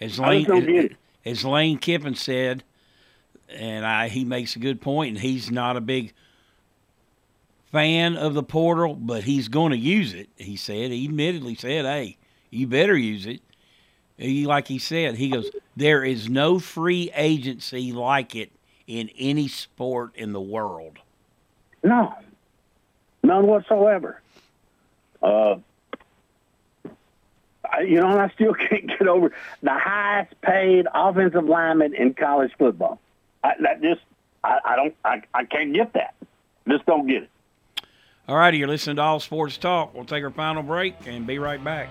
As 0.01 0.19
Lane, 0.19 0.97
as 1.25 1.45
Lane 1.45 1.79
Kiffin 1.79 2.15
said, 2.15 2.63
and 3.49 3.85
I, 3.85 4.09
he 4.09 4.25
makes 4.25 4.57
a 4.57 4.59
good 4.59 4.81
point, 4.81 5.11
and 5.11 5.19
he's 5.19 5.51
not 5.51 5.77
a 5.77 5.81
big 5.81 6.13
fan 7.73 8.17
of 8.17 8.35
the 8.35 8.43
portal, 8.43 8.95
but 8.95 9.25
he's 9.25 9.49
going 9.49 9.73
to 9.73 9.79
use 9.79 10.15
it. 10.15 10.29
He 10.37 10.57
said, 10.57 10.91
he 10.91 11.05
admittedly 11.05 11.55
said, 11.55 11.85
hey, 11.85 12.17
you 12.51 12.67
better 12.67 12.97
use 12.97 13.27
it. 13.27 13.41
He, 14.17 14.47
like 14.47 14.69
he 14.69 14.79
said, 14.79 15.17
he 15.17 15.29
goes, 15.29 15.51
there 15.77 16.03
is 16.05 16.29
no 16.29 16.59
free 16.59 17.11
agency 17.15 17.93
like 17.93 18.35
it 18.35 18.51
in 18.87 19.11
any 19.19 19.49
sport 19.49 20.17
in 20.17 20.33
the 20.33 20.41
world? 20.41 20.99
No, 21.85 22.15
none 23.23 23.47
whatsoever. 23.47 24.21
Uh, 25.23 25.57
you 27.87 28.01
know, 28.01 28.09
I 28.19 28.31
still 28.31 28.55
can't 28.55 28.87
get 28.87 29.07
over 29.07 29.33
the 29.62 29.75
highest 29.75 30.41
paid 30.41 30.87
offensive 30.95 31.45
lineman 31.45 31.95
in 31.95 32.14
college 32.14 32.53
football. 32.59 33.01
I, 33.45 33.53
that 33.61 33.83
just, 33.83 34.01
I, 34.43 34.59
I 34.64 34.77
don't, 34.77 34.95
I, 35.05 35.23
I 35.35 35.45
can't 35.45 35.73
get 35.75 35.93
that. 35.95 36.14
Just 36.69 36.87
don't 36.87 37.07
get 37.07 37.25
it. 37.25 37.31
All 38.29 38.37
righty, 38.37 38.59
you're 38.59 38.69
listening 38.69 38.97
to 38.97 39.03
All 39.03 39.21
Sports 39.21 39.57
Talk. 39.57 39.95
We'll 39.95 40.05
take 40.05 40.23
our 40.23 40.31
final 40.31 40.62
break 40.62 40.95
and 41.07 41.27
be 41.27 41.39
right 41.39 41.62
back. 41.62 41.91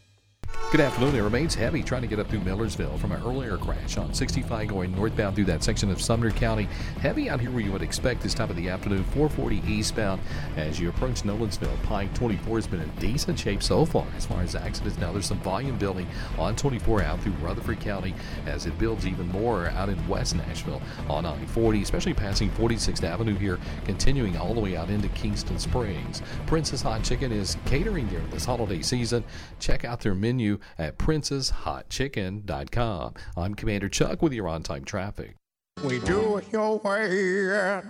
Good 0.69 0.79
afternoon. 0.79 1.15
It 1.15 1.21
remains 1.21 1.53
heavy 1.53 1.83
trying 1.83 2.03
to 2.03 2.07
get 2.07 2.19
up 2.19 2.29
through 2.29 2.39
Millersville 2.41 2.97
from 2.97 3.11
an 3.11 3.21
earlier 3.23 3.57
crash 3.57 3.97
on 3.97 4.13
65 4.13 4.69
going 4.69 4.95
northbound 4.95 5.35
through 5.35 5.45
that 5.45 5.63
section 5.63 5.91
of 5.91 6.01
Sumner 6.01 6.31
County. 6.31 6.69
Heavy 7.01 7.29
out 7.29 7.41
here 7.41 7.51
where 7.51 7.59
you 7.59 7.73
would 7.73 7.81
expect 7.81 8.21
this 8.21 8.33
time 8.33 8.49
of 8.49 8.55
the 8.55 8.69
afternoon. 8.69 9.03
440 9.03 9.63
eastbound 9.69 10.21
as 10.55 10.79
you 10.79 10.87
approach 10.87 11.23
Nolensville. 11.23 11.83
Pike 11.83 12.13
24 12.13 12.57
has 12.57 12.67
been 12.67 12.79
in 12.79 12.89
decent 12.99 13.37
shape 13.37 13.61
so 13.61 13.83
far 13.83 14.07
as 14.15 14.25
far 14.25 14.43
as 14.43 14.55
accidents. 14.55 14.97
Now 14.97 15.11
there's 15.11 15.25
some 15.25 15.39
volume 15.39 15.77
building 15.77 16.07
on 16.37 16.55
24 16.55 17.03
out 17.03 17.19
through 17.19 17.33
Rutherford 17.33 17.81
County 17.81 18.15
as 18.45 18.65
it 18.65 18.79
builds 18.79 19.05
even 19.05 19.27
more 19.27 19.67
out 19.71 19.89
in 19.89 20.07
West 20.07 20.35
Nashville 20.35 20.81
on 21.09 21.25
I-40, 21.25 21.81
especially 21.81 22.13
passing 22.13 22.49
46th 22.51 23.03
Avenue 23.03 23.35
here, 23.35 23.59
continuing 23.83 24.37
all 24.37 24.53
the 24.53 24.61
way 24.61 24.77
out 24.77 24.89
into 24.89 25.09
Kingston 25.09 25.59
Springs. 25.59 26.21
Prince's 26.47 26.81
Hot 26.81 27.03
Chicken 27.03 27.33
is 27.33 27.57
catering 27.65 28.07
during 28.07 28.29
this 28.29 28.45
holiday 28.45 28.81
season. 28.81 29.25
Check 29.59 29.83
out 29.83 29.99
their 29.99 30.15
menu 30.15 30.50
at 30.77 30.97
princeshotchicken.com. 30.97 33.13
I'm 33.37 33.55
Commander 33.55 33.87
Chuck 33.89 34.21
with 34.21 34.33
your 34.33 34.47
on 34.47 34.63
time 34.63 34.83
traffic. 34.83 35.35
We 35.83 35.99
do 35.99 36.37
it 36.37 36.51
your 36.51 36.79
way 36.79 37.81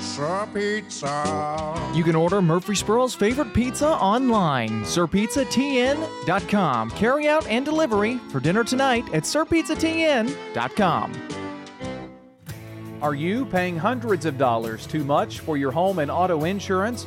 Sir 0.00 0.48
Pizza. 0.52 1.92
You 1.94 2.02
can 2.02 2.16
order 2.16 2.42
Murfreesboro's 2.42 3.14
favorite 3.14 3.54
pizza 3.54 3.88
online, 3.88 4.82
sirpizzatn.com. 4.82 6.90
Carry 6.90 7.28
out 7.28 7.46
and 7.46 7.64
delivery 7.64 8.18
for 8.30 8.40
dinner 8.40 8.64
tonight 8.64 9.04
at 9.14 9.22
sirpizzatn.com. 9.22 11.28
Are 13.00 13.14
you 13.14 13.46
paying 13.46 13.76
hundreds 13.76 14.26
of 14.26 14.36
dollars 14.36 14.84
too 14.84 15.04
much 15.04 15.38
for 15.38 15.56
your 15.56 15.70
home 15.70 16.00
and 16.00 16.10
auto 16.10 16.42
insurance? 16.44 17.06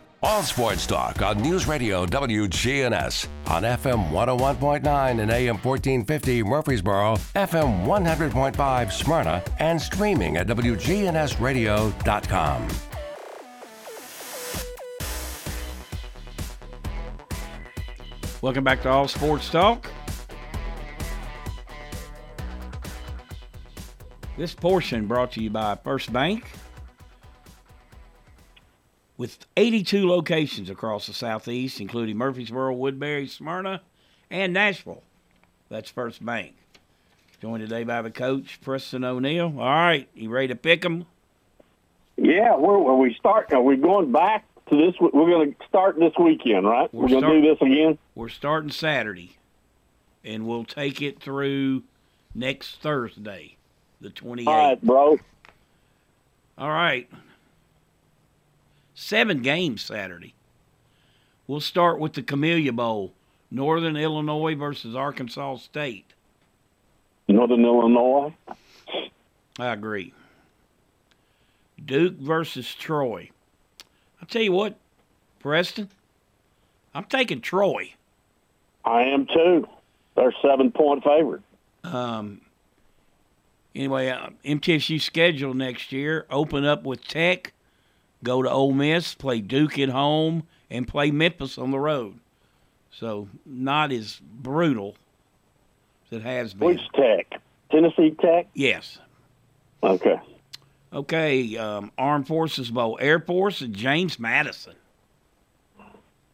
All 0.23 0.43
sports 0.43 0.85
talk 0.85 1.23
on 1.23 1.41
News 1.41 1.65
Radio 1.65 2.05
WGNS 2.05 3.27
on 3.47 3.63
FM 3.63 4.11
101.9 4.11 5.19
and 5.19 5.31
AM 5.31 5.57
1450 5.57 6.43
Murfreesboro, 6.43 7.15
FM 7.33 7.87
100.5 7.87 8.91
Smyrna, 8.91 9.43
and 9.57 9.81
streaming 9.81 10.37
at 10.37 10.45
WGNSradio.com. 10.45 12.67
Welcome 18.43 18.63
back 18.63 18.83
to 18.83 18.89
All 18.89 19.07
Sports 19.07 19.49
Talk. 19.49 19.89
This 24.37 24.53
portion 24.53 25.07
brought 25.07 25.31
to 25.31 25.41
you 25.41 25.49
by 25.49 25.79
First 25.83 26.13
Bank. 26.13 26.45
With 29.21 29.45
82 29.55 30.09
locations 30.09 30.67
across 30.67 31.05
the 31.05 31.13
Southeast, 31.13 31.79
including 31.79 32.17
Murfreesboro, 32.17 32.73
Woodbury, 32.73 33.27
Smyrna, 33.27 33.83
and 34.31 34.51
Nashville. 34.51 35.03
That's 35.69 35.91
First 35.91 36.25
Bank. 36.25 36.55
Joined 37.39 37.61
today 37.61 37.83
by 37.83 38.01
the 38.01 38.09
coach, 38.09 38.59
Preston 38.61 39.03
O'Neill. 39.03 39.53
All 39.59 39.65
right, 39.69 40.09
you 40.15 40.31
ready 40.31 40.47
to 40.47 40.55
pick 40.55 40.81
them? 40.81 41.05
Yeah, 42.17 42.55
where 42.55 42.77
are 42.77 42.97
we 42.97 43.13
start? 43.13 43.53
Uh, 43.53 43.57
are 43.57 43.61
we 43.61 43.77
going 43.77 44.11
back 44.11 44.43
to 44.71 44.75
this? 44.75 44.95
We're 44.99 45.11
going 45.11 45.53
to 45.53 45.67
start 45.67 45.99
this 45.99 46.13
weekend, 46.19 46.65
right? 46.65 46.91
We're, 46.91 47.07
going 47.07 47.21
to 47.21 47.41
do 47.41 47.47
this 47.47 47.61
again. 47.61 47.99
We're 48.15 48.29
starting 48.29 48.71
Saturday, 48.71 49.37
and 50.23 50.47
we'll 50.47 50.65
take 50.65 50.99
it 50.99 51.21
through 51.21 51.83
next 52.33 52.81
Thursday, 52.81 53.57
the 54.01 54.09
28th. 54.09 54.47
All 54.47 54.69
right, 54.69 54.81
bro. 54.81 55.19
All 56.57 56.69
right. 56.69 57.07
Seven 59.01 59.41
games 59.41 59.81
Saturday. 59.81 60.35
We'll 61.47 61.59
start 61.59 61.99
with 61.99 62.13
the 62.13 62.21
Camellia 62.21 62.71
Bowl, 62.71 63.13
Northern 63.49 63.97
Illinois 63.97 64.53
versus 64.53 64.95
Arkansas 64.95 65.55
State. 65.55 66.13
Northern 67.27 67.65
Illinois. 67.65 68.31
I 69.59 69.73
agree. 69.73 70.13
Duke 71.83 72.13
versus 72.19 72.75
Troy. 72.75 73.31
I'll 74.21 74.27
tell 74.27 74.43
you 74.43 74.51
what, 74.51 74.77
Preston, 75.39 75.89
I'm 76.93 77.05
taking 77.05 77.41
Troy. 77.41 77.95
I 78.85 79.01
am 79.01 79.25
too. 79.25 79.67
They're 80.15 80.33
seven 80.43 80.71
point 80.71 81.03
favorite. 81.03 81.41
Um. 81.83 82.41
Anyway, 83.73 84.09
uh, 84.09 84.29
MTSU 84.45 85.01
schedule 85.01 85.55
next 85.55 85.91
year 85.91 86.27
open 86.29 86.65
up 86.65 86.83
with 86.83 87.03
Tech, 87.07 87.53
go 88.23 88.41
to 88.41 88.49
Ole 88.49 88.73
Miss, 88.73 89.15
play 89.15 89.41
Duke 89.41 89.79
at 89.79 89.89
home, 89.89 90.43
and 90.69 90.87
play 90.87 91.11
Memphis 91.11 91.57
on 91.57 91.71
the 91.71 91.79
road. 91.79 92.19
So 92.91 93.27
not 93.45 93.91
as 93.91 94.19
brutal 94.21 94.95
as 96.05 96.17
it 96.17 96.23
has 96.23 96.53
been. 96.53 96.67
Which 96.67 96.81
Tech? 96.93 97.41
Tennessee 97.71 98.15
Tech. 98.19 98.47
Yes. 98.53 98.99
Okay. 99.81 100.19
Okay. 100.93 101.57
Um, 101.57 101.91
Armed 101.97 102.27
Forces 102.27 102.69
Bowl, 102.69 102.97
Air 103.01 103.19
Force 103.19 103.61
and 103.61 103.73
James 103.73 104.19
Madison. 104.19 104.75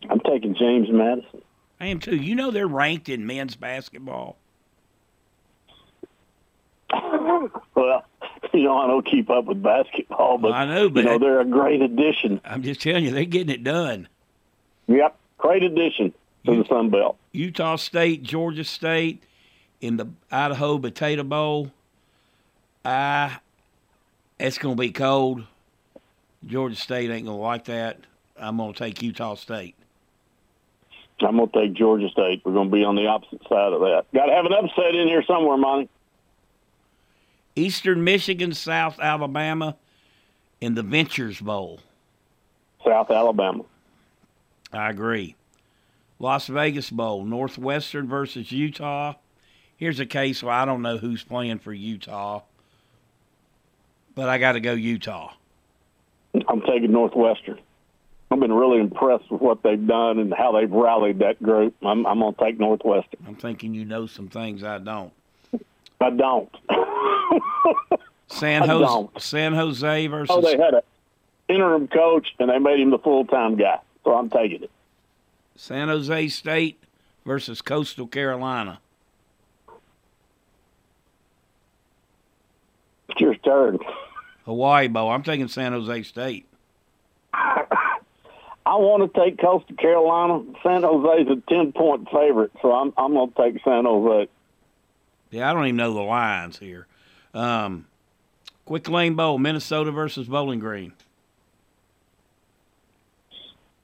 I'm 0.09 0.19
taking 0.21 0.55
James 0.55 0.87
Madison. 0.89 1.41
I 1.79 1.87
am 1.87 1.99
too. 1.99 2.15
You 2.15 2.35
know 2.35 2.51
they're 2.51 2.67
ranked 2.67 3.09
in 3.09 3.25
men's 3.27 3.55
basketball. 3.55 4.37
well, 7.75 8.03
you 8.57 8.63
know 8.65 8.77
I 8.77 8.87
don't 8.87 9.05
keep 9.05 9.29
up 9.29 9.45
with 9.45 9.61
basketball, 9.61 10.37
but 10.37 10.53
I 10.53 10.65
know, 10.65 10.89
but 10.89 11.03
you 11.03 11.09
know 11.09 11.19
they're 11.19 11.41
a 11.41 11.45
great 11.45 11.81
addition. 11.81 12.41
I'm 12.45 12.63
just 12.63 12.81
telling 12.81 13.05
you, 13.05 13.11
they're 13.11 13.25
getting 13.25 13.53
it 13.53 13.63
done. 13.63 14.07
Yep, 14.87 15.17
great 15.37 15.63
addition 15.63 16.13
to 16.45 16.63
the 16.63 16.65
Sun 16.67 16.89
Belt. 16.89 17.17
Utah 17.31 17.75
State, 17.75 18.23
Georgia 18.23 18.63
State, 18.63 19.23
in 19.81 19.97
the 19.97 20.07
Idaho 20.31 20.77
Potato 20.77 21.23
Bowl. 21.23 21.71
Ah, 22.85 23.41
it's 24.39 24.57
going 24.57 24.77
to 24.77 24.79
be 24.79 24.91
cold. 24.91 25.43
Georgia 26.45 26.75
State 26.75 27.09
ain't 27.09 27.25
going 27.25 27.37
to 27.37 27.43
like 27.43 27.65
that. 27.65 27.99
I'm 28.39 28.57
going 28.57 28.73
to 28.73 28.79
take 28.79 29.01
Utah 29.01 29.35
State. 29.35 29.75
I'm 31.19 31.37
going 31.37 31.49
to 31.49 31.61
take 31.61 31.73
Georgia 31.73 32.09
State. 32.09 32.41
We're 32.45 32.53
going 32.53 32.69
to 32.69 32.75
be 32.75 32.83
on 32.83 32.95
the 32.95 33.07
opposite 33.07 33.41
side 33.49 33.73
of 33.73 33.81
that. 33.81 34.05
Got 34.13 34.27
to 34.27 34.33
have 34.33 34.45
an 34.45 34.53
upset 34.53 34.93
in 34.93 35.07
here 35.07 35.23
somewhere, 35.23 35.57
Monty. 35.57 35.89
Eastern 37.57 38.03
Michigan, 38.03 38.53
South 38.53 38.99
Alabama, 38.99 39.75
in 40.61 40.75
the 40.75 40.83
Ventures 40.83 41.41
Bowl. 41.41 41.79
South 42.85 43.09
Alabama. 43.11 43.63
I 44.71 44.89
agree. 44.89 45.35
Las 46.19 46.47
Vegas 46.47 46.89
Bowl, 46.89 47.25
Northwestern 47.25 48.07
versus 48.07 48.51
Utah. 48.51 49.13
Here's 49.75 49.99
a 49.99 50.05
case 50.05 50.41
where 50.41 50.53
I 50.53 50.65
don't 50.65 50.81
know 50.81 50.97
who's 50.97 51.23
playing 51.23 51.59
for 51.59 51.73
Utah, 51.73 52.41
but 54.15 54.29
I 54.29 54.37
got 54.37 54.53
to 54.53 54.59
go 54.59 54.73
Utah. 54.73 55.33
I'm 56.47 56.61
taking 56.61 56.91
Northwestern. 56.91 57.59
I've 58.29 58.39
been 58.39 58.53
really 58.53 58.79
impressed 58.79 59.31
with 59.31 59.41
what 59.41 59.63
they've 59.63 59.87
done 59.87 60.19
and 60.19 60.33
how 60.33 60.51
they've 60.51 60.71
rallied 60.71 61.19
that 61.19 61.41
group. 61.41 61.75
I'm, 61.83 62.05
I'm 62.05 62.19
going 62.19 62.33
to 62.33 62.43
take 62.43 62.59
Northwestern. 62.59 63.19
I'm 63.25 63.35
thinking 63.35 63.73
you 63.73 63.85
know 63.85 64.05
some 64.05 64.27
things 64.27 64.63
I 64.63 64.79
don't. 64.79 65.13
I 65.99 66.09
don't. 66.11 66.49
San 68.27 68.67
Jose, 68.67 68.85
don't. 68.85 69.21
San 69.21 69.53
Jose 69.53 70.07
versus. 70.07 70.35
Oh, 70.35 70.41
they 70.41 70.57
had 70.57 70.75
an 70.75 70.81
interim 71.47 71.87
coach 71.87 72.33
and 72.39 72.49
they 72.49 72.59
made 72.59 72.79
him 72.79 72.91
the 72.91 72.99
full 72.99 73.25
time 73.25 73.55
guy. 73.55 73.79
So 74.03 74.13
I'm 74.13 74.29
taking 74.29 74.63
it. 74.63 74.71
San 75.55 75.87
Jose 75.87 76.27
State 76.29 76.81
versus 77.25 77.61
Coastal 77.61 78.07
Carolina. 78.07 78.79
It's 83.09 83.19
your 83.21 83.35
turn. 83.35 83.79
Hawaii 84.45 84.87
Bowl. 84.87 85.09
I'm 85.09 85.23
taking 85.23 85.47
San 85.47 85.73
Jose 85.73 86.03
State. 86.03 86.45
I 87.33 88.75
want 88.75 89.13
to 89.13 89.19
take 89.19 89.39
Coastal 89.39 89.75
Carolina. 89.77 90.43
San 90.61 90.83
Jose's 90.83 91.27
a 91.29 91.41
ten 91.49 91.71
point 91.71 92.09
favorite, 92.11 92.51
so 92.61 92.73
I'm 92.73 92.93
I'm 92.97 93.13
going 93.13 93.31
to 93.31 93.35
take 93.35 93.63
San 93.63 93.85
Jose. 93.85 94.29
Yeah, 95.31 95.49
I 95.49 95.53
don't 95.53 95.65
even 95.65 95.75
know 95.75 95.93
the 95.93 96.01
lines 96.01 96.57
here. 96.57 96.87
Um, 97.33 97.85
Quick 98.65 98.89
Lane 98.89 99.15
Bowl, 99.15 99.37
Minnesota 99.37 99.91
versus 99.91 100.27
Bowling 100.27 100.59
Green. 100.59 100.93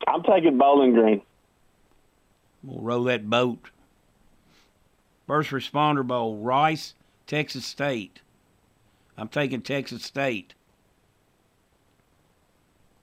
I'm 0.07 0.23
taking 0.23 0.57
Bowling 0.57 0.93
Green. 0.93 1.21
We'll 2.63 2.81
row 2.81 3.03
that 3.05 3.29
boat. 3.29 3.69
First 5.27 5.51
Responder 5.51 6.05
Bowl, 6.05 6.37
Rice, 6.37 6.93
Texas 7.27 7.65
State. 7.65 8.21
I'm 9.17 9.27
taking 9.29 9.61
Texas 9.61 10.03
State. 10.03 10.53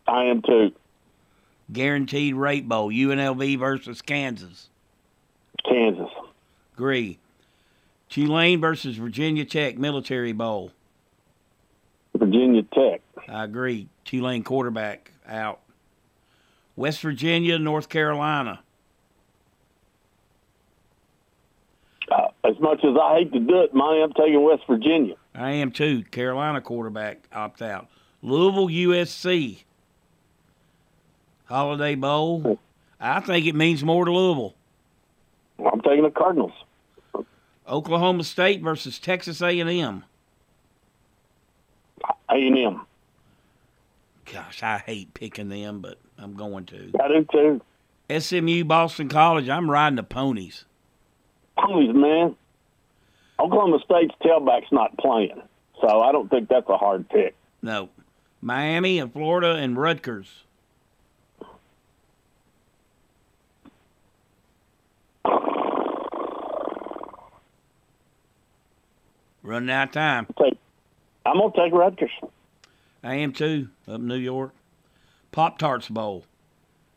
I 0.07 0.25
am 0.25 0.43
too. 0.43 0.73
Guaranteed 1.73 2.35
Rate 2.35 2.69
Bowl, 2.69 2.91
UNLV 2.91 3.59
versus 3.59 4.03
Kansas. 4.03 4.69
Kansas. 5.65 6.11
Agree. 6.75 7.19
Tulane 8.11 8.61
versus 8.61 8.97
Virginia 8.97 9.45
Tech 9.45 9.79
Military 9.79 10.33
Bowl. 10.33 10.73
Virginia 12.17 12.63
Tech. 12.75 13.01
I 13.29 13.45
agree. 13.45 13.89
Tulane 14.05 14.43
quarterback 14.43 15.13
out. 15.27 15.61
West 16.75 17.01
Virginia, 17.03 17.59
North 17.59 17.89
Carolina. 17.89 18.61
Uh, 22.11 22.29
as 22.43 22.59
much 22.59 22.81
as 22.85 22.97
I 23.01 23.19
hate 23.19 23.33
to 23.33 23.39
do 23.39 23.61
it, 23.61 23.73
Monty, 23.73 24.03
I'm 24.03 24.13
taking 24.13 24.43
West 24.43 24.63
Virginia. 24.69 25.15
I 25.35 25.53
am 25.53 25.71
too. 25.71 26.03
Carolina 26.03 26.61
quarterback 26.61 27.29
opt 27.33 27.63
out. 27.63 27.87
Louisville, 28.23 28.67
USC. 28.67 29.63
Holiday 31.45 31.95
Bowl. 31.95 32.59
I 33.01 33.21
think 33.21 33.47
it 33.47 33.55
means 33.55 33.85
more 33.85 34.05
to 34.05 34.13
Louisville. 34.13 34.55
I'm 35.73 35.81
taking 35.83 36.03
the 36.03 36.11
Cardinals. 36.11 36.53
Oklahoma 37.71 38.25
State 38.25 38.61
versus 38.63 38.99
Texas 38.99 39.41
A&M. 39.41 40.05
A&M. 42.29 42.81
Gosh, 44.33 44.63
I 44.63 44.79
hate 44.79 45.15
picking 45.15 45.49
them, 45.49 45.81
but 45.81 45.99
I'm 46.19 46.35
going 46.35 46.67
to. 46.67 46.91
I 47.01 47.09
do 47.09 47.27
too. 47.31 47.61
SMU, 48.21 48.65
Boston 48.65 49.09
College. 49.09 49.49
I'm 49.49 49.71
riding 49.71 49.97
the 49.97 50.03
ponies. 50.03 50.65
Ponies, 51.57 51.95
man. 51.95 52.35
Oklahoma 53.39 53.79
State's 53.85 54.15
tailback's 54.23 54.73
not 54.73 54.97
playing, 54.99 55.41
so 55.81 56.01
I 56.01 56.13
don't 56.13 56.29
think 56.29 56.49
that's 56.49 56.69
a 56.69 56.77
hard 56.77 57.09
pick. 57.09 57.35
No. 57.63 57.89
Miami 58.43 58.99
and 58.99 59.13
Florida 59.13 59.55
and 59.55 59.79
Rutgers. 59.79 60.45
Running 69.43 69.71
out 69.71 69.89
of 69.89 69.93
time. 69.93 70.27
Take 70.41 70.59
I'm 71.27 71.39
gonna 71.39 71.53
take 71.57 71.73
Rutgers. 71.73 72.11
I 73.03 73.15
am 73.17 73.33
too. 73.33 73.69
Up 73.89 74.01
New 74.01 74.17
York. 74.17 74.53
Pop 75.33 75.59
Tarts 75.59 75.89
Bowl. 75.89 76.25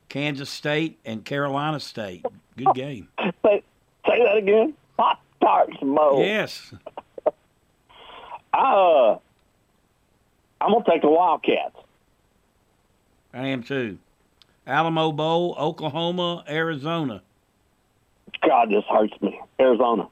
Kansas 0.09 0.49
State 0.49 0.99
and 1.05 1.23
Carolina 1.23 1.79
State. 1.79 2.25
Good 2.57 2.67
game. 2.75 3.07
say, 3.19 3.63
say 4.07 4.23
that 4.23 4.37
again. 4.37 4.73
Pop 4.97 5.21
Tarts 5.41 5.77
Bowl. 5.81 6.19
Yes. 6.19 6.73
I, 8.53 8.73
uh, 8.75 9.17
I'm 10.61 10.71
gonna 10.71 10.85
take 10.87 11.01
the 11.01 11.09
Wildcats. 11.09 11.75
I 13.33 13.47
am 13.47 13.63
too. 13.63 13.97
Alamo 14.67 15.11
Bowl, 15.11 15.55
Oklahoma, 15.57 16.43
Arizona. 16.47 17.21
God, 18.47 18.69
this 18.69 18.83
hurts 18.89 19.13
me. 19.21 19.39
Arizona. 19.59 20.07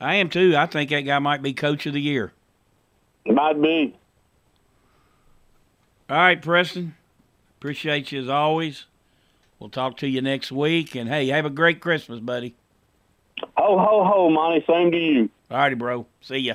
I 0.00 0.16
am 0.16 0.28
too. 0.28 0.54
I 0.56 0.66
think 0.66 0.90
that 0.90 1.00
guy 1.00 1.18
might 1.18 1.42
be 1.42 1.52
coach 1.52 1.86
of 1.86 1.94
the 1.94 2.00
year. 2.00 2.32
It 3.24 3.34
might 3.34 3.60
be. 3.60 3.96
All 6.10 6.16
right, 6.16 6.40
Preston. 6.40 6.94
Appreciate 7.58 8.12
you 8.12 8.20
as 8.20 8.28
always. 8.28 8.84
We'll 9.58 9.70
talk 9.70 9.96
to 9.98 10.06
you 10.06 10.20
next 10.20 10.52
week. 10.52 10.94
And 10.94 11.08
hey, 11.08 11.28
have 11.28 11.46
a 11.46 11.50
great 11.50 11.80
Christmas, 11.80 12.20
buddy. 12.20 12.54
Ho, 13.56 13.78
ho, 13.78 14.04
ho, 14.04 14.30
Monty. 14.30 14.64
Same 14.66 14.90
to 14.90 14.98
you. 14.98 15.30
All 15.50 15.58
righty, 15.58 15.74
bro. 15.74 16.06
See 16.20 16.38
ya. 16.38 16.54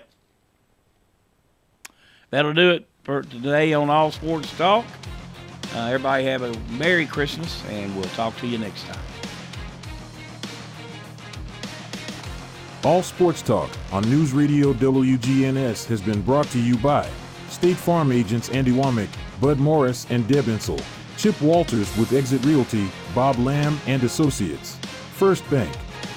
That'll 2.29 2.53
do 2.53 2.71
it 2.71 2.87
for 3.03 3.23
today 3.23 3.73
on 3.73 3.89
All 3.89 4.11
Sports 4.11 4.55
Talk. 4.55 4.85
Uh, 5.73 5.85
everybody 5.85 6.25
have 6.25 6.43
a 6.43 6.55
Merry 6.71 7.05
Christmas, 7.05 7.63
and 7.69 7.95
we'll 7.95 8.03
talk 8.09 8.37
to 8.37 8.47
you 8.47 8.57
next 8.57 8.83
time. 8.85 9.08
All 12.85 13.03
Sports 13.03 13.41
Talk 13.41 13.69
on 13.91 14.09
News 14.09 14.31
Radio 14.31 14.71
WGNS 14.71 15.85
has 15.87 16.01
been 16.01 16.21
brought 16.21 16.47
to 16.51 16.59
you 16.59 16.77
by 16.77 17.09
State 17.49 17.75
Farm 17.75 18.09
agents 18.09 18.47
Andy 18.49 18.71
Womack, 18.71 19.09
Bud 19.41 19.59
Morris, 19.59 20.07
and 20.09 20.25
Deb 20.29 20.45
Insel. 20.45 20.79
Chip 21.17 21.39
Walters 21.41 21.95
with 21.97 22.13
Exit 22.13 22.43
Realty, 22.45 22.87
Bob 23.13 23.37
Lamb 23.37 23.77
and 23.85 24.01
Associates. 24.03 24.77
First 25.15 25.49
Bank, 25.49 25.69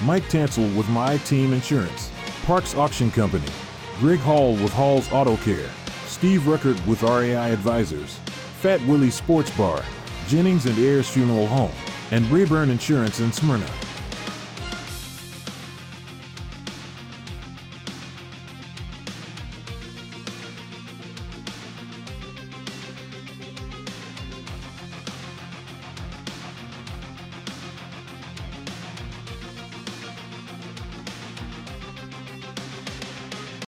Mike 0.03 0.23
Tansel 0.29 0.73
with 0.77 0.87
My 0.87 1.17
Team 1.17 1.51
Insurance. 1.51 2.09
Parks 2.45 2.75
Auction 2.75 3.11
Company, 3.11 3.51
Greg 3.99 4.19
Hall 4.19 4.53
with 4.53 4.71
Hall's 4.71 5.11
Auto 5.11 5.35
Care. 5.37 5.69
Steve 6.05 6.43
Ruckert 6.43 6.87
with 6.87 7.03
RAI 7.03 7.51
Advisors. 7.51 8.19
Fat 8.61 8.79
Willie 8.87 9.11
Sports 9.11 9.51
Bar, 9.57 9.83
Jennings 10.29 10.65
and 10.65 10.79
Ayers 10.79 11.09
Funeral 11.09 11.47
Home, 11.47 11.71
and 12.11 12.25
Rayburn 12.31 12.69
Insurance 12.69 13.19
in 13.19 13.33
Smyrna. 13.33 13.67